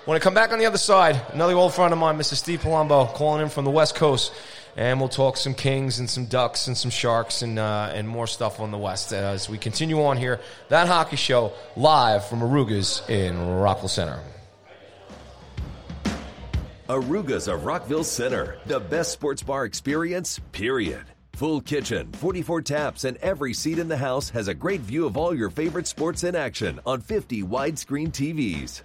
When 0.06 0.16
I 0.16 0.20
come 0.20 0.34
back 0.34 0.54
on 0.54 0.60
the 0.60 0.66
other 0.66 0.78
side, 0.78 1.20
another 1.34 1.54
old 1.56 1.74
friend 1.74 1.92
of 1.92 2.00
mine, 2.00 2.18
Mr. 2.18 2.36
Steve 2.36 2.62
Palumbo, 2.62 3.14
calling 3.14 3.42
in 3.42 3.50
from 3.50 3.66
the 3.66 3.72
West 3.72 3.96
Coast. 3.96 4.34
And 4.78 5.00
we'll 5.00 5.10
talk 5.10 5.38
some 5.38 5.56
Kings 5.56 5.98
and 5.98 6.08
some 6.08 6.28
Ducks 6.28 6.68
and 6.68 6.78
some 6.78 6.92
Sharks 6.92 7.42
and 7.42 7.58
uh, 7.58 7.92
and 7.96 8.08
more 8.08 8.28
stuff 8.28 8.60
on 8.60 8.70
the 8.70 8.78
West 8.78 9.12
as 9.12 9.50
we 9.50 9.58
continue 9.58 10.04
on 10.04 10.18
here. 10.18 10.40
That 10.70 10.88
hockey 10.88 11.16
show 11.16 11.52
live 11.76 12.28
from 12.28 12.42
Aroogas 12.42 13.10
in 13.10 13.58
Rockville 13.58 13.90
Centre. 13.90 14.20
Aroogas 16.90 17.52
of 17.52 17.66
Rockville 17.66 18.06
Centre, 18.06 18.60
the 18.66 18.80
best 18.80 19.12
sports 19.12 19.44
bar 19.44 19.66
experience, 19.66 20.40
period. 20.54 21.04
Full 21.34 21.60
kitchen, 21.60 22.10
44 22.14 22.62
taps, 22.62 23.04
and 23.04 23.18
every 23.18 23.54
seat 23.54 23.78
in 23.78 23.90
the 23.90 23.98
house 23.98 24.30
has 24.30 24.48
a 24.48 24.54
great 24.54 24.80
view 24.80 25.06
of 25.06 25.18
all 25.18 25.36
your 25.36 25.50
favorite 25.50 25.86
sports 25.86 26.24
in 26.24 26.34
action 26.34 26.80
on 26.86 27.02
50 27.02 27.44
widescreen 27.44 28.08
TVs. 28.08 28.84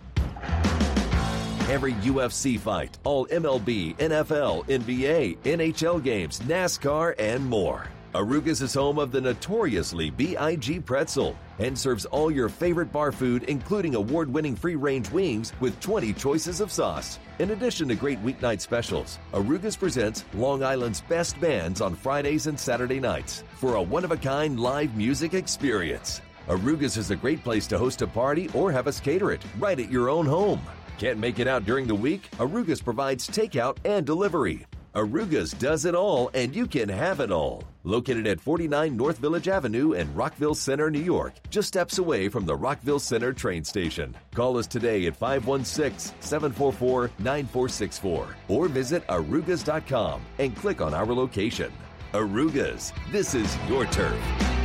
Every 1.71 1.93
UFC 1.95 2.59
fight, 2.59 2.99
all 3.05 3.27
MLB, 3.29 3.97
NFL, 3.99 4.67
NBA, 4.67 5.39
NHL 5.39 6.03
games, 6.03 6.41
NASCAR, 6.41 7.15
and 7.21 7.47
more. 7.47 7.87
Aroogas 8.15 8.61
is 8.61 8.75
home 8.75 8.99
of 8.99 9.11
the 9.11 9.23
notoriously 9.23 10.11
BIG 10.11 10.85
pretzel 10.85 11.35
and 11.59 11.79
serves 11.79 12.05
all 12.05 12.31
your 12.31 12.51
favorite 12.51 12.93
bar 12.93 13.11
food, 13.11 13.45
including 13.45 13.95
award 13.95 14.31
winning 14.31 14.55
free 14.55 14.77
range 14.77 15.11
wings 15.11 15.55
with 15.61 15.81
20 15.81 16.13
choices 16.13 16.61
of 16.61 16.71
sauce. 16.71 17.19
In 17.39 17.53
addition 17.53 17.89
to 17.89 17.95
great 17.95 18.23
weeknight 18.23 18.61
specials, 18.61 19.19
Aroogas 19.33 19.79
presents 19.79 20.27
Long 20.35 20.63
Island's 20.63 21.01
best 21.01 21.41
bands 21.41 21.81
on 21.81 21.95
Fridays 21.95 22.49
and 22.49 22.61
Saturday 22.61 23.01
nights 23.01 23.45
for 23.55 23.77
a 23.77 23.83
one 23.83 24.05
of 24.05 24.11
a 24.11 24.19
kind 24.19 24.61
live 24.61 24.95
music 24.95 25.33
experience. 25.33 26.21
Aroogas 26.49 26.99
is 26.99 27.11
a 27.11 27.17
great 27.17 27.43
place 27.43 27.67
to 27.69 27.79
host 27.79 28.03
a 28.03 28.07
party 28.07 28.51
or 28.53 28.71
have 28.71 28.87
us 28.87 29.01
cater 29.01 29.33
it 29.33 29.43
right 29.59 29.81
at 29.81 29.91
your 29.91 30.11
own 30.11 30.27
home. 30.27 30.61
Can't 30.99 31.19
make 31.19 31.39
it 31.39 31.49
out 31.49 31.65
during 31.65 31.87
the 31.87 31.95
week? 31.95 32.31
Aroogas 32.33 32.85
provides 32.85 33.27
takeout 33.27 33.79
and 33.87 34.05
delivery. 34.05 34.67
Aroogas 34.95 35.59
does 35.59 35.87
it 35.87 35.95
all, 35.95 36.31
and 36.35 36.55
you 36.55 36.67
can 36.67 36.89
have 36.89 37.21
it 37.21 37.33
all. 37.33 37.65
Located 37.83 38.27
at 38.27 38.41
49 38.41 38.95
North 38.95 39.17
Village 39.17 39.49
Avenue 39.49 39.93
in 39.93 40.15
Rockville 40.15 40.55
Centre, 40.55 40.91
New 40.91 41.01
York, 41.01 41.33
just 41.49 41.69
steps 41.69 41.97
away 41.97 42.29
from 42.29 42.45
the 42.45 42.55
Rockville 42.55 42.99
Centre 42.99 43.33
train 43.33 43.65
station. 43.65 44.15
Call 44.35 44.59
us 44.59 44.67
today 44.67 45.07
at 45.07 45.17
516 45.17 46.15
744 46.21 47.11
9464 47.19 48.37
or 48.49 48.69
visit 48.69 49.07
aroogas.com 49.07 50.21
and 50.39 50.55
click 50.55 50.83
on 50.83 50.93
our 50.93 51.07
location. 51.07 51.73
Aroogas, 52.13 52.93
this 53.11 53.35
is 53.35 53.57
your 53.69 53.87
turf. 53.87 54.62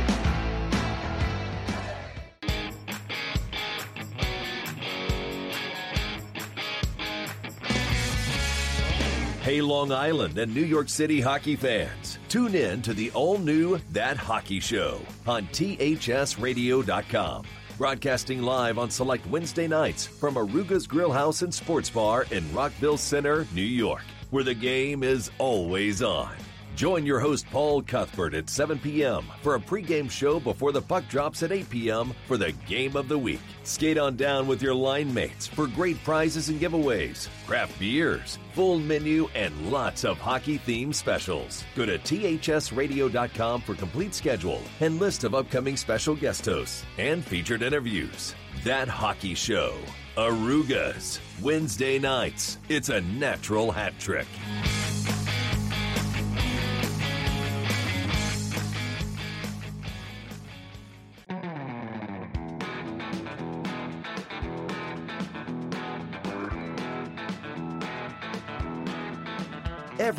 Hey, 9.48 9.62
Long 9.62 9.92
Island 9.92 10.36
and 10.36 10.54
New 10.54 10.60
York 10.60 10.90
City 10.90 11.22
hockey 11.22 11.56
fans. 11.56 12.18
Tune 12.28 12.54
in 12.54 12.82
to 12.82 12.92
the 12.92 13.10
all 13.12 13.38
new 13.38 13.78
That 13.92 14.18
Hockey 14.18 14.60
Show 14.60 15.00
on 15.26 15.46
THSRadio.com. 15.46 17.46
Broadcasting 17.78 18.42
live 18.42 18.76
on 18.76 18.90
select 18.90 19.26
Wednesday 19.28 19.66
nights 19.66 20.06
from 20.06 20.34
Arooga's 20.34 20.86
Grill 20.86 21.12
House 21.12 21.40
and 21.40 21.54
Sports 21.54 21.88
Bar 21.88 22.26
in 22.30 22.44
Rockville 22.52 22.98
Centre, 22.98 23.46
New 23.54 23.62
York, 23.62 24.04
where 24.28 24.44
the 24.44 24.52
game 24.52 25.02
is 25.02 25.30
always 25.38 26.02
on. 26.02 26.34
Join 26.78 27.04
your 27.04 27.18
host 27.18 27.44
Paul 27.50 27.82
Cuthbert 27.82 28.34
at 28.34 28.48
7 28.48 28.78
p.m. 28.78 29.24
for 29.42 29.56
a 29.56 29.58
pregame 29.58 30.08
show 30.08 30.38
before 30.38 30.70
the 30.70 30.80
puck 30.80 31.08
drops 31.08 31.42
at 31.42 31.50
8 31.50 31.68
p.m. 31.68 32.14
for 32.28 32.36
the 32.36 32.52
game 32.68 32.94
of 32.94 33.08
the 33.08 33.18
week. 33.18 33.40
Skate 33.64 33.98
on 33.98 34.14
down 34.14 34.46
with 34.46 34.62
your 34.62 34.76
line 34.76 35.12
mates 35.12 35.48
for 35.48 35.66
great 35.66 36.00
prizes 36.04 36.50
and 36.50 36.60
giveaways, 36.60 37.28
craft 37.48 37.76
beers, 37.80 38.38
full 38.52 38.78
menu, 38.78 39.28
and 39.34 39.72
lots 39.72 40.04
of 40.04 40.18
hockey 40.18 40.60
themed 40.60 40.94
specials. 40.94 41.64
Go 41.74 41.84
to 41.84 41.98
thsradio.com 41.98 43.60
for 43.62 43.74
complete 43.74 44.14
schedule 44.14 44.62
and 44.78 45.00
list 45.00 45.24
of 45.24 45.34
upcoming 45.34 45.76
special 45.76 46.14
guest 46.14 46.46
hosts 46.46 46.84
and 46.96 47.24
featured 47.24 47.62
interviews. 47.62 48.36
That 48.62 48.86
Hockey 48.86 49.34
Show. 49.34 49.74
Aroogas. 50.16 51.18
Wednesday 51.42 51.98
nights. 51.98 52.58
It's 52.68 52.88
a 52.88 53.00
natural 53.00 53.72
hat 53.72 53.98
trick. 53.98 54.28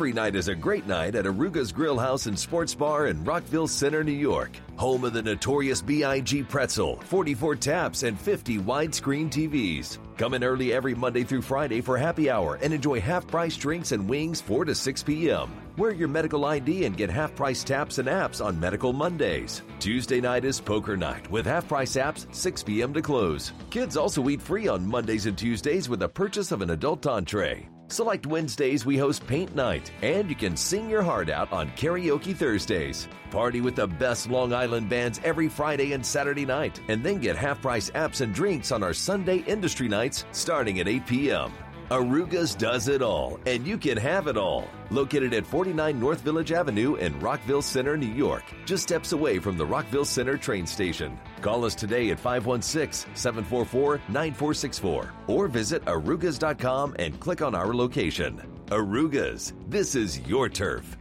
Every 0.00 0.14
night 0.14 0.34
is 0.34 0.48
a 0.48 0.54
great 0.54 0.86
night 0.86 1.14
at 1.14 1.26
Arooga's 1.26 1.72
Grill 1.72 1.98
House 1.98 2.24
and 2.24 2.38
Sports 2.38 2.74
Bar 2.74 3.08
in 3.08 3.22
Rockville 3.22 3.68
Centre, 3.68 4.02
New 4.02 4.12
York. 4.12 4.52
Home 4.76 5.04
of 5.04 5.12
the 5.12 5.20
notorious 5.20 5.82
B.I.G. 5.82 6.44
Pretzel, 6.44 6.96
44 7.04 7.56
taps, 7.56 8.02
and 8.02 8.18
50 8.18 8.60
widescreen 8.60 9.28
TVs. 9.28 9.98
Come 10.16 10.32
in 10.32 10.42
early 10.42 10.72
every 10.72 10.94
Monday 10.94 11.22
through 11.22 11.42
Friday 11.42 11.82
for 11.82 11.98
happy 11.98 12.30
hour 12.30 12.54
and 12.62 12.72
enjoy 12.72 12.98
half 12.98 13.26
price 13.26 13.58
drinks 13.58 13.92
and 13.92 14.08
wings 14.08 14.40
4 14.40 14.64
to 14.64 14.74
6 14.74 15.02
p.m. 15.02 15.50
Wear 15.76 15.92
your 15.92 16.08
medical 16.08 16.46
ID 16.46 16.86
and 16.86 16.96
get 16.96 17.10
half 17.10 17.34
price 17.34 17.62
taps 17.62 17.98
and 17.98 18.08
apps 18.08 18.42
on 18.42 18.58
Medical 18.58 18.94
Mondays. 18.94 19.60
Tuesday 19.80 20.22
night 20.22 20.46
is 20.46 20.62
poker 20.62 20.96
night 20.96 21.30
with 21.30 21.44
half 21.44 21.68
price 21.68 21.96
apps 21.96 22.24
6 22.34 22.62
p.m. 22.62 22.94
to 22.94 23.02
close. 23.02 23.52
Kids 23.68 23.98
also 23.98 24.26
eat 24.30 24.40
free 24.40 24.66
on 24.66 24.82
Mondays 24.82 25.26
and 25.26 25.36
Tuesdays 25.36 25.90
with 25.90 26.00
the 26.00 26.08
purchase 26.08 26.52
of 26.52 26.62
an 26.62 26.70
adult 26.70 27.06
entree. 27.06 27.68
Select 27.90 28.24
Wednesdays, 28.24 28.86
we 28.86 28.96
host 28.96 29.26
Paint 29.26 29.56
Night, 29.56 29.90
and 30.00 30.28
you 30.30 30.36
can 30.36 30.56
sing 30.56 30.88
your 30.88 31.02
heart 31.02 31.28
out 31.28 31.52
on 31.52 31.70
Karaoke 31.70 32.36
Thursdays. 32.36 33.08
Party 33.32 33.60
with 33.60 33.74
the 33.74 33.88
best 33.88 34.30
Long 34.30 34.52
Island 34.52 34.88
bands 34.88 35.20
every 35.24 35.48
Friday 35.48 35.92
and 35.92 36.06
Saturday 36.06 36.46
night, 36.46 36.80
and 36.86 37.02
then 37.02 37.18
get 37.18 37.34
half 37.34 37.60
price 37.60 37.90
apps 37.90 38.20
and 38.20 38.32
drinks 38.32 38.70
on 38.70 38.84
our 38.84 38.94
Sunday 38.94 39.38
industry 39.38 39.88
nights 39.88 40.24
starting 40.30 40.78
at 40.78 40.86
8 40.86 41.04
p.m. 41.04 41.52
Aroogas 41.90 42.56
does 42.56 42.86
it 42.86 43.02
all, 43.02 43.40
and 43.46 43.66
you 43.66 43.76
can 43.76 43.96
have 43.96 44.28
it 44.28 44.36
all. 44.36 44.68
Located 44.92 45.34
at 45.34 45.44
49 45.44 45.98
North 45.98 46.20
Village 46.20 46.52
Avenue 46.52 46.94
in 46.94 47.18
Rockville 47.18 47.62
Centre, 47.62 47.96
New 47.96 48.06
York, 48.06 48.44
just 48.66 48.84
steps 48.84 49.10
away 49.10 49.40
from 49.40 49.58
the 49.58 49.66
Rockville 49.66 50.04
Centre 50.04 50.36
train 50.36 50.64
station. 50.64 51.18
Call 51.40 51.64
us 51.64 51.74
today 51.74 52.10
at 52.10 52.20
516 52.20 53.14
744 53.14 54.00
9464 54.08 55.12
or 55.26 55.48
visit 55.48 55.84
aroogas.com 55.86 56.96
and 56.98 57.18
click 57.20 57.42
on 57.42 57.54
our 57.54 57.74
location. 57.74 58.40
Aroogas, 58.66 59.52
this 59.68 59.94
is 59.94 60.20
your 60.20 60.48
turf. 60.48 60.96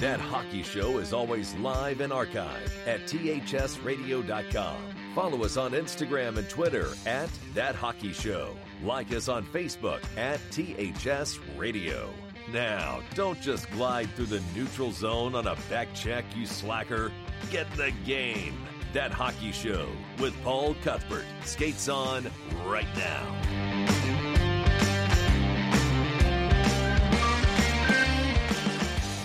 That 0.00 0.20
hockey 0.20 0.62
show 0.62 0.98
is 0.98 1.14
always 1.14 1.54
live 1.54 2.00
and 2.00 2.12
archived 2.12 2.70
at 2.86 3.06
thsradio.com. 3.06 4.76
Follow 5.14 5.44
us 5.44 5.56
on 5.56 5.72
Instagram 5.72 6.36
and 6.36 6.48
Twitter 6.50 6.88
at 7.06 7.30
That 7.54 7.74
Hockey 7.76 8.12
Show. 8.12 8.56
Like 8.82 9.12
us 9.12 9.28
on 9.28 9.44
Facebook 9.44 10.02
at 10.18 10.40
THS 10.50 11.38
Radio. 11.56 12.12
Now, 12.52 13.00
don't 13.14 13.40
just 13.40 13.70
glide 13.70 14.10
through 14.14 14.26
the 14.26 14.42
neutral 14.54 14.92
zone 14.92 15.34
on 15.34 15.46
a 15.46 15.56
back 15.70 15.88
check, 15.94 16.24
you 16.36 16.44
slacker. 16.44 17.10
Get 17.50 17.70
the 17.72 17.90
game. 18.04 18.54
That 18.92 19.10
Hockey 19.10 19.50
Show 19.50 19.88
with 20.20 20.40
Paul 20.44 20.76
Cuthbert 20.82 21.24
skates 21.44 21.88
on 21.88 22.30
right 22.66 22.86
now. 22.96 23.94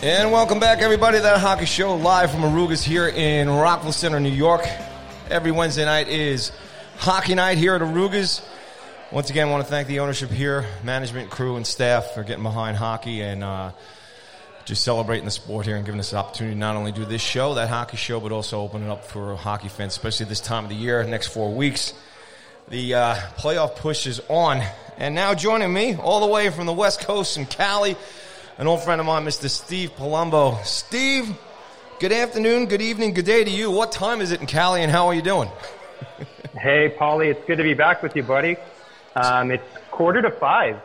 And 0.02 0.32
welcome 0.32 0.62
back, 0.62 0.80
everybody, 0.80 1.18
to 1.18 1.24
that 1.24 1.42
hockey 1.42 1.66
show 1.66 1.94
live 1.98 2.32
from 2.32 2.40
Aroogas 2.40 2.82
here 2.82 3.10
in 3.10 3.50
Rockville 3.50 3.92
Centre, 3.92 4.22
New 4.22 4.30
York. 4.30 4.66
Every 5.30 5.52
Wednesday 5.52 5.84
night 5.84 6.08
is 6.08 6.54
hockey 6.98 7.36
night 7.36 7.58
here 7.58 7.76
at 7.76 7.82
Aroogas. 7.82 8.42
Once 9.12 9.32
again, 9.32 9.48
I 9.48 9.52
want 9.52 9.64
to 9.64 9.70
thank 9.72 9.88
the 9.88 10.02
ownership 10.02 10.30
here, 10.30 10.68
management, 10.84 11.32
crew, 11.32 11.56
and 11.56 11.66
staff 11.66 12.12
for 12.14 12.24
getting 12.24 12.44
behind 12.44 12.78
hockey 12.78 13.24
and 13.24 13.44
uh, 13.44 13.72
just 14.66 14.84
celebrating 14.84 15.26
the 15.26 15.32
sport 15.32 15.66
here 15.66 15.78
and 15.78 15.84
giving 15.84 16.00
us 16.00 16.12
the 16.12 16.18
opportunity 16.18 16.54
to 16.54 16.60
not 16.60 16.76
only 16.76 16.92
do 16.92 17.06
this 17.06 17.20
show, 17.20 17.56
that 17.56 17.70
hockey 17.70 17.98
show, 17.98 18.20
but 18.20 18.32
also 18.32 18.62
open 18.62 18.84
it 18.84 18.88
up 18.88 19.04
for 19.04 19.36
hockey 19.36 19.68
fans, 19.68 19.94
especially 19.94 20.28
this 20.28 20.40
time 20.40 20.64
of 20.64 20.70
the 20.70 20.76
year, 20.76 21.04
next 21.06 21.30
four 21.30 21.52
weeks. 21.52 21.96
The 22.68 22.94
uh, 22.94 23.16
playoff 23.36 23.78
push 23.78 24.06
is 24.06 24.22
on. 24.30 24.62
And 25.00 25.16
now 25.16 25.34
joining 25.34 25.74
me 25.74 25.96
all 25.96 26.20
the 26.20 26.32
way 26.32 26.52
from 26.52 26.68
the 26.68 26.74
West 26.74 27.02
Coast 27.02 27.36
in 27.36 27.48
Cali, 27.48 27.98
an 28.60 28.68
old 28.68 28.84
friend 28.84 29.02
of 29.02 29.08
mine, 29.08 29.26
Mr. 29.26 29.50
Steve 29.50 29.90
Palumbo. 29.98 30.64
Steve, 30.64 31.36
good 32.00 32.12
afternoon, 32.12 32.68
good 32.68 32.84
evening, 32.84 33.16
good 33.16 33.26
day 33.26 33.44
to 33.44 33.50
you. 33.50 33.72
What 33.72 33.92
time 33.92 34.22
is 34.22 34.32
it 34.32 34.40
in 34.40 34.46
Cali 34.46 34.84
and 34.84 34.92
how 34.92 35.08
are 35.08 35.16
you 35.16 35.24
doing? 35.24 35.50
Hey, 36.58 36.94
Paulie, 37.00 37.28
it's 37.32 37.46
good 37.46 37.58
to 37.58 37.64
be 37.64 37.76
back 37.76 38.04
with 38.04 38.18
you, 38.18 38.24
buddy. 38.24 38.58
Um, 39.16 39.52
it's 39.52 39.64
quarter 39.92 40.22
to 40.22 40.32
five. 40.32 40.82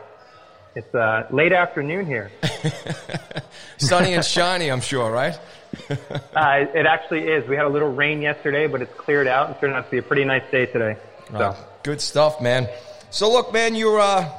It's 0.75 0.93
uh, 0.93 1.27
late 1.31 1.53
afternoon 1.53 2.05
here. 2.05 2.31
Sunny 3.77 4.13
and 4.13 4.25
shiny, 4.25 4.69
I'm 4.69 4.81
sure, 4.81 5.11
right? 5.11 5.37
Uh, 6.35 6.65
it 6.73 6.85
actually 6.85 7.21
is. 7.21 7.47
We 7.47 7.55
had 7.55 7.65
a 7.65 7.69
little 7.69 7.93
rain 7.93 8.21
yesterday, 8.21 8.67
but 8.67 8.81
it's 8.81 8.93
cleared 8.95 9.25
out 9.27 9.47
and 9.47 9.59
turned 9.59 9.73
out 9.73 9.85
to 9.85 9.91
be 9.91 9.99
a 9.99 10.01
pretty 10.01 10.25
nice 10.25 10.43
day 10.51 10.65
today. 10.65 10.97
So, 11.31 11.55
good 11.83 12.01
stuff, 12.01 12.41
man. 12.41 12.67
So, 13.09 13.31
look, 13.31 13.53
man, 13.53 13.73
you're, 13.73 13.99
uh, 13.99 14.29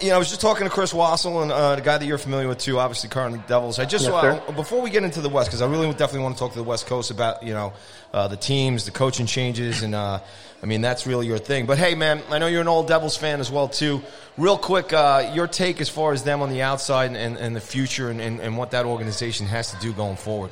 you 0.00 0.08
know, 0.08 0.16
I 0.16 0.18
was 0.18 0.28
just 0.28 0.40
talking 0.40 0.64
to 0.64 0.70
Chris 0.70 0.92
Wassel 0.92 1.42
and 1.42 1.50
uh, 1.50 1.76
the 1.76 1.80
guy 1.80 1.98
that 1.98 2.06
you're 2.06 2.18
familiar 2.18 2.48
with 2.48 2.58
too, 2.58 2.78
obviously, 2.78 3.08
current 3.08 3.46
Devils. 3.46 3.78
I 3.78 3.84
just, 3.84 4.04
Yes, 4.04 4.12
uh, 4.48 4.52
before 4.52 4.82
we 4.82 4.90
get 4.90 5.02
into 5.02 5.20
the 5.20 5.28
West, 5.28 5.48
because 5.48 5.62
I 5.62 5.66
really 5.66 5.88
definitely 5.92 6.20
want 6.20 6.36
to 6.36 6.38
talk 6.38 6.52
to 6.52 6.58
the 6.58 6.64
West 6.64 6.86
Coast 6.86 7.10
about, 7.10 7.42
you 7.42 7.54
know, 7.54 7.72
uh, 8.12 8.28
the 8.28 8.36
teams, 8.36 8.84
the 8.84 8.90
coaching 8.90 9.26
changes, 9.26 9.82
and, 9.82 9.94
uh, 9.94 10.20
I 10.62 10.66
mean, 10.66 10.80
that's 10.80 11.06
really 11.06 11.26
your 11.26 11.38
thing. 11.38 11.66
But 11.66 11.78
hey, 11.78 11.94
man, 11.94 12.22
I 12.30 12.38
know 12.38 12.48
you're 12.48 12.60
an 12.60 12.68
old 12.68 12.88
Devils 12.88 13.16
fan 13.16 13.40
as 13.40 13.50
well 13.50 13.68
too. 13.68 14.02
Real 14.36 14.58
quick, 14.58 14.92
uh, 14.92 15.30
your 15.34 15.46
take 15.46 15.80
as 15.80 15.88
far 15.88 16.12
as 16.12 16.24
them 16.24 16.42
on 16.42 16.50
the 16.50 16.62
outside 16.62 17.06
and, 17.06 17.16
and, 17.16 17.36
and 17.36 17.56
the 17.56 17.60
future 17.60 18.10
and, 18.10 18.20
and, 18.20 18.40
and 18.40 18.58
what 18.58 18.72
that 18.72 18.84
organization 18.84 19.46
has 19.46 19.70
to 19.72 19.78
do 19.78 19.92
going 19.92 20.16
forward. 20.16 20.50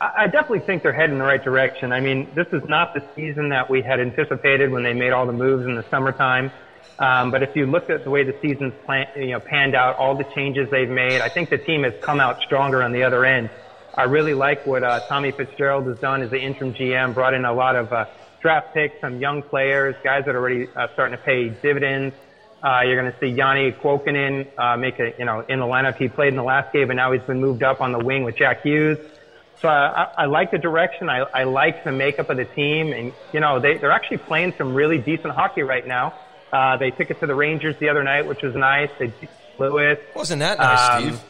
I 0.00 0.24
I 0.24 0.26
definitely 0.26 0.60
think 0.60 0.82
they're 0.82 0.92
heading 0.92 1.14
in 1.14 1.18
the 1.18 1.24
right 1.24 1.42
direction. 1.42 1.92
I 1.92 2.00
mean, 2.00 2.28
this 2.34 2.48
is 2.52 2.68
not 2.68 2.94
the 2.94 3.04
season 3.14 3.50
that 3.50 3.70
we 3.70 3.82
had 3.82 4.00
anticipated 4.00 4.70
when 4.72 4.82
they 4.82 4.94
made 4.94 5.12
all 5.12 5.26
the 5.26 5.32
moves 5.32 5.64
in 5.64 5.74
the 5.74 5.84
summertime. 5.90 6.50
Um, 6.98 7.30
but 7.30 7.42
if 7.42 7.56
you 7.56 7.66
look 7.66 7.90
at 7.90 8.04
the 8.04 8.10
way 8.10 8.22
the 8.22 8.36
season's 8.40 8.74
plan, 8.84 9.08
you 9.16 9.32
know, 9.32 9.40
panned 9.40 9.74
out, 9.74 9.96
all 9.96 10.14
the 10.14 10.26
changes 10.34 10.70
they've 10.70 10.88
made, 10.88 11.20
I 11.20 11.28
think 11.28 11.50
the 11.50 11.58
team 11.58 11.82
has 11.84 11.94
come 12.00 12.20
out 12.20 12.40
stronger 12.42 12.82
on 12.82 12.92
the 12.92 13.02
other 13.02 13.24
end. 13.24 13.50
I 13.94 14.04
really 14.04 14.34
like 14.34 14.66
what 14.66 14.82
uh, 14.82 15.00
Tommy 15.08 15.32
Fitzgerald 15.32 15.86
has 15.86 15.98
done 15.98 16.22
as 16.22 16.30
the 16.30 16.40
interim 16.40 16.72
GM, 16.74 17.14
brought 17.14 17.34
in 17.34 17.44
a 17.44 17.52
lot 17.52 17.76
of 17.76 17.92
uh, 17.92 18.06
draft 18.40 18.72
picks, 18.74 19.00
some 19.00 19.20
young 19.20 19.42
players, 19.42 19.94
guys 20.02 20.24
that 20.26 20.34
are 20.34 20.38
already 20.38 20.68
uh, 20.74 20.88
starting 20.94 21.16
to 21.16 21.22
pay 21.22 21.48
dividends. 21.48 22.14
Uh, 22.62 22.82
you're 22.82 23.00
going 23.00 23.12
to 23.12 23.18
see 23.18 23.36
Janne 23.36 23.76
Kuokkanen 23.80 24.46
uh, 24.56 24.76
make 24.76 24.98
a, 25.00 25.12
you 25.18 25.24
know, 25.24 25.40
in 25.40 25.58
the 25.58 25.64
lineup. 25.64 25.96
He 25.96 26.08
played 26.08 26.28
in 26.28 26.36
the 26.36 26.44
last 26.44 26.72
game, 26.72 26.90
and 26.90 26.96
now 26.96 27.12
he's 27.12 27.22
been 27.22 27.40
moved 27.40 27.62
up 27.62 27.80
on 27.80 27.92
the 27.92 27.98
wing 27.98 28.22
with 28.22 28.36
Jack 28.36 28.62
Hughes. 28.62 28.98
So 29.60 29.68
I, 29.68 30.12
I 30.16 30.24
like 30.26 30.50
the 30.50 30.58
direction. 30.58 31.08
I, 31.08 31.18
I 31.18 31.44
like 31.44 31.84
the 31.84 31.92
makeup 31.92 32.30
of 32.30 32.36
the 32.36 32.44
team, 32.44 32.92
and 32.92 33.12
you 33.32 33.40
know 33.40 33.60
they, 33.60 33.78
they're 33.78 33.92
actually 33.92 34.18
playing 34.18 34.54
some 34.58 34.74
really 34.74 34.98
decent 34.98 35.34
hockey 35.34 35.62
right 35.62 35.86
now. 35.86 36.14
Uh, 36.52 36.76
they 36.76 36.90
took 36.90 37.10
it 37.10 37.18
to 37.20 37.26
the 37.26 37.34
Rangers 37.34 37.76
the 37.78 37.88
other 37.88 38.02
night, 38.02 38.26
which 38.26 38.42
was 38.42 38.54
nice. 38.54 38.90
They 38.98 39.06
beat 39.06 39.30
Lewis. 39.58 39.98
Wasn't 40.14 40.40
that 40.40 40.58
nice, 40.58 40.90
Um, 40.90 41.02
Steve? 41.02 41.20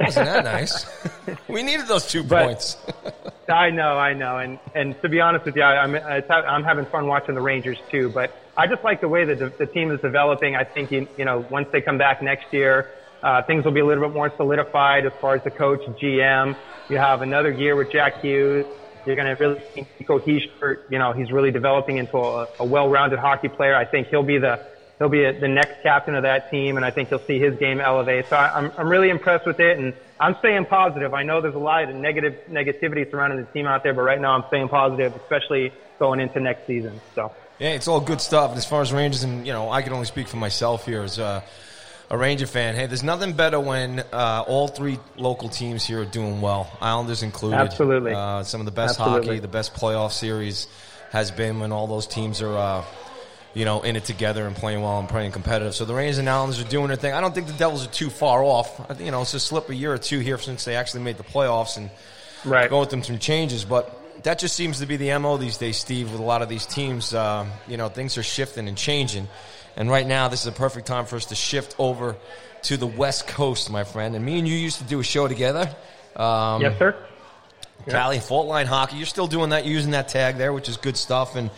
Wasn't 0.00 0.26
that 0.26 0.44
nice? 0.44 0.86
we 1.48 1.62
needed 1.62 1.86
those 1.86 2.06
two 2.06 2.22
But- 2.22 2.44
points. 2.46 2.76
I 3.48 3.70
know, 3.70 3.98
I 3.98 4.14
know, 4.14 4.38
and 4.38 4.58
and 4.74 5.00
to 5.02 5.08
be 5.08 5.20
honest 5.20 5.44
with 5.44 5.56
you, 5.56 5.62
I- 5.62 5.82
I'm 5.82 5.94
I'm 6.30 6.64
having 6.64 6.86
fun 6.86 7.06
watching 7.06 7.34
the 7.34 7.40
Rangers 7.40 7.78
too. 7.90 8.08
But 8.08 8.34
I 8.56 8.66
just 8.66 8.82
like 8.84 9.00
the 9.00 9.08
way 9.08 9.24
that 9.24 9.38
the, 9.38 9.48
the 9.48 9.66
team 9.66 9.90
is 9.90 10.00
developing. 10.00 10.54
I 10.56 10.64
think 10.64 10.90
you, 10.92 11.06
you 11.18 11.24
know 11.24 11.44
once 11.50 11.68
they 11.72 11.80
come 11.80 11.98
back 11.98 12.22
next 12.22 12.52
year, 12.52 12.88
uh, 13.22 13.42
things 13.42 13.64
will 13.64 13.72
be 13.72 13.80
a 13.80 13.84
little 13.84 14.04
bit 14.08 14.14
more 14.14 14.32
solidified 14.36 15.06
as 15.06 15.12
far 15.20 15.34
as 15.34 15.42
the 15.44 15.50
coach, 15.50 15.80
GM. 16.00 16.56
You 16.88 16.96
have 16.98 17.20
another 17.22 17.50
year 17.50 17.74
with 17.76 17.90
Jack 17.90 18.20
Hughes. 18.22 18.64
You're 19.06 19.16
going 19.16 19.34
to 19.34 19.42
really 19.42 19.60
see 19.74 19.86
Nico 19.98 20.18
Hischier, 20.18 20.80
you 20.90 20.98
know, 20.98 21.12
he's 21.12 21.32
really 21.32 21.50
developing 21.50 21.98
into 21.98 22.16
a, 22.16 22.48
a 22.60 22.64
well-rounded 22.64 23.18
hockey 23.18 23.48
player. 23.48 23.74
I 23.74 23.84
think 23.84 24.08
he'll 24.08 24.22
be 24.22 24.38
the 24.38 24.60
he'll 24.98 25.08
be 25.08 25.24
a, 25.24 25.38
the 25.38 25.48
next 25.48 25.82
captain 25.82 26.14
of 26.14 26.22
that 26.22 26.50
team, 26.50 26.76
and 26.76 26.86
I 26.86 26.90
think 26.90 27.10
you'll 27.10 27.20
see 27.20 27.38
his 27.38 27.58
game 27.58 27.80
elevate. 27.80 28.26
So 28.28 28.36
I, 28.36 28.56
I'm 28.56 28.72
I'm 28.78 28.88
really 28.88 29.10
impressed 29.10 29.46
with 29.46 29.60
it, 29.60 29.78
and 29.78 29.94
I'm 30.20 30.36
staying 30.38 30.66
positive. 30.66 31.14
I 31.14 31.24
know 31.24 31.40
there's 31.40 31.54
a 31.54 31.58
lot 31.58 31.84
of 31.84 31.94
negative 31.96 32.38
negativity 32.48 33.10
surrounding 33.10 33.40
the 33.40 33.50
team 33.52 33.66
out 33.66 33.82
there, 33.82 33.94
but 33.94 34.02
right 34.02 34.20
now 34.20 34.32
I'm 34.32 34.44
staying 34.48 34.68
positive, 34.68 35.14
especially 35.16 35.72
going 35.98 36.20
into 36.20 36.40
next 36.40 36.66
season. 36.66 37.00
So 37.14 37.32
Yeah, 37.58 37.70
it's 37.70 37.88
all 37.88 38.00
good 38.00 38.20
stuff. 38.20 38.50
And 38.50 38.58
as 38.58 38.64
far 38.64 38.82
as 38.82 38.92
Rangers, 38.92 39.24
and 39.24 39.46
you 39.46 39.52
know, 39.52 39.70
I 39.70 39.82
can 39.82 39.92
only 39.92 40.06
speak 40.06 40.28
for 40.28 40.36
myself 40.36 40.86
here 40.86 41.02
as 41.02 41.18
a, 41.18 41.24
uh, 41.24 41.40
a 42.12 42.18
Ranger 42.18 42.46
fan. 42.46 42.74
Hey, 42.74 42.86
there's 42.86 43.02
nothing 43.02 43.32
better 43.32 43.58
when 43.58 44.00
uh, 44.12 44.44
all 44.46 44.68
three 44.68 44.98
local 45.16 45.48
teams 45.48 45.84
here 45.84 46.02
are 46.02 46.04
doing 46.04 46.42
well, 46.42 46.70
Islanders 46.80 47.22
included. 47.22 47.56
Absolutely. 47.56 48.12
Uh, 48.12 48.42
some 48.42 48.60
of 48.60 48.66
the 48.66 48.70
best 48.70 49.00
Absolutely. 49.00 49.28
hockey, 49.28 49.40
the 49.40 49.48
best 49.48 49.74
playoff 49.74 50.12
series 50.12 50.68
has 51.10 51.30
been 51.30 51.58
when 51.58 51.72
all 51.72 51.86
those 51.88 52.06
teams 52.06 52.40
are. 52.42 52.56
Uh, 52.56 52.84
you 53.54 53.66
know, 53.66 53.82
in 53.82 53.96
it 53.96 54.04
together 54.06 54.46
and 54.46 54.56
playing 54.56 54.80
well 54.80 54.98
and 54.98 55.10
playing 55.10 55.30
competitive. 55.30 55.74
So 55.74 55.84
the 55.84 55.92
Rangers 55.92 56.16
and 56.16 56.26
Islanders 56.26 56.58
are 56.58 56.68
doing 56.68 56.86
their 56.86 56.96
thing. 56.96 57.12
I 57.12 57.20
don't 57.20 57.34
think 57.34 57.48
the 57.48 57.52
Devils 57.52 57.86
are 57.86 57.90
too 57.90 58.08
far 58.08 58.42
off. 58.42 58.98
You 58.98 59.10
know, 59.10 59.20
it's 59.20 59.34
a 59.34 59.40
slip 59.40 59.68
a 59.68 59.74
year 59.74 59.92
or 59.92 59.98
two 59.98 60.20
here 60.20 60.38
since 60.38 60.64
they 60.64 60.74
actually 60.74 61.02
made 61.02 61.18
the 61.18 61.22
playoffs 61.22 61.76
and 61.76 61.90
right, 62.46 62.70
going 62.70 62.88
through 62.88 63.02
some 63.02 63.18
changes, 63.18 63.66
but 63.66 64.22
that 64.22 64.38
just 64.38 64.56
seems 64.56 64.80
to 64.80 64.86
be 64.86 64.96
the 64.96 65.18
mo 65.18 65.36
these 65.36 65.58
days, 65.58 65.76
Steve. 65.76 66.10
With 66.10 66.20
a 66.20 66.24
lot 66.24 66.40
of 66.40 66.48
these 66.48 66.64
teams, 66.64 67.12
um, 67.12 67.50
you 67.68 67.76
know, 67.76 67.90
things 67.90 68.16
are 68.16 68.22
shifting 68.22 68.68
and 68.68 68.76
changing, 68.78 69.28
and 69.76 69.90
right 69.90 70.06
now 70.06 70.28
this 70.28 70.40
is 70.42 70.46
a 70.46 70.52
perfect 70.52 70.86
time 70.86 71.06
for 71.06 71.16
us 71.16 71.26
to 71.26 71.34
shift 71.34 71.74
over 71.78 72.16
to 72.62 72.76
the 72.76 72.86
West 72.86 73.26
Coast, 73.26 73.70
my 73.70 73.84
friend. 73.84 74.14
And 74.14 74.24
me 74.24 74.38
and 74.38 74.46
you 74.46 74.54
used 74.56 74.78
to 74.78 74.84
do 74.84 75.00
a 75.00 75.04
show 75.04 75.28
together. 75.28 75.74
Um, 76.16 76.62
yes, 76.62 76.78
sir. 76.78 76.96
Cali 77.88 78.18
Faultline 78.18 78.66
Hockey. 78.66 78.96
You're 78.96 79.06
still 79.06 79.26
doing 79.26 79.50
that, 79.50 79.64
using 79.64 79.90
that 79.92 80.08
tag 80.08 80.36
there, 80.36 80.52
which 80.52 80.68
is 80.68 80.76
good 80.76 80.96
stuff. 80.96 81.34
And 81.36 81.50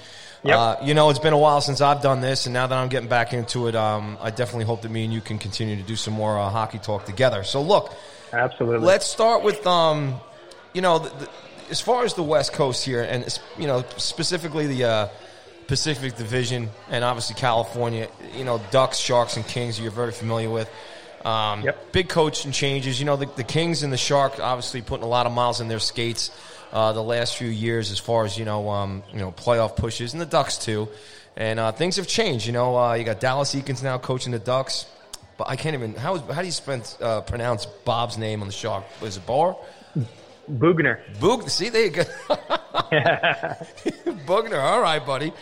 Yep. 0.45 0.59
uh, 0.59 0.77
you 0.83 0.93
know, 0.93 1.09
it's 1.09 1.19
been 1.19 1.33
a 1.33 1.39
while 1.39 1.63
since 1.63 1.81
I've 1.81 2.03
done 2.03 2.21
this, 2.21 2.45
and 2.45 2.53
now 2.53 2.67
that 2.67 2.77
I'm 2.77 2.89
getting 2.89 3.09
back 3.09 3.33
into 3.33 3.67
it, 3.67 3.75
um, 3.75 4.19
I 4.21 4.29
definitely 4.29 4.67
hope 4.67 4.83
that 4.83 4.91
me 4.91 5.05
and 5.05 5.13
you 5.13 5.23
can 5.23 5.39
continue 5.39 5.75
to 5.77 5.83
do 5.83 5.97
some 5.97 6.13
more 6.13 6.39
uh, 6.39 6.51
hockey 6.51 6.79
talk 6.79 7.07
together. 7.07 7.45
So 7.45 7.63
look. 7.63 7.95
Absolutely. 8.31 8.87
Let's 8.87 9.07
start 9.07 9.43
with, 9.43 9.67
um, 9.67 10.21
you 10.75 10.83
know, 10.83 10.99
the, 10.99 11.09
the, 11.09 11.31
as 11.71 11.81
far 11.81 12.05
as 12.05 12.13
the 12.13 12.23
West 12.23 12.53
Coast 12.53 12.85
here, 12.85 13.03
and 13.03 13.27
you 13.59 13.67
know 13.67 13.85
specifically 13.97 14.67
the 14.67 14.85
uh, 14.85 15.09
Pacific 15.67 16.17
Division, 16.17 16.69
and 16.91 17.05
obviously 17.05 17.35
California. 17.35 18.09
You 18.37 18.45
know, 18.45 18.61
Ducks, 18.71 18.99
Sharks, 18.99 19.37
and 19.37 19.47
Kings. 19.47 19.81
You're 19.81 19.91
very 19.91 20.13
familiar 20.13 20.51
with. 20.51 20.71
Um, 21.25 21.63
Yep. 21.63 21.93
Big 21.93 22.09
coaching 22.09 22.53
changes. 22.53 23.01
You 23.01 23.07
know, 23.07 23.17
the, 23.17 23.27
the 23.27 23.45
Kings 23.45 23.83
and 23.83 23.93
the 23.93 23.97
Sharks 23.97 24.39
obviously 24.41 24.83
putting 24.83 25.05
a 25.05 25.09
lot 25.09 25.27
of 25.27 25.33
miles 25.33 25.61
in 25.61 25.69
their 25.69 25.79
skates 25.79 26.31
uh, 26.73 26.93
the 26.93 27.03
last 27.03 27.37
few 27.37 27.49
years, 27.49 27.91
as 27.91 27.99
far 27.99 28.25
as 28.25 28.37
you 28.37 28.45
know, 28.45 28.69
um, 28.69 29.03
you 29.13 29.19
know, 29.21 29.33
playoff 29.33 29.77
pushes, 29.77 30.13
and 30.13 30.21
the 30.21 30.27
Ducks 30.27 30.59
too. 30.59 30.89
And 31.37 31.59
uh, 31.59 31.73
things 31.73 31.97
have 31.97 32.07
changed. 32.07 32.47
You 32.47 32.53
know, 32.53 32.77
uh, 32.77 32.95
you 32.95 33.05
got 33.05 33.21
Dallas 33.21 33.55
Eakins 33.55 33.83
now 33.83 33.99
coaching 33.99 34.33
the 34.33 34.39
Ducks. 34.39 34.87
But 35.37 35.49
I 35.49 35.57
can't 35.57 35.75
even. 35.75 35.95
How, 35.95 36.19
how 36.19 36.43
do 36.43 36.47
you 36.47 36.53
spend, 36.53 36.95
uh, 37.01 37.23
pronounce 37.23 37.67
Bob's 37.67 38.17
name 38.19 38.41
on 38.41 38.47
the 38.47 38.53
shark? 38.53 38.85
Is 39.03 39.17
it 39.17 39.27
Bar? 39.27 39.57
Boughner. 40.49 41.01
Boog. 41.19 41.49
See, 41.51 41.69
there 41.69 41.85
you 41.85 41.91
go. 41.91 42.03
Boughner. 44.27 44.61
All 44.61 44.81
right, 44.81 45.05
buddy. 45.05 45.33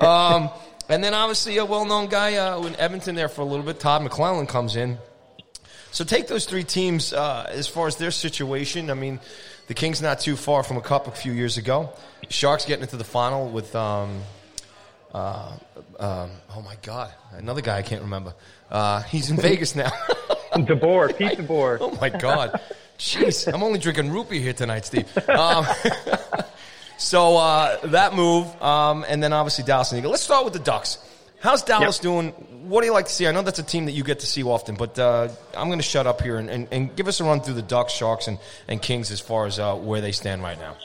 Um, 0.00 0.50
and 0.88 1.02
then 1.02 1.14
obviously 1.14 1.58
a 1.58 1.64
well-known 1.64 2.08
guy 2.08 2.36
uh, 2.36 2.62
in 2.64 2.76
Edmonton 2.76 3.14
there 3.14 3.28
for 3.28 3.42
a 3.42 3.44
little 3.44 3.64
bit. 3.64 3.80
Todd 3.80 4.02
McLellan 4.02 4.48
comes 4.48 4.76
in. 4.76 4.98
So 5.90 6.04
take 6.04 6.26
those 6.26 6.46
three 6.46 6.64
teams 6.64 7.12
uh, 7.12 7.46
as 7.48 7.68
far 7.68 7.86
as 7.86 7.96
their 7.96 8.10
situation. 8.10 8.90
I 8.90 8.94
mean, 8.94 9.20
the 9.68 9.74
Kings 9.74 10.00
not 10.00 10.20
too 10.20 10.36
far 10.36 10.62
from 10.62 10.76
a 10.76 10.80
cup 10.80 11.06
a 11.06 11.10
few 11.10 11.32
years 11.32 11.58
ago. 11.58 11.90
Sharks 12.30 12.64
getting 12.64 12.82
into 12.82 12.96
the 12.96 13.04
final 13.04 13.48
with. 13.48 13.74
Um, 13.76 14.22
uh, 15.12 15.52
um, 15.98 16.30
oh 16.56 16.62
my 16.64 16.76
God! 16.82 17.12
Another 17.32 17.60
guy 17.60 17.76
I 17.76 17.82
can't 17.82 18.02
remember. 18.02 18.34
Uh, 18.70 19.02
he's 19.02 19.30
in 19.30 19.36
Vegas 19.40 19.76
now. 19.76 19.90
DeBoer, 20.54 21.16
Pete 21.16 21.38
DeBoer. 21.38 21.78
Oh 21.80 21.90
my 22.00 22.08
God. 22.08 22.58
Jeez, 23.02 23.52
I'm 23.52 23.64
only 23.64 23.80
drinking 23.80 24.12
root 24.12 24.28
beer 24.30 24.40
here 24.40 24.52
tonight, 24.52 24.84
Steve. 24.84 25.08
Um, 25.28 25.66
so 26.98 27.36
uh, 27.36 27.84
that 27.88 28.14
move, 28.14 28.46
um, 28.62 29.04
and 29.08 29.20
then 29.20 29.32
obviously 29.32 29.64
Dallas 29.64 29.90
and 29.90 29.98
Eagle. 29.98 30.12
Let's 30.12 30.22
start 30.22 30.44
with 30.44 30.52
the 30.52 30.60
Ducks. 30.60 30.98
How's 31.40 31.64
Dallas 31.64 31.96
Yep. 31.96 32.02
doing? 32.02 32.28
What 32.68 32.82
do 32.82 32.86
you 32.86 32.92
like 32.92 33.06
to 33.06 33.12
see? 33.12 33.26
I 33.26 33.32
know 33.32 33.42
that's 33.42 33.58
a 33.58 33.64
team 33.64 33.86
that 33.86 33.92
you 33.92 34.04
get 34.04 34.20
to 34.20 34.26
see 34.26 34.44
often, 34.44 34.76
but 34.76 34.96
uh, 35.00 35.28
I'm 35.56 35.66
going 35.66 35.80
to 35.80 35.84
shut 35.84 36.06
up 36.06 36.22
here 36.22 36.36
and, 36.36 36.48
and, 36.48 36.68
and 36.70 36.94
give 36.94 37.08
us 37.08 37.18
a 37.18 37.24
run 37.24 37.40
through 37.40 37.54
the 37.54 37.62
Ducks, 37.62 37.92
Sharks, 37.92 38.28
and, 38.28 38.38
and 38.68 38.80
Kings 38.80 39.10
as 39.10 39.18
far 39.18 39.46
as 39.46 39.58
uh, 39.58 39.74
where 39.74 40.00
they 40.00 40.12
stand 40.12 40.44
right 40.44 40.58
now. 40.60 40.76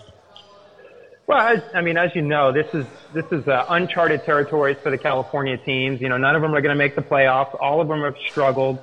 Well, 1.27 1.37
as, 1.37 1.61
I 1.75 1.81
mean, 1.81 1.97
as 1.97 2.15
you 2.15 2.23
know, 2.23 2.51
this 2.51 2.73
is 2.73 2.87
this 3.13 3.25
is 3.31 3.47
uh, 3.47 3.65
uncharted 3.69 4.23
territories 4.23 4.77
for 4.81 4.89
the 4.89 4.97
California 4.97 5.57
teams. 5.57 6.01
You 6.01 6.09
know, 6.09 6.17
none 6.17 6.35
of 6.35 6.41
them 6.41 6.55
are 6.55 6.61
going 6.61 6.73
to 6.73 6.79
make 6.79 6.95
the 6.95 7.03
playoffs. 7.03 7.55
All 7.61 7.79
of 7.79 7.87
them 7.87 8.01
have 8.01 8.15
struggled. 8.27 8.79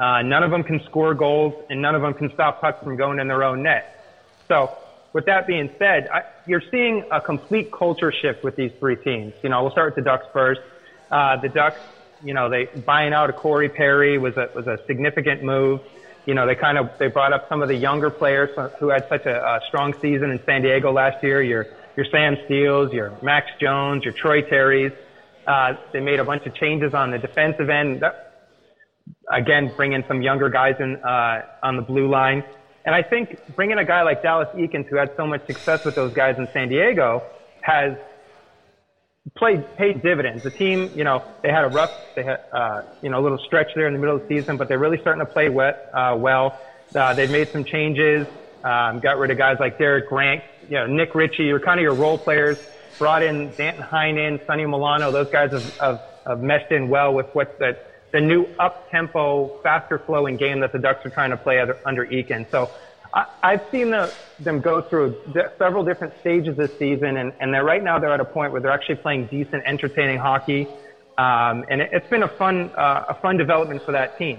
Uh, 0.00 0.22
none 0.22 0.42
of 0.42 0.50
them 0.50 0.62
can 0.62 0.82
score 0.84 1.12
goals, 1.12 1.52
and 1.68 1.82
none 1.82 1.94
of 1.94 2.00
them 2.00 2.14
can 2.14 2.32
stop 2.32 2.60
pucks 2.62 2.82
from 2.82 2.96
going 2.96 3.18
in 3.20 3.28
their 3.28 3.44
own 3.44 3.62
net. 3.62 4.02
So, 4.48 4.74
with 5.12 5.26
that 5.26 5.46
being 5.46 5.68
said, 5.78 6.08
I, 6.08 6.22
you're 6.46 6.62
seeing 6.70 7.04
a 7.10 7.20
complete 7.20 7.70
culture 7.70 8.10
shift 8.10 8.42
with 8.42 8.56
these 8.56 8.72
three 8.78 8.96
teams. 8.96 9.34
You 9.42 9.50
know, 9.50 9.60
we'll 9.62 9.72
start 9.72 9.94
with 9.94 10.02
the 10.02 10.08
Ducks 10.10 10.26
first. 10.32 10.62
Uh, 11.10 11.36
the 11.36 11.50
Ducks, 11.50 11.80
you 12.24 12.32
know, 12.32 12.48
they 12.48 12.64
buying 12.64 13.12
out 13.12 13.28
a 13.28 13.34
Corey 13.34 13.68
Perry 13.68 14.16
was 14.16 14.38
a 14.38 14.48
was 14.54 14.66
a 14.66 14.78
significant 14.86 15.42
move. 15.42 15.80
You 16.24 16.32
know, 16.32 16.46
they 16.46 16.54
kind 16.54 16.78
of 16.78 16.90
they 16.98 17.08
brought 17.08 17.34
up 17.34 17.48
some 17.50 17.60
of 17.60 17.68
the 17.68 17.76
younger 17.76 18.08
players 18.08 18.50
who 18.78 18.88
had 18.88 19.06
such 19.08 19.26
a, 19.26 19.44
a 19.44 19.60
strong 19.68 19.92
season 20.00 20.30
in 20.30 20.42
San 20.46 20.62
Diego 20.62 20.92
last 20.92 21.22
year. 21.22 21.42
Your 21.42 21.66
your 21.96 22.06
Sam 22.06 22.38
Steel, 22.46 22.92
your 22.94 23.12
Max 23.20 23.50
Jones, 23.60 24.04
your 24.04 24.14
Troy 24.14 24.40
Terry's. 24.40 24.92
Uh, 25.46 25.74
they 25.92 26.00
made 26.00 26.20
a 26.20 26.24
bunch 26.24 26.46
of 26.46 26.54
changes 26.54 26.94
on 26.94 27.10
the 27.10 27.18
defensive 27.18 27.68
end. 27.68 28.00
That, 28.00 28.29
again, 29.30 29.72
bringing 29.76 30.04
some 30.08 30.22
younger 30.22 30.48
guys 30.48 30.76
in 30.80 30.96
uh, 30.96 31.42
on 31.62 31.76
the 31.76 31.82
blue 31.82 32.08
line. 32.08 32.44
And 32.84 32.94
I 32.94 33.02
think 33.02 33.38
bringing 33.54 33.78
a 33.78 33.84
guy 33.84 34.02
like 34.02 34.22
Dallas 34.22 34.48
Eakins, 34.54 34.86
who 34.88 34.96
had 34.96 35.14
so 35.16 35.26
much 35.26 35.46
success 35.46 35.84
with 35.84 35.94
those 35.94 36.12
guys 36.12 36.38
in 36.38 36.48
San 36.52 36.68
Diego, 36.68 37.22
has 37.60 37.96
played 39.36 39.64
paid 39.76 40.02
dividends. 40.02 40.42
The 40.42 40.50
team, 40.50 40.90
you 40.94 41.04
know, 41.04 41.22
they 41.42 41.50
had 41.50 41.64
a 41.64 41.68
rough, 41.68 41.92
they 42.14 42.24
had 42.24 42.40
uh, 42.52 42.82
you 43.02 43.10
know 43.10 43.20
a 43.20 43.22
little 43.22 43.38
stretch 43.38 43.68
there 43.74 43.86
in 43.86 43.92
the 43.92 43.98
middle 43.98 44.16
of 44.16 44.22
the 44.22 44.28
season, 44.28 44.56
but 44.56 44.68
they're 44.68 44.78
really 44.78 45.00
starting 45.00 45.24
to 45.24 45.30
play 45.30 45.48
wet, 45.48 45.90
uh, 45.92 46.16
well. 46.18 46.58
Uh, 46.94 47.14
they've 47.14 47.30
made 47.30 47.48
some 47.48 47.64
changes, 47.64 48.26
um, 48.64 48.98
got 48.98 49.18
rid 49.18 49.30
of 49.30 49.38
guys 49.38 49.58
like 49.60 49.78
Derek 49.78 50.08
Grant, 50.08 50.42
you 50.68 50.76
know, 50.76 50.86
Nick 50.86 51.14
Ritchie, 51.14 51.44
you're 51.44 51.60
kind 51.60 51.78
of 51.78 51.82
your 51.82 51.94
role 51.94 52.18
players. 52.18 52.58
Brought 52.98 53.22
in 53.22 53.50
Danton 53.56 53.82
Heinen, 53.82 54.44
Sonny 54.46 54.66
Milano. 54.66 55.10
Those 55.10 55.30
guys 55.30 55.52
have, 55.52 55.78
have, 55.78 56.02
have 56.26 56.42
meshed 56.42 56.70
in 56.70 56.88
well 56.88 57.14
with 57.14 57.26
what 57.34 57.58
the 57.58 57.78
the 58.12 58.20
new 58.20 58.46
up 58.58 58.90
tempo, 58.90 59.60
faster 59.62 59.98
flowing 59.98 60.36
game 60.36 60.60
that 60.60 60.72
the 60.72 60.78
Ducks 60.78 61.04
are 61.06 61.10
trying 61.10 61.30
to 61.30 61.36
play 61.36 61.60
under, 61.84 62.06
Eakin. 62.06 62.50
So 62.50 62.70
I, 63.14 63.26
I've 63.42 63.62
seen 63.70 63.90
the, 63.90 64.12
them 64.40 64.60
go 64.60 64.82
through 64.82 65.16
several 65.58 65.84
different 65.84 66.14
stages 66.20 66.56
this 66.56 66.76
season, 66.78 67.16
and, 67.16 67.32
and 67.40 67.52
they're 67.54 67.64
right 67.64 67.82
now 67.82 67.98
they're 67.98 68.12
at 68.12 68.20
a 68.20 68.24
point 68.24 68.52
where 68.52 68.60
they're 68.60 68.72
actually 68.72 68.96
playing 68.96 69.26
decent, 69.26 69.62
entertaining 69.66 70.18
hockey, 70.18 70.66
um, 71.18 71.64
and 71.70 71.80
it, 71.80 71.90
it's 71.92 72.08
been 72.08 72.22
a 72.22 72.28
fun 72.28 72.70
uh, 72.76 73.06
a 73.08 73.14
fun 73.20 73.36
development 73.36 73.82
for 73.84 73.92
that 73.92 74.18
team. 74.18 74.38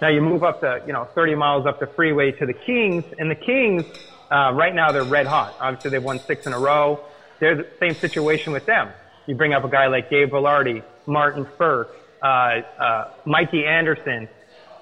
Now 0.00 0.08
you 0.08 0.22
move 0.22 0.42
up 0.42 0.60
to 0.60 0.82
you 0.86 0.92
know 0.92 1.04
30 1.14 1.34
miles 1.34 1.66
up 1.66 1.80
the 1.80 1.86
freeway 1.86 2.32
to 2.32 2.46
the 2.46 2.54
Kings, 2.54 3.04
and 3.18 3.30
the 3.30 3.34
Kings 3.34 3.84
uh, 4.30 4.52
right 4.54 4.74
now 4.74 4.92
they're 4.92 5.04
red 5.04 5.26
hot. 5.26 5.56
Obviously 5.60 5.90
they've 5.90 6.02
won 6.02 6.18
six 6.20 6.46
in 6.46 6.54
a 6.54 6.58
row. 6.58 7.00
They're 7.40 7.56
the 7.56 7.66
same 7.78 7.94
situation 7.94 8.52
with 8.52 8.66
them. 8.66 8.90
You 9.30 9.36
bring 9.36 9.52
up 9.52 9.62
a 9.62 9.68
guy 9.68 9.86
like 9.86 10.10
Gabe 10.10 10.30
Vilardi, 10.32 10.82
Martin 11.06 11.46
Frk, 11.56 11.86
uh, 12.20 12.26
uh, 12.26 13.10
Mikey 13.24 13.64
Anderson, 13.64 14.28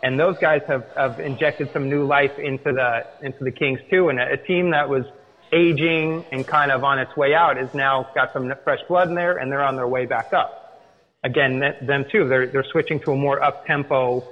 and 0.03 0.19
those 0.19 0.39
guys 0.39 0.63
have, 0.69 0.87
have 0.97 1.21
injected 1.21 1.71
some 1.75 1.91
new 1.91 2.07
life 2.07 2.39
into 2.39 2.73
the 2.73 3.05
into 3.21 3.45
the 3.45 3.51
Kings 3.51 3.79
too. 3.91 4.09
And 4.09 4.19
a, 4.19 4.33
a 4.33 4.37
team 4.39 4.71
that 4.71 4.89
was 4.89 5.05
aging 5.53 6.25
and 6.33 6.47
kind 6.47 6.73
of 6.73 6.83
on 6.83 6.99
its 6.99 7.15
way 7.15 7.35
out 7.35 7.59
is 7.59 7.69
now 7.75 8.09
got 8.15 8.33
some 8.33 8.51
fresh 8.65 8.81
blood 8.89 9.11
in 9.11 9.15
there, 9.15 9.37
and 9.37 9.53
they're 9.53 9.63
on 9.63 9.77
their 9.77 9.87
way 9.87 10.07
back 10.07 10.33
up. 10.33 10.83
Again, 11.23 11.61
th- 11.61 11.87
them 11.87 12.07
too. 12.11 12.27
They're 12.27 12.47
they're 12.47 12.65
switching 12.73 13.01
to 13.01 13.13
a 13.13 13.17
more 13.17 13.43
up 13.43 13.67
tempo 13.67 14.27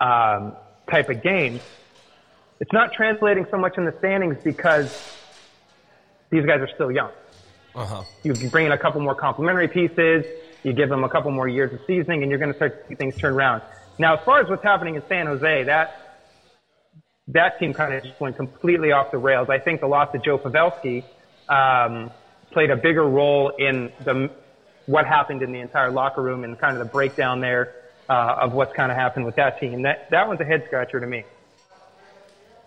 um, 0.00 0.56
type 0.90 1.10
of 1.10 1.22
game. 1.22 1.60
It's 2.60 2.72
not 2.72 2.94
translating 2.94 3.46
so 3.50 3.58
much 3.58 3.76
in 3.76 3.84
the 3.84 3.94
standings 3.98 4.38
because 4.42 4.88
these 6.30 6.46
guys 6.46 6.60
are 6.60 6.70
still 6.74 6.90
young. 6.90 7.10
Uh-huh. 7.74 8.02
You 8.22 8.34
bring 8.50 8.66
in 8.66 8.72
a 8.72 8.78
couple 8.78 9.00
more 9.00 9.14
complementary 9.14 9.68
pieces, 9.68 10.24
you 10.62 10.72
give 10.72 10.88
them 10.88 11.04
a 11.04 11.08
couple 11.08 11.30
more 11.30 11.48
years 11.48 11.72
of 11.72 11.80
seasoning, 11.86 12.22
and 12.22 12.30
you're 12.30 12.38
going 12.38 12.52
to 12.52 12.56
start 12.56 12.82
to 12.82 12.88
see 12.88 12.94
things 12.94 13.16
turn 13.16 13.34
around. 13.34 13.62
Now, 13.98 14.16
as 14.16 14.24
far 14.24 14.40
as 14.40 14.48
what's 14.48 14.62
happening 14.62 14.94
in 14.96 15.02
San 15.08 15.26
Jose, 15.26 15.64
that 15.64 16.10
that 17.28 17.58
team 17.58 17.72
kind 17.72 17.94
of 17.94 18.02
just 18.02 18.20
went 18.20 18.36
completely 18.36 18.92
off 18.92 19.10
the 19.10 19.18
rails. 19.18 19.48
I 19.48 19.58
think 19.58 19.80
the 19.80 19.86
loss 19.86 20.14
of 20.14 20.22
Joe 20.24 20.38
Pavelski 20.38 21.04
um, 21.48 22.10
played 22.50 22.70
a 22.70 22.76
bigger 22.76 23.04
role 23.04 23.50
in 23.50 23.92
the 24.04 24.30
what 24.86 25.06
happened 25.06 25.42
in 25.42 25.52
the 25.52 25.60
entire 25.60 25.90
locker 25.90 26.22
room 26.22 26.42
and 26.42 26.58
kind 26.58 26.76
of 26.76 26.84
the 26.84 26.90
breakdown 26.90 27.40
there 27.40 27.74
uh, 28.08 28.38
of 28.40 28.52
what's 28.52 28.74
kind 28.74 28.90
of 28.90 28.98
happened 28.98 29.24
with 29.24 29.36
that 29.36 29.60
team. 29.60 29.82
That 29.82 30.10
that 30.10 30.26
one's 30.26 30.40
a 30.40 30.44
head 30.44 30.64
scratcher 30.66 30.98
to 30.98 31.06
me. 31.06 31.24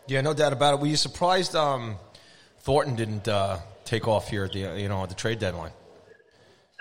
Yeah, 0.07 0.21
no 0.21 0.33
doubt 0.33 0.53
about 0.53 0.75
it. 0.75 0.79
Were 0.79 0.87
you 0.87 0.97
surprised 0.97 1.55
um, 1.55 1.97
Thornton 2.59 2.95
didn't 2.95 3.27
uh, 3.27 3.59
take 3.85 4.07
off 4.07 4.29
here 4.29 4.45
at 4.45 4.53
the 4.53 4.79
you 4.79 4.89
know 4.89 5.03
at 5.03 5.09
the 5.09 5.15
trade 5.15 5.39
deadline? 5.39 5.71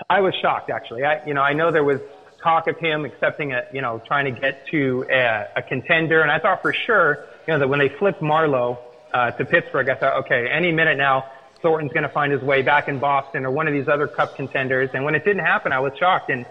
I 0.09 0.20
was 0.20 0.34
shocked 0.40 0.70
actually. 0.70 1.05
I 1.05 1.24
you 1.26 1.34
know 1.34 1.42
I 1.42 1.53
know 1.53 1.70
there 1.70 1.84
was 1.84 2.00
talk 2.42 2.66
of 2.66 2.76
him 2.78 3.05
accepting 3.05 3.53
a 3.53 3.64
you 3.72 3.80
know 3.80 4.03
trying 4.07 4.32
to 4.32 4.40
get 4.40 4.66
to 4.68 5.05
a, 5.11 5.46
a 5.57 5.62
contender, 5.62 6.22
and 6.22 6.30
I 6.30 6.38
thought 6.38 6.62
for 6.62 6.72
sure 6.72 7.26
you 7.46 7.55
know 7.55 7.59
that 7.59 7.68
when 7.68 7.78
they 7.78 7.88
flipped 7.88 8.20
Marleau 8.20 8.78
uh, 9.12 9.30
to 9.32 9.44
Pittsburgh, 9.44 9.88
I 9.88 9.94
thought 9.94 10.24
okay 10.24 10.48
any 10.48 10.72
minute 10.72 10.98
now 10.98 11.26
Thornton's 11.62 11.92
going 11.92 12.03
to 12.03 12.09
find 12.09 12.32
his 12.32 12.42
way 12.42 12.62
back 12.62 12.88
in 12.88 12.98
Boston 12.98 13.46
or 13.46 13.50
one 13.50 13.68
of 13.68 13.72
these 13.72 13.88
other 13.88 14.09
Cup 14.09 14.36
contenders. 14.36 14.90
And 14.92 15.05
when 15.05 15.14
it 15.14 15.24
didn't 15.24 15.44
happen, 15.44 15.72
I 15.72 15.78
was 15.78 15.92
shocked. 15.98 16.28
And 16.28 16.44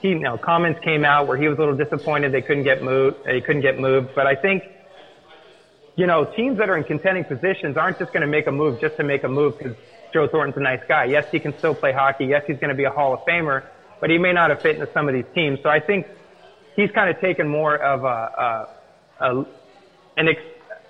he, 0.00 0.10
you 0.10 0.20
know, 0.20 0.38
comments 0.38 0.80
came 0.82 1.04
out 1.04 1.26
where 1.26 1.36
he 1.36 1.48
was 1.48 1.58
a 1.58 1.60
little 1.60 1.76
disappointed 1.76 2.32
they 2.32 2.42
couldn't 2.42 2.62
get 2.62 2.82
moved. 2.82 3.24
They 3.24 3.40
couldn't 3.40 3.62
get 3.62 3.78
moved. 3.78 4.14
But 4.14 4.26
I 4.26 4.36
think, 4.36 4.62
you 5.96 6.06
know, 6.06 6.24
teams 6.24 6.58
that 6.58 6.68
are 6.68 6.76
in 6.76 6.84
contending 6.84 7.24
positions 7.24 7.76
aren't 7.76 7.98
just 7.98 8.12
going 8.12 8.22
to 8.22 8.26
make 8.26 8.46
a 8.46 8.52
move 8.52 8.80
just 8.80 8.96
to 8.96 9.04
make 9.04 9.22
a 9.22 9.28
move 9.28 9.56
because 9.58 9.76
Joe 10.12 10.28
Thornton's 10.28 10.56
a 10.56 10.60
nice 10.60 10.82
guy. 10.88 11.04
Yes, 11.04 11.26
he 11.30 11.40
can 11.40 11.56
still 11.58 11.74
play 11.74 11.92
hockey. 11.92 12.24
Yes, 12.26 12.42
he's 12.46 12.58
going 12.58 12.70
to 12.70 12.76
be 12.76 12.84
a 12.84 12.90
Hall 12.90 13.14
of 13.14 13.20
Famer, 13.20 13.64
but 14.00 14.10
he 14.10 14.18
may 14.18 14.32
not 14.32 14.50
have 14.50 14.62
fit 14.62 14.76
into 14.76 14.90
some 14.92 15.08
of 15.08 15.14
these 15.14 15.24
teams. 15.34 15.60
So 15.62 15.68
I 15.68 15.80
think 15.80 16.06
he's 16.76 16.90
kind 16.90 17.14
of 17.14 17.20
taken 17.20 17.48
more 17.48 17.76
of 17.76 18.04
a, 18.04 18.68
a, 19.20 19.26
a 19.26 19.46
an 20.16 20.28
ex- 20.28 20.40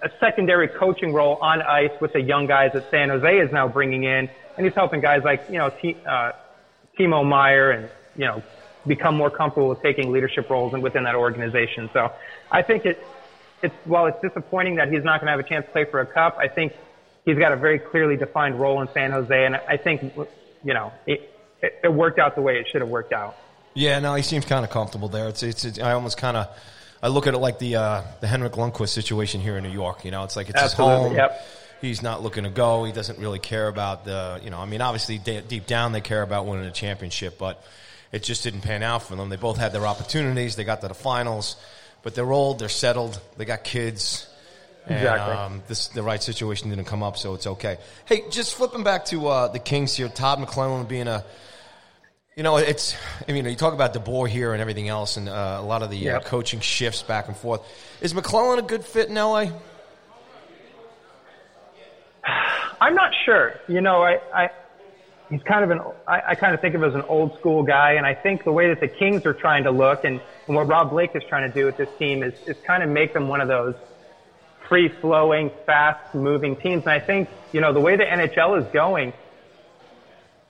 a 0.03 0.11
secondary 0.21 0.69
coaching 0.69 1.13
role 1.13 1.37
on 1.41 1.63
ice 1.63 1.91
with 2.01 2.13
the 2.13 2.21
young 2.21 2.47
guys 2.47 2.71
that 2.75 2.91
San 2.91 3.09
Jose 3.09 3.39
is 3.39 3.51
now 3.53 3.67
bringing 3.67 4.05
in, 4.05 4.29
and 4.57 4.67
he's 4.67 4.75
helping 4.75 5.01
guys 5.01 5.23
like 5.25 5.45
you 5.49 5.59
know 5.59 5.71
T, 5.81 5.97
uh, 6.07 6.33
Timo 6.99 7.27
Meier 7.27 7.71
and 7.71 7.91
you 8.17 8.27
know 8.27 8.43
become 8.87 9.17
more 9.17 9.31
comfortable 9.31 9.69
with 9.69 9.81
taking 9.83 10.13
leadership 10.13 10.51
roles 10.51 10.75
and 10.75 10.83
within 10.83 11.05
that 11.05 11.15
organization. 11.15 11.89
So 11.95 12.13
I 12.51 12.61
think 12.63 12.85
it 12.85 12.99
it's 13.65 13.75
while 13.85 14.07
it's 14.07 14.21
disappointing 14.21 14.77
that 14.77 14.93
he's 14.93 15.03
not 15.03 15.21
going 15.21 15.27
to 15.27 15.33
have 15.33 15.41
a 15.41 15.49
chance 15.49 15.67
to 15.67 15.73
play 15.73 15.85
for 15.85 16.01
a 16.01 16.07
cup, 16.07 16.37
I 16.39 16.49
think 16.49 16.75
he's 17.25 17.39
got 17.39 17.53
a 17.53 17.57
very 17.57 17.79
clearly 17.79 18.17
defined 18.17 18.61
role 18.61 18.81
in 18.83 18.89
San 18.93 19.11
Jose, 19.11 19.45
and 19.45 19.57
I 19.57 19.77
think 19.77 20.03
you 20.63 20.75
know 20.75 20.93
it, 21.07 21.31
it, 21.63 21.81
it 21.85 21.93
worked 21.93 22.19
out 22.19 22.35
the 22.35 22.43
way 22.43 22.59
it 22.59 22.69
should 22.71 22.83
have 22.83 22.91
worked 22.91 23.13
out. 23.13 23.37
Yeah, 23.75 23.99
no, 23.99 24.15
he 24.15 24.23
seems 24.23 24.45
kind 24.45 24.65
of 24.65 24.71
comfortable 24.71 25.09
there. 25.09 25.29
It's, 25.29 25.43
it's, 25.43 25.65
it's 25.65 25.81
I 25.81 25.93
almost 25.93 26.17
kind 26.17 26.37
of 26.37 26.49
I 27.03 27.09
look 27.09 27.27
at 27.27 27.35
it 27.35 27.39
like 27.39 27.59
the 27.59 27.77
uh, 27.77 28.03
the 28.21 28.27
Henrik 28.27 28.53
Lundqvist 28.53 28.91
situation 28.91 29.41
here 29.41 29.57
in 29.57 29.65
New 29.65 29.73
York. 29.73 30.05
You 30.05 30.11
know, 30.11 30.25
it's 30.25 30.37
like 30.37 30.49
it's 30.49 30.61
Absolutely, 30.61 30.95
his 30.95 31.03
home. 31.09 31.17
Yep. 31.17 31.47
He's 31.81 32.03
not 32.03 32.23
looking 32.23 32.45
to 32.45 32.51
go. 32.51 32.85
He 32.85 32.93
doesn't 32.93 33.19
really 33.19 33.39
care 33.39 33.69
about 33.69 34.05
the. 34.05 34.41
You 34.43 34.51
know, 34.51 34.59
I 34.59 34.65
mean, 34.65 34.81
obviously 34.81 35.19
de- 35.19 35.43
deep 35.43 35.67
down 35.67 35.93
they 35.93 36.01
care 36.01 36.23
about 36.23 36.47
winning 36.47 36.67
a 36.67 36.71
championship, 36.71 37.39
but 37.39 37.63
it 38.13 38.23
just 38.23 38.45
didn't 38.45 38.61
pan 38.61 38.83
out 38.83 39.03
for 39.03 39.17
them. 39.17 39.29
They 39.29 39.37
both 39.37 39.59
had 39.59 39.73
their 39.73 39.87
opportunities. 39.87 40.57
They 40.57 40.65
got 40.65 40.81
to 40.83 40.89
the 40.89 40.95
finals, 40.95 41.57
but 42.05 42.15
they're 42.15 42.33
old. 42.33 42.61
They're 42.61 42.69
settled. 42.69 43.21
They 43.37 43.45
got 43.45 43.65
kids. 43.65 44.29
And, 44.87 44.97
Exactly. 44.97 45.35
um, 45.35 45.63
this 45.67 45.89
the 45.89 46.03
right 46.03 46.23
situation 46.23 46.69
didn't 46.69 46.85
come 46.85 47.03
up, 47.03 47.17
so 47.17 47.35
it's 47.35 47.47
okay. 47.47 47.79
Hey, 48.05 48.25
just 48.31 48.55
flipping 48.55 48.85
back 48.85 49.07
to 49.07 49.27
uh, 49.27 49.49
the 49.49 49.59
Kings 49.59 49.97
here. 49.97 50.09
Todd 50.09 50.39
McLellan 50.39 50.87
being 50.87 51.09
a 51.09 51.25
you 52.37 52.43
know, 52.43 52.57
it's. 52.57 52.97
I 53.29 53.33
mean, 53.33 53.45
you 53.45 53.55
talk 53.55 53.75
about 53.75 53.95
DeBoer 53.95 54.29
here 54.29 54.53
and 54.53 54.61
everything 54.61 54.89
else, 54.89 55.17
and 55.17 55.29
uh, 55.29 55.59
a 55.61 55.65
lot 55.65 55.83
of 55.83 55.91
the 55.91 56.11
uh, 56.11 56.21
coaching 56.21 56.59
shifts 56.59 57.03
back 57.03 57.29
and 57.29 57.37
forth. 57.37 57.61
Is 58.01 58.13
McLellan 58.13 58.59
a 58.59 58.63
good 58.63 58.85
fit 58.85 59.09
in 59.09 59.15
LA? 59.15 59.47
I'm 62.81 62.95
not 62.97 63.13
sure. 63.25 63.55
You 63.69 63.81
know, 63.81 64.03
I, 64.03 64.19
I 64.35 64.51
he's 65.31 65.43
kind 65.43 65.65
of 65.65 65.71
an 65.71 65.81
I, 66.07 66.23
I 66.29 66.35
kind 66.35 66.55
of 66.55 66.61
think 66.61 66.75
of 66.75 66.83
him 66.83 66.89
as 66.89 66.95
an 66.95 67.03
old 67.03 67.39
school 67.39 67.63
guy, 67.63 67.93
and 67.93 68.07
I 68.07 68.15
think 68.15 68.45
the 68.45 68.53
way 68.53 68.69
that 68.69 68.81
the 68.81 68.89
Kings 68.89 69.27
are 69.27 69.33
trying 69.35 69.65
to 69.65 69.71
look 69.71 70.05
and, 70.05 70.21
and 70.47 70.57
what 70.57 70.67
Rob 70.67 70.91
Blake 70.91 71.11
is 71.15 71.23
trying 71.29 71.51
to 71.51 71.55
do 71.55 71.67
with 71.67 71.77
this 71.77 71.89
team 71.99 72.23
is 72.23 72.35
is 72.47 72.57
kind 72.67 72.83
of 72.83 72.89
make 72.89 73.13
them 73.13 73.29
one 73.29 73.41
of 73.41 73.49
those 73.49 73.75
free 74.69 74.89
flowing, 74.89 75.51
fast 75.67 76.15
moving 76.15 76.57
teams. 76.57 76.83
And 76.83 76.93
I 76.93 77.01
think 77.01 77.29
you 77.53 77.61
know 77.61 77.73
the 77.73 77.81
way 77.81 77.97
the 77.97 78.05
NHL 78.05 78.61
is 78.61 78.73
going. 78.73 79.13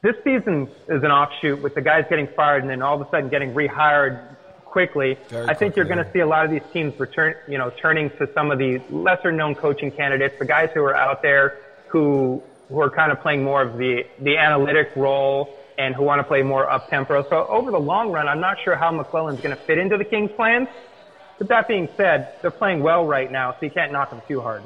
This 0.03 0.16
season 0.22 0.68
is 0.87 1.03
an 1.03 1.11
offshoot 1.11 1.62
with 1.62 1.75
the 1.75 1.81
guys 1.81 2.05
getting 2.11 2.29
fired 2.37 2.61
and 2.61 2.70
then 2.70 2.83
all 2.83 3.01
of 3.01 3.07
a 3.07 3.11
sudden 3.11 3.31
getting 3.31 3.55
rehired 3.55 4.37
quickly. 4.66 5.16
Very 5.29 5.49
I 5.49 5.55
think 5.55 5.77
you're 5.77 5.87
going 5.87 6.05
to 6.05 6.12
see 6.12 6.18
a 6.18 6.27
lot 6.27 6.45
of 6.45 6.51
these 6.51 6.61
teams 6.75 6.99
return, 7.01 7.37
you 7.49 7.57
know, 7.57 7.70
turning 7.70 8.11
to 8.18 8.29
some 8.35 8.51
of 8.51 8.59
the 8.59 8.83
lesser 8.91 9.33
known 9.33 9.55
coaching 9.55 9.91
candidates, 9.91 10.35
the 10.39 10.45
guys 10.45 10.68
who 10.75 10.83
are 10.83 10.95
out 10.95 11.22
there 11.22 11.59
who 11.89 12.43
who 12.68 12.80
are 12.80 12.90
kind 12.90 13.12
of 13.12 13.20
playing 13.20 13.44
more 13.44 13.62
of 13.62 13.78
the 13.78 14.06
the 14.20 14.36
analytic 14.36 14.94
role 14.96 15.56
and 15.78 15.94
who 15.94 16.02
want 16.02 16.20
to 16.20 16.24
play 16.24 16.42
more 16.42 16.70
up 16.70 16.88
tempo. 16.88 17.26
So 17.28 17.46
over 17.46 17.70
the 17.70 17.80
long 17.80 18.10
run, 18.10 18.28
I'm 18.28 18.40
not 18.40 18.58
sure 18.62 18.76
how 18.76 18.90
McLellan's 18.92 19.40
going 19.40 19.56
to 19.56 19.62
fit 19.62 19.78
into 19.78 19.96
the 19.96 20.04
Kings' 20.04 20.30
plans. 20.32 20.68
But 21.38 21.48
that 21.48 21.66
being 21.66 21.88
said, 21.96 22.34
they're 22.42 22.50
playing 22.52 22.82
well 22.82 23.04
right 23.04 23.30
now, 23.30 23.52
so 23.52 23.58
you 23.62 23.70
can't 23.70 23.90
knock 23.90 24.10
them 24.10 24.22
too 24.28 24.40
hard. 24.40 24.62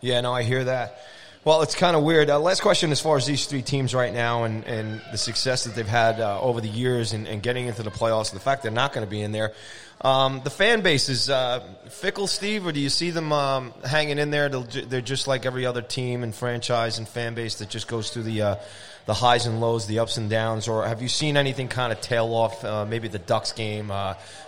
Yeah, 0.00 0.20
no, 0.20 0.32
I 0.32 0.42
hear 0.42 0.64
that. 0.64 1.02
Well, 1.44 1.62
it's 1.62 1.76
kind 1.76 1.94
of 1.96 2.02
weird. 2.02 2.30
Uh, 2.30 2.40
last 2.40 2.62
question 2.62 2.90
as 2.90 3.00
far 3.00 3.16
as 3.16 3.24
these 3.24 3.46
three 3.46 3.62
teams 3.62 3.94
right 3.94 4.12
now 4.12 4.42
and, 4.42 4.64
and 4.64 5.00
the 5.12 5.18
success 5.18 5.64
that 5.64 5.76
they've 5.76 5.86
had 5.86 6.18
uh, 6.18 6.40
over 6.40 6.60
the 6.60 6.68
years 6.68 7.12
and, 7.12 7.28
and 7.28 7.42
getting 7.42 7.66
into 7.66 7.84
the 7.84 7.90
playoffs, 7.90 8.32
the 8.32 8.40
fact 8.40 8.64
they're 8.64 8.72
not 8.72 8.92
going 8.92 9.06
to 9.06 9.10
be 9.10 9.22
in 9.22 9.30
there. 9.30 9.52
Um, 10.00 10.40
the 10.42 10.50
fan 10.50 10.82
base 10.82 11.08
is 11.08 11.30
uh, 11.30 11.60
fickle, 11.90 12.26
Steve, 12.26 12.66
or 12.66 12.72
do 12.72 12.80
you 12.80 12.88
see 12.88 13.10
them 13.10 13.32
um, 13.32 13.72
hanging 13.84 14.18
in 14.18 14.30
there? 14.30 14.48
They're 14.48 15.00
just 15.00 15.28
like 15.28 15.46
every 15.46 15.64
other 15.64 15.80
team 15.80 16.24
and 16.24 16.34
franchise 16.34 16.98
and 16.98 17.08
fan 17.08 17.34
base 17.34 17.56
that 17.56 17.68
just 17.68 17.86
goes 17.86 18.10
through 18.10 18.24
the 18.24 18.42
uh, 18.42 18.56
the 19.08 19.14
highs 19.14 19.46
and 19.46 19.58
lows, 19.58 19.86
the 19.86 20.00
ups 20.00 20.18
and 20.18 20.28
downs, 20.28 20.68
or 20.68 20.86
have 20.86 21.00
you 21.00 21.08
seen 21.08 21.38
anything 21.38 21.66
kind 21.66 21.94
of 21.94 22.00
tail 22.02 22.26
off? 22.34 22.62
Uh, 22.62 22.84
maybe 22.84 23.08
the 23.08 23.18
Ducks 23.18 23.52
game, 23.52 23.86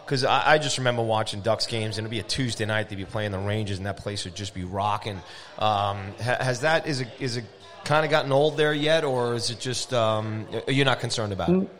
because 0.05 0.23
I, 0.23 0.53
I 0.53 0.59
just 0.59 0.77
remember 0.77 1.01
watching 1.03 1.41
Ducks 1.41 1.67
games, 1.67 1.97
and 1.97 2.05
it'd 2.05 2.11
be 2.11 2.21
a 2.21 2.23
Tuesday 2.23 2.67
night. 2.67 2.91
They'd 2.91 2.97
be 2.97 3.07
playing 3.07 3.33
the 3.33 3.39
Rangers, 3.39 3.79
and 3.79 3.87
that 3.87 3.97
place 3.97 4.27
would 4.27 4.35
just 4.35 4.53
be 4.53 4.65
rocking. 4.65 5.19
Um, 5.59 6.13
has 6.19 6.61
that 6.61 6.87
is 6.87 7.01
it 7.01 7.09
is 7.19 7.39
it 7.39 7.47
kind 7.85 8.05
of 8.05 8.11
gotten 8.11 8.33
old 8.33 8.59
there 8.59 8.75
yet, 8.75 9.03
or 9.03 9.33
is 9.33 9.49
it 9.49 9.61
just 9.61 9.95
um, 9.95 10.47
you're 10.69 10.85
not 10.85 11.01
concerned 11.01 11.33
about 11.33 11.49
it? 11.49 11.71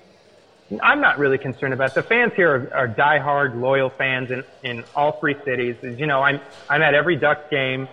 I'm 0.83 1.03
not 1.03 1.19
really 1.19 1.37
concerned 1.37 1.75
about 1.75 1.91
it. 1.91 1.95
the 1.97 2.03
fans 2.03 2.33
here 2.35 2.71
are, 2.73 2.75
are 2.75 2.89
diehard, 2.89 3.61
loyal 3.61 3.91
fans 3.91 4.31
in, 4.31 4.43
in 4.63 4.85
all 4.97 5.21
three 5.21 5.37
cities. 5.45 5.77
As 5.83 5.99
you 5.99 6.07
know, 6.07 6.23
I'm 6.23 6.41
I'm 6.71 6.81
at 6.81 6.95
every 6.95 7.17
Ducks 7.17 7.45
game. 7.51 7.89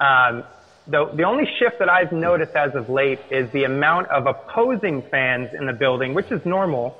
Um, 0.00 0.42
the 0.86 1.06
the 1.14 1.22
only 1.22 1.44
shift 1.58 1.78
that 1.78 1.88
I've 1.88 2.12
noticed 2.12 2.54
as 2.54 2.74
of 2.74 2.88
late 2.88 3.20
is 3.30 3.50
the 3.50 3.64
amount 3.64 4.08
of 4.08 4.26
opposing 4.26 5.02
fans 5.10 5.50
in 5.58 5.66
the 5.66 5.72
building, 5.72 6.14
which 6.14 6.30
is 6.30 6.44
normal 6.44 6.98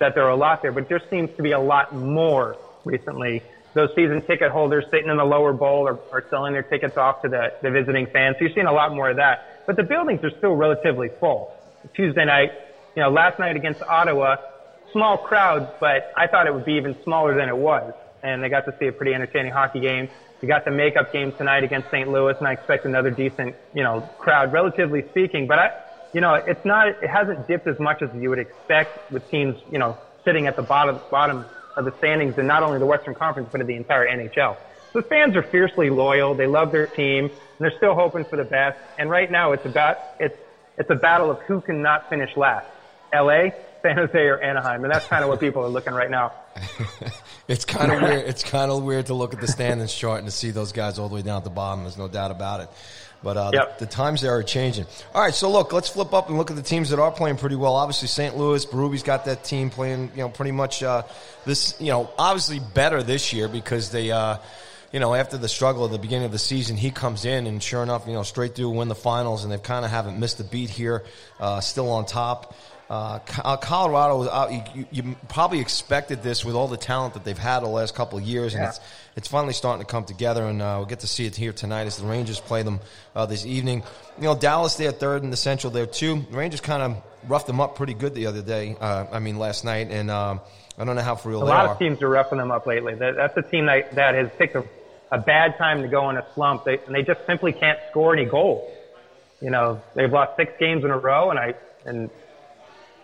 that 0.00 0.14
there 0.14 0.24
are 0.24 0.30
a 0.30 0.36
lot 0.36 0.62
there, 0.62 0.72
but 0.72 0.88
there 0.88 1.02
seems 1.10 1.28
to 1.36 1.42
be 1.42 1.52
a 1.52 1.60
lot 1.60 1.94
more 1.94 2.56
recently. 2.84 3.42
Those 3.74 3.90
season 3.94 4.22
ticket 4.22 4.50
holders 4.50 4.84
sitting 4.90 5.10
in 5.10 5.16
the 5.18 5.24
lower 5.24 5.52
bowl 5.52 5.86
are, 5.86 5.98
are 6.10 6.24
selling 6.30 6.52
their 6.52 6.62
tickets 6.62 6.96
off 6.96 7.22
to 7.22 7.28
the, 7.28 7.52
the 7.62 7.70
visiting 7.70 8.06
fans. 8.06 8.36
So 8.38 8.44
you're 8.44 8.54
seeing 8.54 8.66
a 8.66 8.72
lot 8.72 8.94
more 8.94 9.10
of 9.10 9.16
that. 9.16 9.64
But 9.66 9.76
the 9.76 9.82
buildings 9.82 10.24
are 10.24 10.30
still 10.38 10.54
relatively 10.54 11.10
full. 11.20 11.52
Tuesday 11.94 12.24
night, 12.24 12.52
you 12.96 13.02
know, 13.02 13.10
last 13.10 13.38
night 13.38 13.56
against 13.56 13.82
Ottawa, 13.82 14.36
small 14.92 15.18
crowd, 15.18 15.74
but 15.80 16.12
I 16.16 16.26
thought 16.26 16.46
it 16.46 16.54
would 16.54 16.64
be 16.64 16.74
even 16.74 16.96
smaller 17.04 17.36
than 17.36 17.48
it 17.48 17.56
was. 17.56 17.92
And 18.22 18.42
they 18.42 18.48
got 18.48 18.64
to 18.66 18.74
see 18.80 18.86
a 18.86 18.92
pretty 18.92 19.14
entertaining 19.14 19.52
hockey 19.52 19.80
game. 19.80 20.08
We 20.40 20.46
got 20.46 20.64
the 20.64 20.70
makeup 20.70 21.12
game 21.12 21.32
tonight 21.36 21.64
against 21.64 21.90
St. 21.90 22.08
Louis, 22.08 22.34
and 22.38 22.46
I 22.46 22.52
expect 22.52 22.84
another 22.84 23.10
decent, 23.10 23.56
you 23.74 23.82
know, 23.82 24.08
crowd, 24.18 24.52
relatively 24.52 25.02
speaking. 25.10 25.46
But 25.48 25.58
I, 25.58 25.70
you 26.12 26.20
know, 26.20 26.34
it's 26.34 26.64
not, 26.64 26.88
it 26.88 27.10
hasn't 27.12 27.48
dipped 27.48 27.66
as 27.66 27.78
much 27.80 28.02
as 28.02 28.08
you 28.14 28.30
would 28.30 28.38
expect 28.38 29.10
with 29.10 29.28
teams, 29.30 29.56
you 29.70 29.78
know, 29.78 29.98
sitting 30.24 30.46
at 30.46 30.54
the 30.54 30.62
bottom, 30.62 31.00
bottom 31.10 31.44
of 31.76 31.84
the 31.84 31.92
standings 31.98 32.34
in 32.38 32.46
not 32.46 32.62
only 32.62 32.78
the 32.78 32.86
Western 32.86 33.14
Conference, 33.14 33.48
but 33.50 33.60
in 33.60 33.66
the 33.66 33.76
entire 33.76 34.06
NHL. 34.06 34.56
The 34.94 35.02
fans 35.08 35.36
are 35.36 35.44
fiercely 35.50 35.90
loyal. 35.90 36.34
They 36.36 36.46
love 36.46 36.72
their 36.72 36.86
team, 36.86 37.24
and 37.26 37.58
they're 37.58 37.76
still 37.76 37.94
hoping 37.94 38.24
for 38.30 38.36
the 38.36 38.44
best. 38.44 38.78
And 38.98 39.10
right 39.10 39.30
now, 39.30 39.52
it's 39.52 39.66
about, 39.66 39.96
it's, 40.18 40.34
it's 40.76 40.90
a 40.90 40.94
battle 40.94 41.30
of 41.30 41.38
who 41.46 41.60
can 41.60 41.82
not 41.82 42.08
finish 42.08 42.30
last. 42.36 42.66
LA, 43.12 43.50
San 43.82 43.96
Jose, 43.96 44.18
or 44.18 44.38
Anaheim. 44.40 44.84
And 44.84 44.92
that's 44.92 45.06
kind 45.06 45.22
of 45.22 45.30
what 45.30 45.40
people 45.40 45.62
are 45.64 45.68
looking 45.68 45.94
right 45.94 46.10
now. 46.10 46.32
It's 47.48 47.64
kind 47.64 47.90
of 47.90 48.02
weird. 48.02 48.28
It's 48.28 48.44
kind 48.44 48.70
of 48.70 48.82
weird 48.82 49.06
to 49.06 49.14
look 49.14 49.32
at 49.32 49.40
the 49.40 49.46
standings 49.48 49.94
chart 49.94 50.18
and 50.18 50.28
to 50.28 50.30
see 50.30 50.50
those 50.50 50.72
guys 50.72 50.98
all 50.98 51.08
the 51.08 51.14
way 51.14 51.22
down 51.22 51.38
at 51.38 51.44
the 51.44 51.50
bottom. 51.50 51.84
There's 51.84 51.96
no 51.96 52.06
doubt 52.06 52.30
about 52.30 52.60
it. 52.60 52.68
But 53.22 53.38
uh, 53.38 53.50
Yep. 53.54 53.78
the, 53.78 53.86
the 53.86 53.90
times 53.90 54.20
there 54.20 54.32
are 54.36 54.42
changing. 54.42 54.84
All 55.14 55.22
right, 55.22 55.32
so 55.32 55.50
look, 55.50 55.72
let's 55.72 55.88
flip 55.88 56.12
up 56.12 56.28
and 56.28 56.36
look 56.36 56.50
at 56.50 56.56
the 56.56 56.62
teams 56.62 56.90
that 56.90 56.98
are 56.98 57.10
playing 57.10 57.38
pretty 57.38 57.56
well. 57.56 57.74
Obviously, 57.74 58.06
St. 58.08 58.36
Louis, 58.36 58.66
Berube's 58.66 59.02
got 59.02 59.24
that 59.24 59.44
team 59.44 59.70
playing, 59.70 60.10
you 60.14 60.18
know, 60.18 60.28
pretty 60.28 60.52
much 60.52 60.82
uh, 60.82 61.04
this, 61.46 61.74
you 61.80 61.86
know, 61.90 62.10
obviously 62.18 62.60
better 62.60 63.02
this 63.02 63.32
year 63.32 63.48
because 63.48 63.90
they, 63.92 64.10
uh, 64.10 64.36
you 64.92 65.00
know, 65.00 65.14
after 65.14 65.38
the 65.38 65.48
struggle 65.48 65.86
at 65.86 65.90
the 65.90 65.98
beginning 65.98 66.26
of 66.26 66.32
the 66.32 66.38
season, 66.38 66.76
he 66.76 66.90
comes 66.90 67.24
in 67.24 67.46
and 67.46 67.62
sure 67.62 67.82
enough, 67.82 68.06
you 68.06 68.12
know, 68.12 68.24
straight 68.24 68.54
through 68.56 68.68
win 68.70 68.88
the 68.88 68.94
finals, 68.94 69.42
and 69.42 69.50
they 69.50 69.56
kind 69.56 69.86
of 69.86 69.90
haven't 69.90 70.18
missed 70.20 70.38
a 70.40 70.44
beat 70.44 70.68
here, 70.68 71.02
uh, 71.40 71.60
still 71.60 71.88
on 71.90 72.04
top. 72.04 72.54
Uh, 72.90 73.18
Colorado, 73.18 74.22
uh, 74.22 74.62
you, 74.74 74.86
you, 74.90 75.16
probably 75.28 75.60
expected 75.60 76.22
this 76.22 76.42
with 76.42 76.54
all 76.54 76.68
the 76.68 76.78
talent 76.78 77.12
that 77.14 77.24
they've 77.24 77.36
had 77.36 77.60
the 77.60 77.68
last 77.68 77.94
couple 77.94 78.18
of 78.18 78.24
years, 78.24 78.54
and 78.54 78.62
yeah. 78.62 78.70
it's 78.70 78.80
it's 79.14 79.28
finally 79.28 79.52
starting 79.52 79.84
to 79.84 79.90
come 79.90 80.06
together. 80.06 80.44
And 80.44 80.62
uh, 80.62 80.76
we'll 80.78 80.86
get 80.86 81.00
to 81.00 81.06
see 81.06 81.26
it 81.26 81.36
here 81.36 81.52
tonight 81.52 81.86
as 81.86 81.98
the 81.98 82.06
Rangers 82.06 82.40
play 82.40 82.62
them 82.62 82.80
uh, 83.14 83.26
this 83.26 83.44
evening. 83.44 83.82
You 84.16 84.24
know, 84.24 84.34
Dallas 84.34 84.76
there 84.76 84.90
third 84.90 85.22
in 85.22 85.28
the 85.28 85.36
Central 85.36 85.70
there 85.70 85.84
too. 85.84 86.24
The 86.30 86.36
Rangers 86.38 86.62
kind 86.62 86.82
of 86.82 87.02
roughed 87.28 87.46
them 87.46 87.60
up 87.60 87.76
pretty 87.76 87.92
good 87.92 88.14
the 88.14 88.24
other 88.24 88.40
day. 88.40 88.74
Uh, 88.80 89.04
I 89.12 89.18
mean, 89.18 89.38
last 89.38 89.66
night, 89.66 89.90
and 89.90 90.10
um, 90.10 90.40
I 90.78 90.84
don't 90.84 90.96
know 90.96 91.02
how 91.02 91.14
for 91.14 91.28
real. 91.28 91.42
A 91.42 91.44
lot 91.44 91.66
are. 91.66 91.72
of 91.72 91.78
teams 91.78 92.00
are 92.00 92.08
roughing 92.08 92.38
them 92.38 92.50
up 92.50 92.66
lately. 92.66 92.94
That, 92.94 93.16
that's 93.16 93.36
a 93.36 93.42
team 93.42 93.66
that 93.66 93.94
that 93.96 94.14
has 94.14 94.30
picked 94.38 94.56
a, 94.56 94.64
a 95.12 95.18
bad 95.18 95.58
time 95.58 95.82
to 95.82 95.88
go 95.88 96.08
in 96.08 96.16
a 96.16 96.24
slump. 96.32 96.64
They, 96.64 96.78
and 96.86 96.94
they 96.94 97.02
just 97.02 97.20
simply 97.26 97.52
can't 97.52 97.78
score 97.90 98.14
any 98.14 98.24
goals. 98.24 98.72
You 99.42 99.50
know, 99.50 99.82
they've 99.94 100.10
lost 100.10 100.36
six 100.36 100.52
games 100.58 100.84
in 100.84 100.90
a 100.90 100.98
row, 100.98 101.28
and 101.28 101.38
I 101.38 101.54
and 101.84 102.08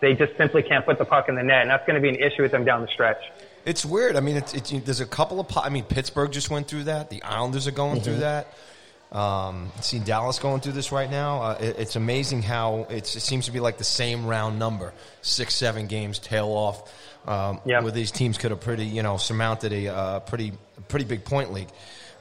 they 0.05 0.13
just 0.13 0.37
simply 0.37 0.61
can't 0.61 0.85
put 0.85 0.99
the 0.99 1.05
puck 1.05 1.29
in 1.29 1.35
the 1.35 1.41
net, 1.41 1.63
and 1.63 1.71
that's 1.71 1.85
going 1.87 1.95
to 1.95 2.01
be 2.01 2.09
an 2.09 2.15
issue 2.15 2.43
with 2.43 2.51
them 2.51 2.63
down 2.63 2.81
the 2.81 2.87
stretch. 2.87 3.23
It's 3.65 3.83
weird. 3.83 4.15
I 4.15 4.19
mean, 4.19 4.37
it's, 4.37 4.53
it's, 4.53 4.69
there's 4.69 4.99
a 4.99 5.05
couple 5.07 5.39
of. 5.39 5.47
I 5.57 5.69
mean, 5.69 5.83
Pittsburgh 5.83 6.31
just 6.31 6.51
went 6.51 6.67
through 6.67 6.83
that. 6.83 7.09
The 7.09 7.23
Islanders 7.23 7.67
are 7.67 7.71
going 7.71 7.95
mm-hmm. 7.95 8.03
through 8.03 8.17
that. 8.17 8.53
Um, 9.11 9.71
seen 9.81 10.03
Dallas 10.03 10.37
going 10.37 10.61
through 10.61 10.73
this 10.73 10.91
right 10.91 11.09
now. 11.09 11.41
Uh, 11.41 11.57
it, 11.59 11.79
it's 11.79 11.95
amazing 11.95 12.43
how 12.43 12.85
it 12.89 13.07
seems 13.07 13.45
to 13.45 13.51
be 13.51 13.59
like 13.59 13.79
the 13.79 13.83
same 13.83 14.27
round 14.27 14.59
number, 14.59 14.93
six, 15.23 15.55
seven 15.55 15.87
games 15.87 16.19
tail 16.19 16.49
off. 16.49 16.93
Um, 17.27 17.59
yep. 17.65 17.81
Where 17.81 17.91
these 17.91 18.11
teams 18.11 18.37
could 18.37 18.51
have 18.51 18.61
pretty, 18.61 18.85
you 18.85 19.01
know, 19.01 19.17
surmounted 19.17 19.73
a 19.73 19.87
uh, 19.87 20.19
pretty, 20.19 20.53
pretty 20.87 21.05
big 21.05 21.25
point 21.25 21.51
league. 21.51 21.69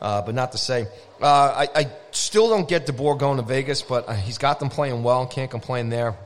Uh, 0.01 0.23
but 0.23 0.35
not 0.35 0.53
to 0.53 0.59
say, 0.59 0.87
uh, 1.21 1.67
I, 1.67 1.69
I, 1.81 1.93
still 2.11 2.49
don't 2.49 2.69
get 2.69 2.87
DeBoer 2.87 3.19
going 3.19 3.37
to 3.37 3.43
Vegas, 3.43 3.83
but 3.83 4.09
uh, 4.09 4.15
he's 4.15 4.39
got 4.39 4.59
them 4.61 4.69
playing 4.71 5.03
well. 5.03 5.27
Can't 5.27 5.51
complain 5.51 5.89
there. 5.91 6.17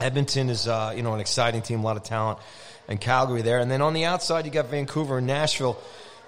Edmonton 0.00 0.48
is, 0.48 0.66
uh, 0.66 0.92
you 0.96 1.02
know, 1.02 1.14
an 1.14 1.20
exciting 1.20 1.62
team, 1.62 1.80
a 1.80 1.82
lot 1.82 1.96
of 1.96 2.02
talent, 2.02 2.38
and 2.88 3.00
Calgary 3.00 3.42
there. 3.42 3.58
And 3.58 3.70
then 3.70 3.82
on 3.82 3.92
the 3.92 4.04
outside, 4.06 4.46
you 4.46 4.50
got 4.50 4.66
Vancouver 4.66 5.18
and 5.18 5.26
Nashville, 5.26 5.80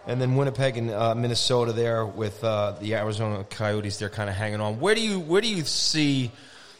and 0.07 0.21
then 0.21 0.37
Winnipeg 0.37 0.77
and 0.77 0.91
uh, 0.91 1.15
Minnesota 1.15 1.73
there 1.73 2.05
with 2.05 2.43
uh, 2.45 2.73
the 2.81 2.95
Arizona 2.95 3.45
Coyotes. 3.45 3.99
They're 3.99 4.11
kind 4.11 4.29
of 4.29 4.37
hanging 4.37 4.61
on. 4.61 4.79
Where 4.79 4.95
do 4.95 5.01
you 5.01 5.21
where 5.21 5.41
do 5.41 5.49
you 5.49 5.65
see 5.65 6.31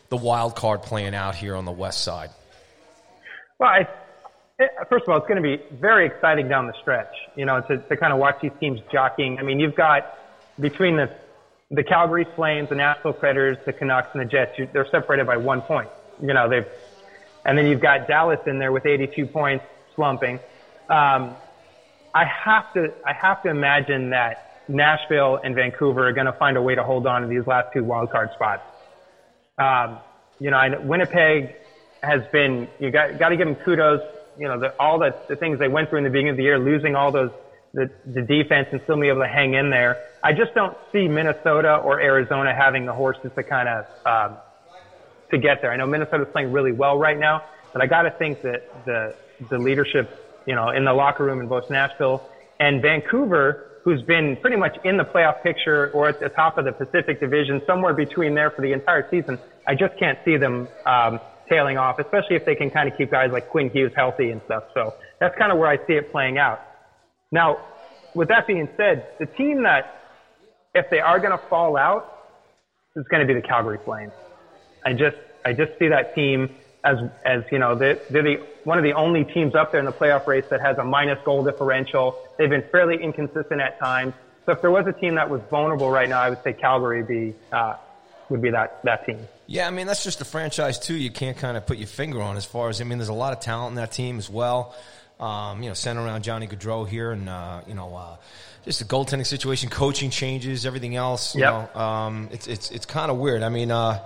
the 0.09 0.17
wild 0.17 0.55
card 0.55 0.83
playing 0.83 1.15
out 1.15 1.35
here 1.35 1.57
on 1.57 1.65
the 1.65 1.73
west 1.73 2.03
side? 2.03 2.31
Well, 3.59 3.71
I, 3.71 3.89
first 4.91 5.05
of 5.05 5.09
all, 5.09 5.19
it's 5.19 5.29
going 5.29 5.43
to 5.43 5.57
be 5.57 5.63
very 5.77 6.07
exciting 6.07 6.49
down 6.49 6.67
the 6.67 6.75
stretch. 6.83 7.15
You 7.37 7.47
know, 7.47 7.61
to, 7.61 7.79
to 7.79 7.97
kind 7.97 8.13
of 8.13 8.19
watch 8.19 8.37
these 8.43 8.53
teams 8.61 8.81
jockeying. 8.93 9.39
I 9.39 9.43
mean, 9.43 9.61
you've 9.61 9.77
got 9.77 10.19
between 10.61 10.97
the 10.97 11.11
the 11.71 11.83
Calgary 11.83 12.27
Flames, 12.37 12.69
the 12.69 12.75
Nashville 12.75 13.15
Predators, 13.15 13.57
the 13.65 13.73
Canucks, 13.73 14.09
and 14.13 14.21
the 14.21 14.27
Jets. 14.27 14.53
They're 14.75 14.87
separated 14.91 15.27
by 15.27 15.39
one 15.39 15.63
point 15.63 15.89
you 16.23 16.33
know, 16.33 16.49
they've, 16.49 16.67
and 17.45 17.59
then 17.59 17.67
you've 17.67 17.81
got 17.81 18.07
Dallas 18.07 18.39
in 18.47 18.59
there 18.59 18.73
with 18.73 18.87
82 18.87 19.27
points 19.27 19.65
slumping. 19.95 20.39
Um, 20.89 21.35
I 22.15 22.25
have 22.25 22.73
to, 22.75 22.93
I 23.05 23.13
have 23.13 23.43
to 23.43 23.51
imagine 23.51 24.11
that 24.11 24.63
Nashville 24.69 25.41
and 25.43 25.55
Vancouver 25.55 26.09
are 26.09 26.13
going 26.13 26.27
to 26.27 26.33
find 26.33 26.57
a 26.57 26.63
way 26.63 26.75
to 26.75 26.85
hold 26.85 27.07
on 27.07 27.23
to 27.23 27.29
these 27.29 27.47
last 27.47 27.73
two 27.73 27.83
wildcard 27.83 28.33
spots. 28.35 28.63
Um, 29.59 29.99
you 30.39 30.51
know, 30.51 30.57
I, 30.57 30.77
Winnipeg 30.79 31.55
has 32.03 32.23
been, 32.33 32.69
you 32.79 32.91
got, 32.91 33.19
got 33.19 33.31
to 33.31 33.37
give 33.37 33.47
them 33.47 33.57
kudos. 33.57 34.01
You 34.39 34.49
know, 34.49 34.59
the, 34.59 34.75
all 34.79 34.99
the, 34.99 35.15
the 35.29 35.37
things 35.37 35.59
they 35.59 35.69
went 35.69 35.91
through 35.91 35.99
in 35.99 36.05
the 36.05 36.11
beginning 36.11 36.31
of 36.31 36.37
the 36.37 36.43
year, 36.43 36.59
losing 36.59 36.95
all 36.95 37.13
those, 37.13 37.31
the, 37.75 37.91
the 38.07 38.23
defense 38.23 38.69
and 38.73 38.81
still 38.85 39.01
be 39.01 39.09
able 39.09 39.23
to 39.23 39.29
hang 39.29 39.55
in 39.55 39.71
there. 39.71 39.99
I 40.23 40.33
just 40.33 40.55
don't 40.55 40.77
see 40.93 41.09
Minnesota 41.09 41.77
or 41.77 42.01
Arizona 42.01 42.55
having 42.55 42.87
the 42.87 42.93
horses 42.93 43.31
to 43.35 43.43
kind 43.43 43.69
of, 43.69 43.87
um, 44.07 44.37
to 45.33 45.39
get 45.39 45.61
there. 45.61 45.73
I 45.73 45.77
know 45.77 45.87
Minnesota's 45.87 46.29
playing 46.33 46.53
really 46.53 46.73
well 46.73 46.99
right 46.99 47.19
now, 47.19 47.43
but 47.73 47.83
I 47.83 47.87
got 47.87 48.03
to 48.03 48.11
think 48.13 48.43
that 48.43 48.85
the 48.85 49.17
the 49.51 49.59
leadership, 49.59 50.09
you 50.47 50.55
know, 50.55 50.71
in 50.71 50.85
the 50.85 50.93
locker 50.93 51.25
room 51.25 51.41
in 51.41 51.49
both 51.49 51.69
Nashville 51.69 52.29
and 52.61 52.81
Vancouver, 52.81 53.81
who's 53.83 54.03
been 54.03 54.37
pretty 54.37 54.57
much 54.57 54.77
in 54.85 54.97
the 54.97 55.05
playoff 55.05 55.43
picture 55.43 55.91
or 55.91 56.09
at 56.09 56.21
the 56.21 56.29
top 56.29 56.59
of 56.59 56.65
the 56.65 56.73
Pacific 56.73 57.19
Division, 57.19 57.61
somewhere 57.67 57.93
between 57.93 58.35
there 58.35 58.51
for 58.51 58.63
the 58.63 58.73
entire 58.73 59.09
season. 59.11 59.39
I 59.67 59.75
just 59.75 59.99
can't 59.99 60.19
see 60.25 60.37
them 60.37 60.69
um, 60.87 61.19
tailing 61.49 61.79
off, 61.79 61.99
especially 61.99 62.37
if 62.37 62.45
they 62.45 62.55
can 62.55 62.71
kind 62.71 62.89
of 62.89 62.97
keep 62.97 63.11
guys 63.11 63.31
like 63.33 63.49
Quinn 63.49 63.71
Hughes 63.71 63.93
healthy 63.97 64.31
and 64.31 64.41
stuff. 64.45 64.65
So 64.75 64.95
that's 65.19 65.37
kind 65.37 65.51
of 65.51 65.59
where 65.59 65.69
I 65.69 65.77
see 65.87 65.95
it 65.95 66.13
playing 66.13 66.39
out. 66.39 66.61
Now, 67.33 67.59
with 68.15 68.29
that 68.29 68.47
being 68.47 68.69
said, 68.77 69.09
the 69.19 69.27
team 69.27 69.63
that, 69.65 69.99
if 70.75 70.89
they 70.91 71.01
are 71.01 71.19
going 71.19 71.37
to 71.37 71.45
fall 71.49 71.77
out, 71.77 72.19
is 72.95 73.05
going 73.11 73.27
to 73.27 73.33
be 73.33 73.39
the 73.39 73.47
Calgary 73.47 73.79
Flames. 73.85 74.13
I 74.85 74.93
just 74.93 75.17
I 75.45 75.53
just 75.53 75.79
see 75.79 75.89
that 75.89 76.15
team 76.15 76.55
as 76.85 76.99
as 77.25 77.45
you 77.51 77.59
know 77.59 77.75
they're, 77.75 77.99
they're 78.11 78.23
the 78.23 78.47
one 78.65 78.79
of 78.79 78.85
the 78.85 78.93
only 78.93 79.25
teams 79.25 79.55
up 79.55 79.73
there 79.73 79.81
in 79.81 79.87
the 79.87 79.93
playoff 79.93 80.27
race 80.27 80.45
that 80.51 80.61
has 80.61 80.79
a 80.79 80.85
minus 80.85 81.19
goal 81.25 81.45
differential. 81.45 82.19
They've 82.39 82.51
been 82.51 82.65
fairly 82.71 83.03
inconsistent 83.03 83.61
at 83.61 83.79
times. 83.79 84.15
So 84.47 84.53
if 84.53 84.61
there 84.61 84.71
was 84.71 84.87
a 84.87 84.93
team 84.93 85.15
that 85.17 85.31
was 85.31 85.41
vulnerable 85.51 85.91
right 85.91 86.09
now, 86.09 86.21
I 86.21 86.31
would 86.31 86.43
say 86.43 86.53
Calgary 86.53 86.99
would 86.99 87.09
be 87.09 87.35
uh, 87.53 87.77
would 88.29 88.43
be 88.43 88.51
that 88.51 88.83
that 88.85 89.07
team. 89.07 89.29
Yeah, 89.47 89.67
I 89.67 89.71
mean 89.71 89.87
that's 89.87 90.03
just 90.03 90.21
a 90.21 90.25
franchise 90.25 90.79
too. 90.79 90.95
You 90.95 91.11
can't 91.11 91.37
kind 91.37 91.57
of 91.57 91.67
put 91.67 91.79
your 91.79 91.87
finger 91.87 92.21
on 92.21 92.37
as 92.37 92.45
far 92.45 92.69
as 92.69 92.81
I 92.81 92.85
mean. 92.85 92.99
There's 92.99 93.09
a 93.09 93.15
lot 93.15 93.33
of 93.33 93.41
talent 93.41 93.73
in 93.73 93.75
that 93.77 93.93
team 93.93 94.19
as 94.19 94.29
well. 94.29 94.75
Um, 95.21 95.63
you 95.63 95.69
know, 95.69 95.75
center 95.75 96.01
around 96.01 96.25
Johnny 96.25 96.49
Gaudreau 96.49 96.89
here, 96.89 97.13
and 97.13 97.29
uh, 97.29 97.61
you 97.69 97.75
know, 97.75 97.95
uh, 97.95 98.17
just 98.65 98.81
the 98.81 98.85
goaltending 98.85 99.27
situation, 99.27 99.71
coaching 99.71 100.11
changes, 100.11 100.67
everything 100.67 100.97
else. 100.97 101.37
You 101.37 101.43
yep. 101.43 101.75
know, 101.75 101.81
um, 101.81 102.29
it's 102.33 102.49
it's 102.49 102.73
it's 102.73 102.87
kind 102.87 103.11
of 103.11 103.19
weird. 103.19 103.45
I 103.45 103.49
mean, 103.49 103.71
uh, 103.71 104.05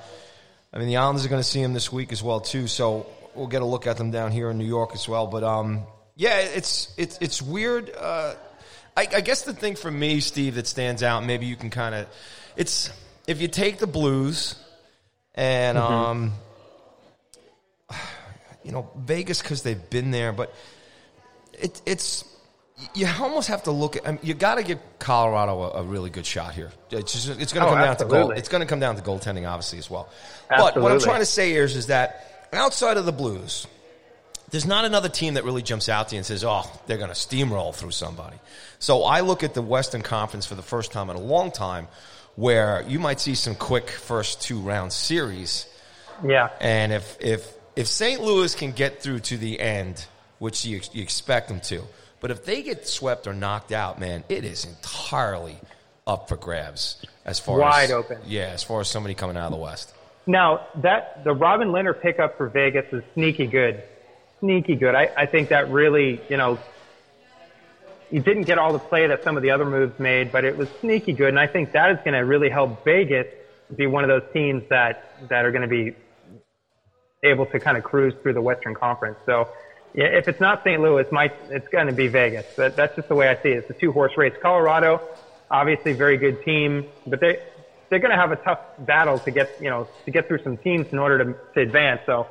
I 0.76 0.78
mean, 0.78 0.88
the 0.88 0.98
Islanders 0.98 1.24
are 1.24 1.30
going 1.30 1.40
to 1.40 1.48
see 1.48 1.62
him 1.62 1.72
this 1.72 1.90
week 1.90 2.12
as 2.12 2.22
well 2.22 2.38
too. 2.38 2.66
So 2.66 3.06
we'll 3.34 3.46
get 3.46 3.62
a 3.62 3.64
look 3.64 3.86
at 3.86 3.96
them 3.96 4.10
down 4.10 4.30
here 4.30 4.50
in 4.50 4.58
New 4.58 4.66
York 4.66 4.90
as 4.92 5.08
well. 5.08 5.26
But 5.26 5.42
um, 5.42 5.84
yeah, 6.16 6.40
it's 6.40 6.92
it's 6.98 7.16
it's 7.22 7.40
weird. 7.40 7.90
Uh, 7.96 8.34
I, 8.94 9.08
I 9.14 9.20
guess 9.22 9.44
the 9.44 9.54
thing 9.54 9.74
for 9.74 9.90
me, 9.90 10.20
Steve, 10.20 10.56
that 10.56 10.66
stands 10.66 11.02
out. 11.02 11.24
Maybe 11.24 11.46
you 11.46 11.56
can 11.56 11.70
kind 11.70 11.94
of 11.94 12.06
it's 12.56 12.92
if 13.26 13.40
you 13.40 13.48
take 13.48 13.78
the 13.78 13.86
Blues 13.86 14.54
and 15.34 15.78
mm-hmm. 15.78 15.94
um, 15.94 16.32
you 18.62 18.72
know 18.72 18.90
Vegas 18.98 19.40
because 19.40 19.62
they've 19.62 19.88
been 19.88 20.10
there, 20.10 20.32
but 20.32 20.54
it, 21.54 21.80
it's 21.86 22.22
you 22.94 23.08
almost 23.20 23.48
have 23.48 23.62
to 23.64 23.70
look 23.70 23.96
at. 23.96 24.06
I 24.06 24.12
mean, 24.12 24.20
you 24.22 24.34
got 24.34 24.56
to 24.56 24.62
give 24.62 24.78
Colorado 24.98 25.62
a, 25.62 25.70
a, 25.80 25.82
really 25.82 26.10
good 26.10 26.26
shot 26.26 26.54
here. 26.54 26.70
It's 26.90 27.12
just, 27.12 27.40
it's 27.40 27.52
going 27.52 27.64
to 27.64 27.70
oh, 27.70 27.74
come 27.74 27.82
down 27.82 27.96
to 27.96 28.04
goal. 28.04 28.30
It's 28.32 28.48
going 28.48 28.60
to 28.60 28.66
come 28.66 28.80
down 28.80 28.96
to 28.96 29.02
goaltending, 29.02 29.48
obviously, 29.48 29.78
as 29.78 29.90
well. 29.90 30.08
Absolutely. 30.50 30.74
But 30.74 30.82
what 30.82 30.92
I'm 30.92 31.00
trying 31.00 31.20
to 31.20 31.26
say 31.26 31.50
here 31.50 31.64
is, 31.64 31.74
is 31.74 31.86
that 31.86 32.48
outside 32.52 32.98
of 32.98 33.06
the 33.06 33.12
Blues, 33.12 33.66
there's 34.50 34.66
not 34.66 34.84
another 34.84 35.08
team 35.08 35.34
that 35.34 35.44
really 35.44 35.62
jumps 35.62 35.88
out 35.88 36.08
to 36.08 36.16
you 36.16 36.18
and 36.18 36.26
says, 36.26 36.44
"Oh, 36.44 36.70
they're 36.86 36.98
going 36.98 37.08
to 37.08 37.14
steamroll 37.14 37.74
through 37.74 37.92
somebody." 37.92 38.36
So 38.78 39.04
I 39.04 39.20
look 39.20 39.42
at 39.42 39.54
the 39.54 39.62
Western 39.62 40.02
Conference 40.02 40.44
for 40.44 40.54
the 40.54 40.62
first 40.62 40.92
time 40.92 41.08
in 41.08 41.16
a 41.16 41.20
long 41.20 41.52
time, 41.52 41.88
where 42.36 42.84
you 42.86 42.98
might 42.98 43.20
see 43.20 43.34
some 43.34 43.54
quick 43.54 43.88
first 43.88 44.42
two 44.42 44.60
round 44.60 44.92
series. 44.92 45.66
Yeah. 46.22 46.50
And 46.60 46.92
if 46.92 47.16
if 47.20 47.54
if 47.74 47.86
St. 47.86 48.20
Louis 48.20 48.54
can 48.54 48.72
get 48.72 49.02
through 49.02 49.20
to 49.20 49.38
the 49.38 49.58
end, 49.60 50.04
which 50.38 50.66
you, 50.66 50.82
you 50.92 51.02
expect 51.02 51.48
them 51.48 51.60
to 51.60 51.82
but 52.26 52.32
if 52.32 52.44
they 52.44 52.60
get 52.60 52.88
swept 52.88 53.28
or 53.28 53.32
knocked 53.32 53.70
out, 53.70 54.00
man, 54.00 54.24
it 54.28 54.44
is 54.44 54.64
entirely 54.64 55.60
up 56.08 56.28
for 56.28 56.36
grabs 56.36 57.00
as 57.24 57.38
far 57.38 57.56
wide 57.56 57.84
as, 57.84 57.90
open. 57.92 58.18
Yeah, 58.26 58.46
as 58.46 58.64
far 58.64 58.80
as 58.80 58.88
somebody 58.88 59.14
coming 59.14 59.36
out 59.36 59.44
of 59.44 59.52
the 59.52 59.58
West. 59.58 59.94
Now 60.26 60.66
that 60.82 61.22
the 61.22 61.32
Robin 61.32 61.68
Lehner 61.68 61.94
pickup 61.94 62.36
for 62.36 62.48
Vegas 62.48 62.92
is 62.92 63.04
sneaky 63.14 63.46
good, 63.46 63.80
sneaky 64.40 64.74
good. 64.74 64.96
I, 64.96 65.08
I 65.16 65.26
think 65.26 65.50
that 65.50 65.70
really, 65.70 66.20
you 66.28 66.36
know, 66.36 66.58
you 68.10 68.18
didn't 68.18 68.42
get 68.42 68.58
all 68.58 68.72
the 68.72 68.80
play 68.80 69.06
that 69.06 69.22
some 69.22 69.36
of 69.36 69.44
the 69.44 69.52
other 69.52 69.64
moves 69.64 69.96
made, 70.00 70.32
but 70.32 70.44
it 70.44 70.56
was 70.56 70.68
sneaky 70.80 71.12
good, 71.12 71.28
and 71.28 71.38
I 71.38 71.46
think 71.46 71.70
that 71.74 71.92
is 71.92 71.98
going 71.98 72.14
to 72.14 72.24
really 72.24 72.50
help 72.50 72.84
Vegas 72.84 73.28
be 73.76 73.86
one 73.86 74.02
of 74.02 74.08
those 74.08 74.28
teams 74.32 74.64
that 74.68 75.28
that 75.28 75.44
are 75.44 75.52
going 75.52 75.62
to 75.62 75.68
be 75.68 75.94
able 77.22 77.46
to 77.46 77.60
kind 77.60 77.76
of 77.76 77.84
cruise 77.84 78.14
through 78.20 78.32
the 78.32 78.42
Western 78.42 78.74
Conference. 78.74 79.16
So 79.26 79.48
yeah, 79.96 80.04
if 80.04 80.28
it's 80.28 80.40
not 80.40 80.62
St. 80.62 80.80
Louis, 80.80 81.10
might 81.10 81.32
it's 81.48 81.68
going 81.68 81.86
to 81.86 81.92
be 81.92 82.08
Vegas. 82.08 82.44
But 82.54 82.76
that's 82.76 82.94
just 82.94 83.08
the 83.08 83.14
way 83.14 83.28
I 83.28 83.42
see 83.42 83.48
it. 83.48 83.58
It's 83.58 83.70
a 83.70 83.72
two 83.72 83.92
horse 83.92 84.12
race. 84.18 84.34
Colorado, 84.42 85.00
obviously, 85.50 85.94
very 85.94 86.18
good 86.18 86.44
team, 86.44 86.84
but 87.06 87.18
they 87.18 87.42
they're 87.88 87.98
going 87.98 88.10
to 88.10 88.16
have 88.16 88.30
a 88.30 88.36
tough 88.36 88.60
battle 88.80 89.18
to 89.20 89.30
get 89.30 89.56
you 89.58 89.70
know 89.70 89.88
to 90.04 90.10
get 90.10 90.28
through 90.28 90.42
some 90.42 90.58
teams 90.58 90.86
in 90.92 90.98
order 90.98 91.24
to 91.24 91.32
to 91.54 91.60
advance. 91.60 92.02
So 92.04 92.26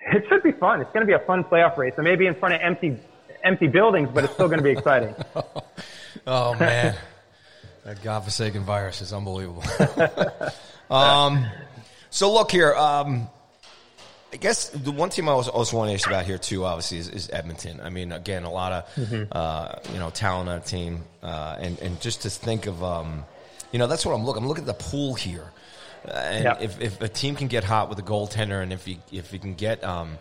it 0.00 0.26
should 0.28 0.44
be 0.44 0.52
fun. 0.52 0.80
It's 0.80 0.92
going 0.92 1.04
to 1.04 1.06
be 1.06 1.12
a 1.12 1.26
fun 1.26 1.42
playoff 1.42 1.76
race. 1.76 1.94
It 1.98 2.02
may 2.02 2.14
be 2.14 2.26
in 2.26 2.36
front 2.36 2.54
of 2.54 2.60
empty 2.60 3.00
empty 3.42 3.66
buildings, 3.66 4.10
but 4.14 4.22
it's 4.22 4.34
still 4.34 4.46
going 4.46 4.58
to 4.58 4.64
be 4.64 4.70
exciting. 4.70 5.12
oh 6.26 6.54
man, 6.54 6.94
that 7.84 8.00
godforsaken 8.00 8.62
virus 8.62 9.02
is 9.02 9.12
unbelievable. 9.12 9.64
um, 10.90 11.46
so 12.10 12.32
look 12.32 12.52
here. 12.52 12.72
Um, 12.74 13.28
I 14.34 14.36
guess 14.36 14.68
the 14.70 14.90
one 14.90 15.10
team 15.10 15.28
I 15.28 15.32
also, 15.32 15.52
also 15.52 15.76
want 15.76 15.90
to 15.90 15.94
ask 15.94 16.08
about 16.08 16.24
here 16.26 16.38
too, 16.38 16.64
obviously, 16.64 16.98
is, 16.98 17.08
is 17.08 17.30
Edmonton. 17.30 17.80
I 17.80 17.88
mean, 17.88 18.10
again, 18.10 18.42
a 18.42 18.50
lot 18.50 18.72
of 18.72 18.94
mm-hmm. 18.96 19.24
uh, 19.30 19.76
you 19.92 20.00
know 20.00 20.10
talent 20.10 20.48
on 20.48 20.58
the 20.58 20.64
team, 20.66 21.02
uh, 21.22 21.56
and 21.60 21.78
and 21.78 22.00
just 22.00 22.22
to 22.22 22.30
think 22.30 22.66
of, 22.66 22.82
um, 22.82 23.24
you 23.70 23.78
know, 23.78 23.86
that's 23.86 24.04
what 24.04 24.12
I'm 24.12 24.24
looking. 24.24 24.42
I'm 24.42 24.48
looking 24.48 24.68
at 24.68 24.76
the 24.78 24.84
pool 24.84 25.14
here. 25.14 25.52
And 26.04 26.44
Yep. 26.44 26.62
if, 26.62 26.80
if 26.80 27.00
a 27.00 27.08
team 27.08 27.36
can 27.36 27.46
get 27.46 27.62
hot 27.62 27.88
with 27.88 27.98
a 28.00 28.02
goaltender, 28.02 28.60
and 28.60 28.72
if 28.72 28.88
you 28.88 28.96
if 29.12 29.32
you 29.32 29.38
can 29.38 29.54
get 29.54 29.84
um, 29.84 30.18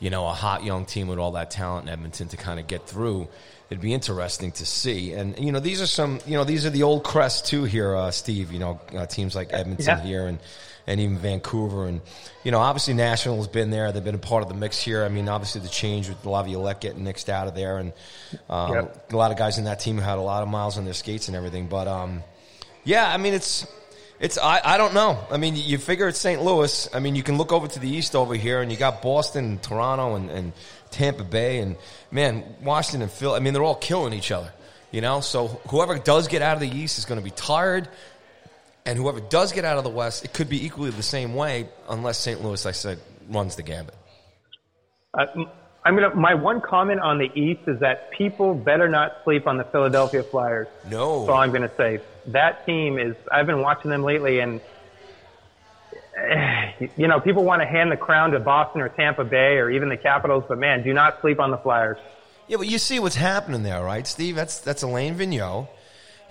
you 0.00 0.10
know 0.10 0.26
a 0.26 0.32
hot 0.32 0.64
young 0.64 0.84
team 0.84 1.06
with 1.06 1.20
all 1.20 1.30
that 1.32 1.52
talent 1.52 1.86
in 1.86 1.92
Edmonton 1.92 2.26
to 2.28 2.36
kind 2.36 2.58
of 2.58 2.66
get 2.66 2.88
through, 2.88 3.28
it'd 3.70 3.80
be 3.80 3.94
interesting 3.94 4.50
to 4.52 4.66
see. 4.66 5.12
And 5.12 5.38
you 5.38 5.52
know 5.52 5.60
these 5.60 5.80
are 5.80 5.86
some 5.86 6.18
you 6.26 6.36
know 6.36 6.42
these 6.42 6.66
are 6.66 6.70
the 6.70 6.82
old 6.82 7.04
crest 7.04 7.46
too 7.46 7.62
here, 7.62 7.94
uh, 7.94 8.10
Steve. 8.10 8.50
You 8.50 8.58
know 8.58 8.80
uh, 8.92 9.06
teams 9.06 9.36
like 9.36 9.52
Edmonton 9.52 9.98
Yeah. 9.98 10.02
here 10.02 10.26
and 10.26 10.40
and 10.86 11.00
even 11.00 11.16
Vancouver 11.18 11.86
and 11.86 12.00
you 12.44 12.50
know 12.50 12.58
obviously 12.58 12.94
Nashville 12.94 13.36
has 13.36 13.48
been 13.48 13.70
there. 13.70 13.92
They've 13.92 14.02
been 14.02 14.14
a 14.14 14.18
part 14.18 14.42
of 14.42 14.48
the 14.48 14.54
mix 14.54 14.80
here. 14.80 15.04
I 15.04 15.08
mean 15.08 15.28
obviously 15.28 15.60
the 15.60 15.68
change 15.68 16.08
with 16.08 16.24
Laviolette 16.24 16.80
getting 16.80 17.04
nixed 17.04 17.28
out 17.28 17.46
of 17.48 17.54
there 17.54 17.78
and 17.78 17.92
um, 18.50 18.74
Yep. 18.74 19.12
a 19.12 19.16
lot 19.16 19.30
of 19.30 19.38
guys 19.38 19.58
in 19.58 19.64
that 19.64 19.80
team 19.80 19.96
who 19.96 20.02
had 20.02 20.18
a 20.18 20.22
lot 20.22 20.42
of 20.42 20.48
miles 20.48 20.78
on 20.78 20.84
their 20.84 20.94
skates 20.94 21.28
and 21.28 21.36
everything. 21.36 21.66
But 21.68 21.86
um, 21.88 22.22
yeah, 22.84 23.08
I 23.12 23.16
mean 23.16 23.34
it's 23.34 23.66
it's 24.20 24.38
I, 24.38 24.60
I 24.64 24.76
don't 24.76 24.94
know. 24.94 25.18
I 25.30 25.36
mean 25.36 25.56
you 25.56 25.78
figure 25.78 26.08
it's 26.08 26.18
St. 26.18 26.42
Louis. 26.42 26.88
I 26.94 26.98
mean 27.00 27.14
you 27.16 27.22
can 27.22 27.38
look 27.38 27.52
over 27.52 27.68
to 27.68 27.78
the 27.78 27.88
east 27.88 28.14
over 28.14 28.34
here 28.34 28.60
and 28.60 28.70
you 28.70 28.78
got 28.78 29.02
Boston, 29.02 29.44
and 29.44 29.62
Toronto, 29.62 30.16
and, 30.16 30.30
and 30.30 30.52
Tampa 30.90 31.24
Bay, 31.24 31.58
and 31.60 31.76
man 32.10 32.44
Washington 32.62 33.02
and 33.02 33.10
Phil. 33.10 33.32
I 33.34 33.38
mean 33.40 33.52
they're 33.54 33.64
all 33.64 33.74
killing 33.76 34.12
each 34.12 34.30
other. 34.32 34.52
You 34.90 35.00
know, 35.00 35.20
so 35.22 35.46
whoever 35.70 35.98
does 35.98 36.28
get 36.28 36.42
out 36.42 36.54
of 36.54 36.60
the 36.60 36.68
East 36.68 36.98
is 36.98 37.06
going 37.06 37.18
to 37.18 37.24
be 37.24 37.30
tired. 37.30 37.88
And 38.84 38.98
whoever 38.98 39.20
does 39.20 39.52
get 39.52 39.64
out 39.64 39.78
of 39.78 39.84
the 39.84 39.90
West, 39.90 40.24
it 40.24 40.32
could 40.32 40.48
be 40.48 40.64
equally 40.64 40.90
the 40.90 41.02
same 41.02 41.34
way, 41.34 41.68
unless 41.88 42.18
St. 42.18 42.42
Louis, 42.42 42.66
I 42.66 42.72
said, 42.72 42.98
runs 43.28 43.54
the 43.56 43.62
gambit. 43.62 43.94
Uh, 45.14 45.26
I'm 45.84 45.94
gonna. 45.94 46.14
My 46.14 46.34
one 46.34 46.60
comment 46.60 47.00
on 47.00 47.18
the 47.18 47.30
East 47.34 47.62
is 47.66 47.80
that 47.80 48.10
people 48.12 48.54
better 48.54 48.88
not 48.88 49.18
sleep 49.24 49.46
on 49.46 49.56
the 49.56 49.64
Philadelphia 49.64 50.22
Flyers. 50.22 50.68
No. 50.88 51.20
That's 51.20 51.30
all 51.30 51.38
I'm 51.38 51.52
gonna 51.52 51.70
say. 51.76 52.00
That 52.26 52.64
team 52.64 52.98
is. 52.98 53.16
I've 53.30 53.46
been 53.46 53.60
watching 53.60 53.90
them 53.90 54.04
lately, 54.04 54.38
and 54.38 54.60
eh, 56.16 56.88
you 56.96 57.08
know, 57.08 57.20
people 57.20 57.44
want 57.44 57.62
to 57.62 57.66
hand 57.66 57.90
the 57.90 57.96
crown 57.96 58.30
to 58.30 58.40
Boston 58.40 58.80
or 58.80 58.88
Tampa 58.88 59.24
Bay 59.24 59.58
or 59.58 59.70
even 59.70 59.88
the 59.88 59.96
Capitals, 59.96 60.44
but 60.48 60.58
man, 60.58 60.82
do 60.84 60.92
not 60.92 61.20
sleep 61.20 61.40
on 61.40 61.50
the 61.50 61.58
Flyers. 61.58 61.98
Yeah, 62.46 62.58
but 62.58 62.68
you 62.68 62.78
see 62.78 62.98
what's 63.00 63.16
happening 63.16 63.62
there, 63.62 63.82
right, 63.82 64.06
Steve? 64.06 64.36
That's 64.36 64.60
that's 64.60 64.82
Alain 64.82 65.16
Vigneault. 65.16 65.68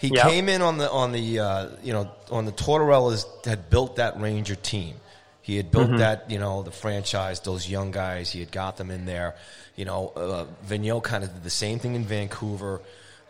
He 0.01 0.07
Yep. 0.07 0.27
came 0.27 0.49
in 0.49 0.63
on 0.63 0.79
the 0.79 0.89
on 0.91 1.11
the 1.11 1.39
uh, 1.39 1.67
you 1.83 1.93
know 1.93 2.09
on 2.31 2.45
the 2.45 2.51
Tortorellas 2.51 3.23
had 3.45 3.69
built 3.69 3.97
that 3.97 4.19
Ranger 4.19 4.55
team. 4.55 4.95
He 5.43 5.57
had 5.57 5.69
built 5.71 5.95
that 5.97 6.29
you 6.31 6.39
know 6.39 6.63
the 6.63 6.71
franchise, 6.71 7.39
those 7.41 7.69
young 7.69 7.91
guys. 7.91 8.31
He 8.31 8.39
had 8.39 8.51
got 8.51 8.77
them 8.77 8.89
in 8.89 9.05
there. 9.05 9.35
You 9.75 9.85
know, 9.85 10.09
uh, 10.15 10.45
Vigneault 10.67 11.03
kind 11.03 11.23
of 11.23 11.31
did 11.33 11.43
the 11.43 11.51
same 11.51 11.77
thing 11.77 11.93
in 11.93 12.03
Vancouver. 12.03 12.81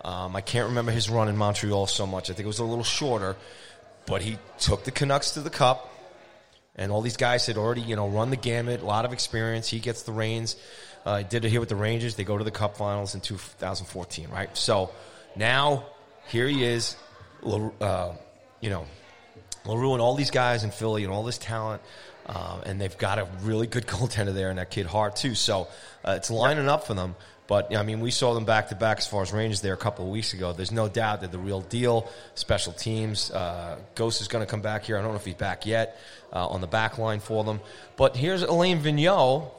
Um, 0.03 0.34
I 0.36 0.39
can't 0.41 0.69
remember 0.69 0.91
his 0.93 1.09
run 1.09 1.28
in 1.28 1.36
Montreal 1.36 1.88
so 1.88 2.07
much. 2.07 2.30
I 2.30 2.34
think 2.34 2.45
it 2.45 2.47
was 2.47 2.59
a 2.59 2.63
little 2.63 2.84
shorter, 2.86 3.36
but 4.07 4.22
he 4.22 4.38
took 4.59 4.84
the 4.86 4.91
Canucks 4.91 5.32
to 5.32 5.41
the 5.41 5.49
Cup. 5.49 5.89
And 6.76 6.89
all 6.91 7.01
these 7.01 7.17
guys 7.17 7.45
had 7.45 7.57
already, 7.57 7.82
you 7.82 7.97
know, 7.97 8.07
run 8.07 8.30
the 8.30 8.38
gamut, 8.38 8.82
a 8.82 8.86
lot 8.86 9.03
of 9.03 9.11
experience. 9.11 9.67
He 9.67 9.80
gets 9.80 10.03
the 10.03 10.13
reins. 10.13 10.55
Uh, 11.05 11.17
he 11.17 11.24
did 11.26 11.43
it 11.43 11.49
here 11.49 11.59
with 11.59 11.67
the 11.69 11.76
Rangers. 11.76 12.15
They 12.15 12.24
go 12.24 12.38
to 12.38 12.43
the 12.45 12.49
Cup 12.51 12.78
Finals 12.78 13.13
in 13.13 13.19
2014, 13.22 14.30
right? 14.30 14.55
So 14.57 14.89
now 15.36 15.86
here 16.32 16.47
he 16.47 16.63
is, 16.63 16.95
uh, 17.43 18.13
you 18.61 18.69
know, 18.69 18.86
LaRue 19.65 19.93
and 19.93 20.01
all 20.01 20.15
these 20.15 20.32
guys 20.32 20.63
in 20.63 20.71
Philly 20.71 21.03
and 21.03 21.11
all 21.11 21.23
this 21.23 21.38
talent. 21.38 21.82
Uh, 22.25 22.61
and 22.65 22.79
they've 22.79 22.97
got 22.97 23.19
a 23.19 23.27
really 23.41 23.67
good 23.67 23.86
goaltender 23.88 24.34
there 24.34 24.49
and 24.49 24.57
that 24.57 24.71
kid 24.71 24.86
Hart, 24.86 25.17
too. 25.17 25.36
So 25.36 25.67
uh, 26.05 26.13
it's 26.17 26.32
lining 26.32 26.69
up 26.69 26.88
for 26.88 26.93
them. 26.93 27.15
But, 27.47 27.75
I 27.75 27.84
mean, 27.84 27.99
we 27.99 28.11
saw 28.11 28.34
them 28.34 28.45
back 28.45 28.69
to 28.69 28.75
back 28.75 28.99
as 28.99 29.07
far 29.07 29.21
as 29.21 29.34
Rangers 29.34 29.59
there 29.59 29.73
a 29.73 29.77
couple 29.77 30.05
of 30.05 30.11
weeks 30.11 30.32
ago. 30.32 30.53
There's 30.53 30.71
no 30.71 30.88
doubt 30.88 31.19
they're 31.19 31.27
the 31.27 31.38
real 31.38 31.59
deal. 31.59 32.09
Special 32.36 32.71
teams. 32.71 33.29
Uh, 33.29 33.77
Ghost 33.95 34.21
is 34.21 34.29
going 34.29 34.45
to 34.45 34.49
come 34.49 34.61
back 34.61 34.86
here. 34.86 34.97
I 34.97 35.01
don't 35.01 35.11
know 35.11 35.17
if 35.17 35.25
he's 35.25 35.36
back 35.36 35.65
yet 35.65 35.99
uh, 36.32 36.47
on 36.47 36.61
the 36.61 36.67
back 36.67 36.97
line 36.97 37.19
for 37.19 37.43
them. 37.43 37.59
But 37.97 38.15
here's 38.15 38.41
Alain 38.41 38.79
Vigneault 38.79 39.51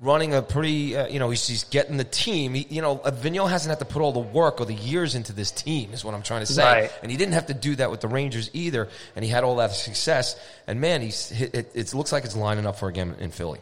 running 0.00 0.32
a 0.32 0.40
pretty, 0.40 0.96
uh, 0.96 1.06
you 1.08 1.18
know, 1.18 1.28
he's, 1.28 1.46
he's 1.46 1.64
getting 1.64 1.98
the 1.98 2.04
team. 2.04 2.54
He, 2.54 2.66
you 2.70 2.80
know, 2.80 3.00
uh, 3.04 3.10
Vigneault 3.10 3.50
hasn't 3.50 3.68
had 3.70 3.78
to 3.80 3.84
put 3.84 4.00
all 4.00 4.12
the 4.12 4.18
work 4.18 4.60
or 4.60 4.64
the 4.64 4.74
years 4.74 5.14
into 5.14 5.32
this 5.32 5.50
team, 5.50 5.92
is 5.92 6.04
what 6.04 6.14
I'm 6.14 6.22
trying 6.22 6.40
to 6.40 6.46
say. 6.46 6.62
Right. 6.82 6.92
And 7.02 7.10
he 7.10 7.18
didn't 7.18 7.34
have 7.34 7.46
to 7.46 7.54
do 7.54 7.76
that 7.76 7.90
with 7.90 8.00
the 8.00 8.08
Rangers 8.08 8.50
either. 8.54 8.88
And 9.14 9.24
he 9.24 9.30
had 9.30 9.44
all 9.44 9.56
that 9.56 9.72
success. 9.72 10.40
And 10.66 10.80
man, 10.80 11.02
he's 11.02 11.30
it, 11.32 11.70
it 11.74 11.94
looks 11.94 12.12
like 12.12 12.24
it's 12.24 12.36
lining 12.36 12.66
up 12.66 12.78
for 12.78 12.88
a 12.88 12.92
game 12.92 13.14
in 13.20 13.30
Philly. 13.30 13.60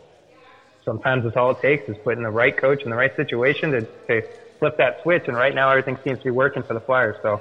Sometimes 0.84 1.26
it's 1.26 1.36
all 1.36 1.50
it 1.50 1.60
takes 1.60 1.88
is 1.88 1.96
putting 2.04 2.22
the 2.22 2.30
right 2.30 2.56
coach 2.56 2.82
in 2.82 2.90
the 2.90 2.96
right 2.96 3.14
situation 3.16 3.72
to, 3.72 3.82
to 4.06 4.22
flip 4.58 4.76
that 4.78 5.02
switch. 5.02 5.24
And 5.26 5.36
right 5.36 5.54
now, 5.54 5.68
everything 5.70 5.98
seems 6.04 6.18
to 6.18 6.24
be 6.24 6.30
working 6.30 6.62
for 6.62 6.72
the 6.72 6.80
Flyers. 6.80 7.16
So 7.20 7.40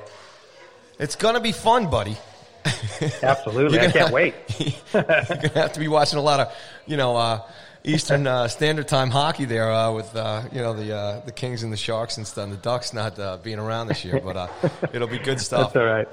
It's 0.99 1.15
gonna 1.15 1.39
be 1.39 1.51
fun, 1.51 1.89
buddy. 1.89 2.17
absolutely, 3.21 3.79
I 3.81 3.91
can't 3.91 4.11
wait. 4.11 4.33
You're 4.59 5.03
gonna 5.03 5.49
have 5.53 5.73
to 5.73 5.79
be 5.79 5.87
watching 5.87 6.17
a 6.19 6.21
lot 6.21 6.39
of, 6.39 6.53
you 6.87 6.97
know, 6.97 7.15
uh, 7.15 7.41
Eastern 7.87 8.27
uh, 8.27 8.47
Standard 8.47 8.87
Time 8.87 9.09
hockey 9.09 9.45
there 9.45 9.71
uh, 9.71 9.91
with, 9.91 10.15
uh, 10.15 10.43
you 10.51 10.59
know, 10.59 10.73
the 10.73 10.95
uh, 10.95 11.19
the 11.21 11.31
Kings 11.31 11.63
and 11.63 11.71
the 11.71 11.77
Sharks 11.77 12.17
and 12.17 12.27
stuff. 12.27 12.43
And 12.43 12.53
the 12.53 12.57
Ducks 12.57 12.93
not 12.93 13.17
uh, 13.17 13.37
being 13.37 13.59
around 13.59 13.87
this 13.87 14.03
year, 14.03 14.19
but 14.23 14.35
uh, 14.35 14.47
it'll 14.93 15.07
be 15.07 15.19
good 15.19 15.39
stuff. 15.39 15.73
That's 15.73 15.75
all 15.77 15.85
right. 15.85 16.07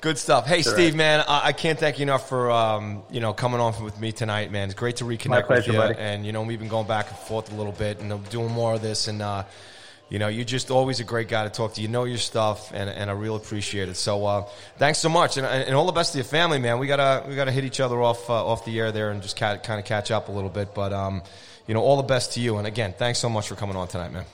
Good 0.00 0.18
stuff. 0.18 0.46
Hey, 0.46 0.58
all 0.58 0.62
Steve, 0.62 0.92
right. 0.92 0.94
man, 0.94 1.24
I, 1.26 1.46
I 1.46 1.52
can't 1.52 1.78
thank 1.78 1.98
you 1.98 2.04
enough 2.04 2.28
for 2.28 2.50
um, 2.50 3.02
you 3.10 3.20
know 3.20 3.32
coming 3.32 3.60
on 3.60 3.82
with 3.82 3.98
me 4.00 4.12
tonight, 4.12 4.52
man. 4.52 4.68
It's 4.68 4.74
great 4.74 4.96
to 4.96 5.04
reconnect 5.04 5.46
pleasure, 5.46 5.72
with 5.72 5.74
you. 5.74 5.78
buddy. 5.80 5.98
And 5.98 6.24
you 6.24 6.32
know 6.32 6.42
we've 6.42 6.60
been 6.60 6.68
going 6.68 6.86
back 6.86 7.08
and 7.08 7.18
forth 7.18 7.52
a 7.52 7.56
little 7.56 7.72
bit, 7.72 8.00
and 8.00 8.12
I'm 8.12 8.22
doing 8.24 8.52
more 8.52 8.74
of 8.74 8.82
this. 8.82 9.08
And 9.08 9.20
uh, 9.20 9.44
you 10.08 10.18
know 10.18 10.28
you're 10.28 10.44
just 10.44 10.70
always 10.70 11.00
a 11.00 11.04
great 11.04 11.28
guy 11.28 11.44
to 11.44 11.50
talk 11.50 11.74
to. 11.74 11.82
You 11.82 11.88
know 11.88 12.04
your 12.04 12.18
stuff, 12.18 12.72
and, 12.72 12.88
and 12.88 13.10
I 13.10 13.12
really 13.12 13.36
appreciate 13.36 13.88
it. 13.88 13.96
So 13.96 14.24
uh, 14.24 14.48
thanks 14.78 14.98
so 14.98 15.08
much, 15.08 15.36
and, 15.36 15.46
and 15.46 15.74
all 15.74 15.86
the 15.86 15.92
best 15.92 16.12
to 16.12 16.18
your 16.18 16.24
family, 16.24 16.58
man. 16.58 16.78
We 16.78 16.86
gotta 16.86 17.26
we 17.28 17.34
gotta 17.34 17.52
hit 17.52 17.64
each 17.64 17.80
other 17.80 18.00
off 18.00 18.30
uh, 18.30 18.46
off 18.46 18.64
the 18.64 18.78
air 18.78 18.92
there 18.92 19.10
and 19.10 19.22
just 19.22 19.36
kind 19.36 19.58
of 19.68 19.84
catch 19.84 20.10
up 20.10 20.28
a 20.28 20.32
little 20.32 20.50
bit. 20.50 20.74
But 20.74 20.92
um, 20.92 21.22
you 21.66 21.74
know 21.74 21.80
all 21.80 21.96
the 21.96 22.04
best 22.04 22.34
to 22.34 22.40
you, 22.40 22.58
and 22.58 22.66
again, 22.66 22.94
thanks 22.96 23.18
so 23.18 23.28
much 23.28 23.48
for 23.48 23.56
coming 23.56 23.76
on 23.76 23.88
tonight, 23.88 24.12
man. 24.12 24.24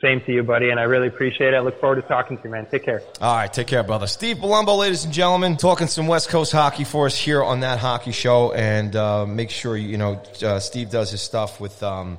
Same 0.00 0.20
to 0.26 0.32
you, 0.32 0.44
buddy, 0.44 0.70
and 0.70 0.78
I 0.78 0.84
really 0.84 1.08
appreciate 1.08 1.54
it. 1.54 1.56
I 1.56 1.60
look 1.60 1.80
forward 1.80 1.96
to 1.96 2.02
talking 2.02 2.36
to 2.36 2.44
you, 2.44 2.50
man. 2.50 2.66
Take 2.70 2.84
care. 2.84 3.02
All 3.20 3.34
right, 3.34 3.52
take 3.52 3.66
care, 3.66 3.82
brother. 3.82 4.06
Steve 4.06 4.36
Palumbo, 4.36 4.78
ladies 4.78 5.04
and 5.04 5.12
gentlemen, 5.12 5.56
talking 5.56 5.88
some 5.88 6.06
West 6.06 6.28
Coast 6.28 6.52
hockey 6.52 6.84
for 6.84 7.06
us 7.06 7.16
here 7.18 7.42
on 7.42 7.60
that 7.60 7.80
hockey 7.80 8.12
show. 8.12 8.52
And 8.52 8.94
uh, 8.94 9.26
make 9.26 9.50
sure 9.50 9.76
you 9.76 9.98
know 9.98 10.22
uh, 10.40 10.60
Steve 10.60 10.90
does 10.90 11.10
his 11.10 11.20
stuff 11.20 11.60
with 11.60 11.82
um, 11.82 12.18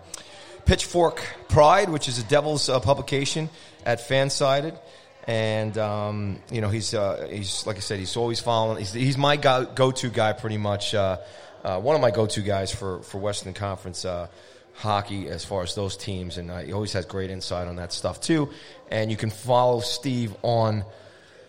Pitchfork 0.70 1.24
Pride, 1.48 1.90
which 1.90 2.08
is 2.08 2.20
a 2.20 2.24
Devils 2.26 2.70
uh, 2.70 2.80
publication 2.80 3.50
at 3.88 4.08
Fansided. 4.08 4.78
And 5.26 5.76
um, 5.80 6.44
you 6.52 6.62
know 6.62 6.70
he's 6.70 6.94
uh, 6.94 7.28
he's 7.28 7.66
like 7.66 7.78
I 7.78 7.80
said, 7.80 7.98
he's 7.98 8.16
always 8.16 8.40
following. 8.40 8.78
He's, 8.78 8.94
he's 8.94 9.18
my 9.18 9.36
go- 9.36 9.66
go-to 9.66 10.10
guy, 10.10 10.34
pretty 10.34 10.58
much. 10.58 10.94
Uh, 10.94 11.18
uh, 11.64 11.80
one 11.80 11.96
of 11.96 12.04
my 12.04 12.12
go-to 12.12 12.42
guys 12.42 12.72
for 12.72 13.02
for 13.02 13.18
Western 13.18 13.56
Conference. 13.56 14.06
Uh, 14.06 14.28
hockey 14.76 15.28
as 15.28 15.44
far 15.44 15.64
as 15.64 15.74
those 15.74 15.98
teams, 15.98 16.38
and 16.38 16.52
uh, 16.52 16.60
he 16.60 16.72
always 16.72 16.94
has 16.94 17.06
great 17.06 17.32
insight 17.32 17.68
on 17.68 17.78
that 17.78 17.92
stuff 17.92 18.22
too. 18.22 18.52
And 18.92 19.10
you 19.10 19.18
can 19.18 19.32
follow 19.32 19.80
Steve 19.80 20.36
on 20.44 20.86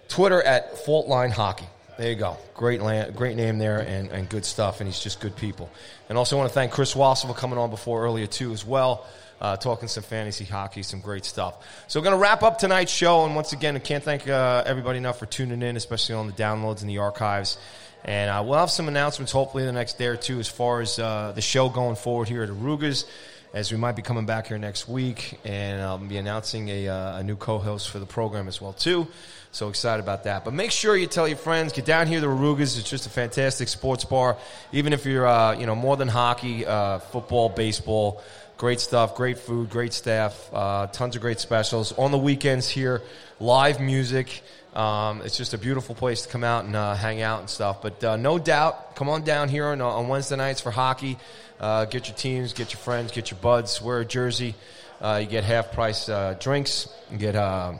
Twitter 0.08 0.42
at 0.42 0.76
Faultline 0.86 1.30
Hockey. 1.30 1.66
There 2.00 2.08
you 2.08 2.16
go. 2.16 2.38
Great, 2.54 2.80
land, 2.80 3.14
great 3.14 3.36
name 3.36 3.58
there, 3.58 3.80
and, 3.80 4.08
and 4.08 4.26
good 4.26 4.46
stuff. 4.46 4.80
And 4.80 4.88
he's 4.88 5.00
just 5.00 5.20
good 5.20 5.36
people. 5.36 5.68
And 6.08 6.16
also 6.16 6.34
want 6.38 6.48
to 6.48 6.54
thank 6.54 6.72
Chris 6.72 6.94
Wassel 6.94 7.28
for 7.28 7.34
coming 7.34 7.58
on 7.58 7.68
before 7.68 8.02
earlier 8.02 8.26
too 8.26 8.52
as 8.52 8.64
well. 8.64 9.06
Uh, 9.38 9.58
talking 9.58 9.86
some 9.86 10.02
fantasy 10.02 10.46
hockey, 10.46 10.82
some 10.82 11.00
great 11.00 11.26
stuff. 11.26 11.62
So 11.88 12.00
we're 12.00 12.04
going 12.04 12.16
to 12.16 12.22
wrap 12.22 12.42
up 12.42 12.58
tonight's 12.58 12.90
show. 12.90 13.26
And 13.26 13.36
once 13.36 13.52
again, 13.52 13.76
I 13.76 13.80
can't 13.80 14.02
thank 14.02 14.26
uh, 14.26 14.62
everybody 14.64 14.96
enough 14.96 15.18
for 15.18 15.26
tuning 15.26 15.60
in, 15.60 15.76
especially 15.76 16.14
on 16.14 16.26
the 16.26 16.32
downloads 16.32 16.80
and 16.80 16.88
the 16.88 16.96
archives. 16.96 17.58
And 18.04 18.30
uh, 18.30 18.42
we'll 18.44 18.58
have 18.58 18.70
some 18.70 18.88
announcements 18.88 19.32
hopefully 19.32 19.64
the 19.64 19.72
next 19.72 19.98
day 19.98 20.06
or 20.06 20.16
two 20.16 20.40
as 20.40 20.48
far 20.48 20.80
as 20.80 20.98
uh, 20.98 21.32
the 21.34 21.42
show 21.42 21.68
going 21.68 21.96
forward 21.96 22.28
here 22.28 22.42
at 22.42 22.48
Aroogas, 22.48 23.04
as 23.52 23.70
we 23.70 23.76
might 23.76 23.96
be 23.96 24.02
coming 24.02 24.26
back 24.26 24.46
here 24.46 24.58
next 24.58 24.88
week, 24.88 25.38
and 25.44 25.82
I'll 25.82 25.98
be 25.98 26.16
announcing 26.16 26.68
a, 26.68 26.88
uh, 26.88 27.18
a 27.18 27.22
new 27.22 27.36
co-host 27.36 27.90
for 27.90 27.98
the 27.98 28.06
program 28.06 28.48
as 28.48 28.60
well 28.60 28.72
too. 28.72 29.08
So 29.52 29.68
excited 29.68 30.02
about 30.02 30.24
that. 30.24 30.44
But 30.44 30.54
make 30.54 30.70
sure 30.70 30.96
you 30.96 31.08
tell 31.08 31.26
your 31.26 31.36
friends, 31.36 31.72
get 31.72 31.84
down 31.84 32.06
here 32.06 32.20
to 32.20 32.26
Aroogas. 32.26 32.78
It's 32.78 32.88
just 32.88 33.06
a 33.06 33.10
fantastic 33.10 33.66
sports 33.66 34.04
bar. 34.04 34.36
Even 34.72 34.92
if 34.92 35.04
you're 35.04 35.26
uh, 35.26 35.58
you 35.58 35.66
know 35.66 35.74
more 35.74 35.96
than 35.96 36.06
hockey, 36.08 36.64
uh, 36.64 37.00
football, 37.00 37.48
baseball. 37.48 38.22
Great 38.56 38.78
stuff, 38.78 39.16
great 39.16 39.38
food, 39.38 39.70
great 39.70 39.94
staff, 39.94 40.50
uh, 40.52 40.86
tons 40.88 41.16
of 41.16 41.22
great 41.22 41.40
specials. 41.40 41.92
On 41.92 42.10
the 42.10 42.18
weekends 42.18 42.68
here, 42.68 43.00
live 43.40 43.80
music. 43.80 44.42
Um, 44.74 45.22
it's 45.22 45.36
just 45.36 45.52
a 45.54 45.58
beautiful 45.58 45.94
place 45.94 46.22
to 46.22 46.28
come 46.28 46.44
out 46.44 46.64
and 46.64 46.76
uh, 46.76 46.94
hang 46.94 47.22
out 47.22 47.40
and 47.40 47.50
stuff. 47.50 47.82
But 47.82 48.02
uh, 48.04 48.16
no 48.16 48.38
doubt, 48.38 48.94
come 48.96 49.08
on 49.08 49.22
down 49.22 49.48
here 49.48 49.66
on, 49.66 49.80
on 49.80 50.08
Wednesday 50.08 50.36
nights 50.36 50.60
for 50.60 50.70
hockey. 50.70 51.18
Uh, 51.58 51.84
get 51.84 52.08
your 52.08 52.16
teams, 52.16 52.52
get 52.52 52.72
your 52.72 52.80
friends, 52.80 53.12
get 53.12 53.30
your 53.30 53.38
buds, 53.40 53.82
wear 53.82 54.00
a 54.00 54.04
jersey. 54.04 54.54
Uh, 55.00 55.20
you 55.22 55.26
get 55.28 55.44
half 55.44 55.72
price 55.72 56.08
uh, 56.08 56.36
drinks. 56.38 56.88
You 57.10 57.18
get 57.18 57.36
uh, 57.36 57.74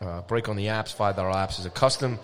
uh, 0.00 0.20
break 0.22 0.48
on 0.48 0.56
the 0.56 0.66
apps, 0.66 0.94
$5 0.94 1.14
apps 1.16 1.58
is 1.58 1.66
a 1.66 1.70
custom 1.70 2.18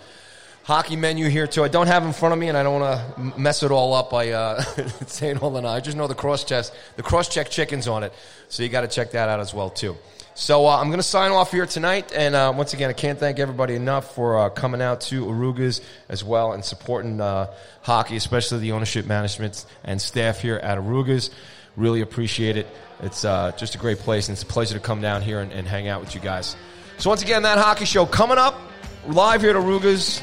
hockey 0.63 0.95
menu 0.95 1.29
here 1.29 1.45
too. 1.45 1.63
I 1.63 1.67
don't 1.67 1.87
have 1.87 2.03
in 2.03 2.13
front 2.13 2.33
of 2.33 2.39
me, 2.39 2.47
and 2.47 2.57
I 2.57 2.63
don't 2.63 2.81
want 2.81 3.15
to 3.15 3.39
mess 3.39 3.63
it 3.63 3.71
all 3.71 3.93
up 3.93 4.09
by 4.09 4.29
uh, 4.31 4.61
saying 5.07 5.37
all 5.37 5.51
the. 5.51 5.67
I 5.67 5.79
just 5.79 5.95
know 5.95 6.07
the 6.07 6.15
cross 6.15 6.43
chest, 6.43 6.73
the 6.95 7.03
cross 7.03 7.29
check 7.29 7.49
chickens 7.49 7.87
on 7.87 8.03
it, 8.03 8.13
so 8.49 8.63
you 8.63 8.69
got 8.69 8.81
to 8.81 8.87
check 8.87 9.11
that 9.11 9.29
out 9.29 9.39
as 9.39 9.53
well 9.53 9.69
too. 9.69 9.95
So 10.35 10.65
uh, 10.65 10.77
I'm 10.79 10.87
going 10.87 10.97
to 10.99 11.03
sign 11.03 11.31
off 11.31 11.51
here 11.51 11.67
tonight, 11.67 12.11
and 12.15 12.33
uh, 12.33 12.51
once 12.55 12.73
again, 12.73 12.89
I 12.89 12.93
can't 12.93 13.19
thank 13.19 13.37
everybody 13.37 13.75
enough 13.75 14.15
for 14.15 14.39
uh, 14.39 14.49
coming 14.49 14.81
out 14.81 15.01
to 15.01 15.25
Aroogas 15.25 15.79
as 16.09 16.23
well 16.23 16.53
and 16.53 16.65
supporting 16.65 17.21
uh, 17.21 17.53
hockey, 17.83 18.15
especially 18.15 18.59
the 18.59 18.71
ownership, 18.71 19.05
management, 19.05 19.63
and 19.83 20.01
staff 20.01 20.41
here 20.41 20.55
at 20.55 20.79
Aroogas. 20.79 21.29
Really 21.77 22.01
appreciate 22.01 22.57
it. 22.57 22.65
It's 23.01 23.23
uh, 23.23 23.51
just 23.57 23.75
a 23.75 23.77
great 23.77 23.99
place, 23.99 24.27
and 24.27 24.33
it's 24.33 24.41
a 24.41 24.47
pleasure 24.47 24.73
to 24.73 24.79
come 24.79 25.01
down 25.01 25.21
here 25.21 25.39
and, 25.39 25.51
and 25.51 25.67
hang 25.67 25.87
out 25.87 26.01
with 26.01 26.15
you 26.15 26.21
guys. 26.21 26.55
So 26.97 27.11
once 27.11 27.21
again, 27.21 27.43
that 27.43 27.59
hockey 27.59 27.85
show 27.85 28.07
coming 28.07 28.39
up 28.39 28.59
live 29.07 29.41
here 29.41 29.51
at 29.51 29.55
Aroogas. 29.55 30.19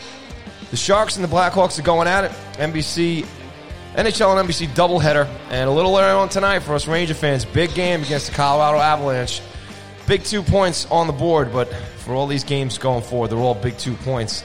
The 0.72 0.76
Sharks 0.76 1.16
and 1.16 1.24
the 1.24 1.28
Blackhawks 1.28 1.78
are 1.78 1.82
going 1.82 2.08
at 2.08 2.24
it. 2.24 2.32
NBC, 2.54 3.24
NHL 3.94 4.36
and 4.36 4.48
NBC 4.48 4.66
doubleheader. 4.74 5.28
And 5.50 5.68
a 5.68 5.72
little 5.72 5.92
later 5.92 6.08
on 6.16 6.28
tonight 6.28 6.60
for 6.60 6.74
us 6.74 6.88
Ranger 6.88 7.14
fans, 7.14 7.44
big 7.44 7.74
game 7.74 8.02
against 8.02 8.26
the 8.26 8.32
Colorado 8.32 8.78
Avalanche. 8.78 9.40
Big 10.10 10.24
two 10.24 10.42
points 10.42 10.86
on 10.90 11.06
the 11.06 11.12
board, 11.12 11.52
but 11.52 11.72
for 11.98 12.14
all 12.16 12.26
these 12.26 12.42
games 12.42 12.78
going 12.78 13.00
forward, 13.00 13.28
they're 13.28 13.38
all 13.38 13.54
big 13.54 13.78
two 13.78 13.94
points. 13.94 14.42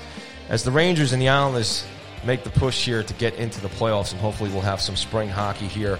As 0.47 0.63
the 0.63 0.69
Rangers 0.69 1.11
and 1.11 1.19
the 1.19 1.29
Islanders 1.29 1.87
make 2.23 2.43
the 2.43 2.51
push 2.51 2.85
here 2.85 3.01
to 3.01 3.13
get 3.15 3.33
into 3.37 3.59
the 3.61 3.69
playoffs, 3.69 4.11
and 4.11 4.21
hopefully 4.21 4.51
we'll 4.51 4.61
have 4.61 4.79
some 4.79 4.95
spring 4.95 5.27
hockey 5.27 5.65
here 5.65 5.97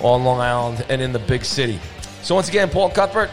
on 0.00 0.22
Long 0.22 0.38
Island 0.38 0.84
and 0.90 1.00
in 1.00 1.14
the 1.14 1.18
big 1.18 1.46
city. 1.46 1.80
So 2.20 2.34
once 2.34 2.50
again, 2.50 2.68
Paul 2.68 2.90
Cuthbert, 2.90 3.30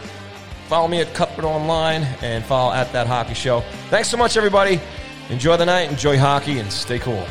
follow 0.68 0.88
me 0.88 1.02
at 1.02 1.12
Cuthbert 1.12 1.44
Online 1.44 2.04
and 2.22 2.42
follow 2.46 2.72
at 2.72 2.90
That 2.92 3.06
Hockey 3.06 3.34
Show. 3.34 3.60
Thanks 3.90 4.08
so 4.08 4.16
much, 4.16 4.38
everybody. 4.38 4.80
Enjoy 5.28 5.58
the 5.58 5.66
night, 5.66 5.90
enjoy 5.90 6.16
hockey, 6.16 6.60
and 6.60 6.72
stay 6.72 6.98
cool. 6.98 7.26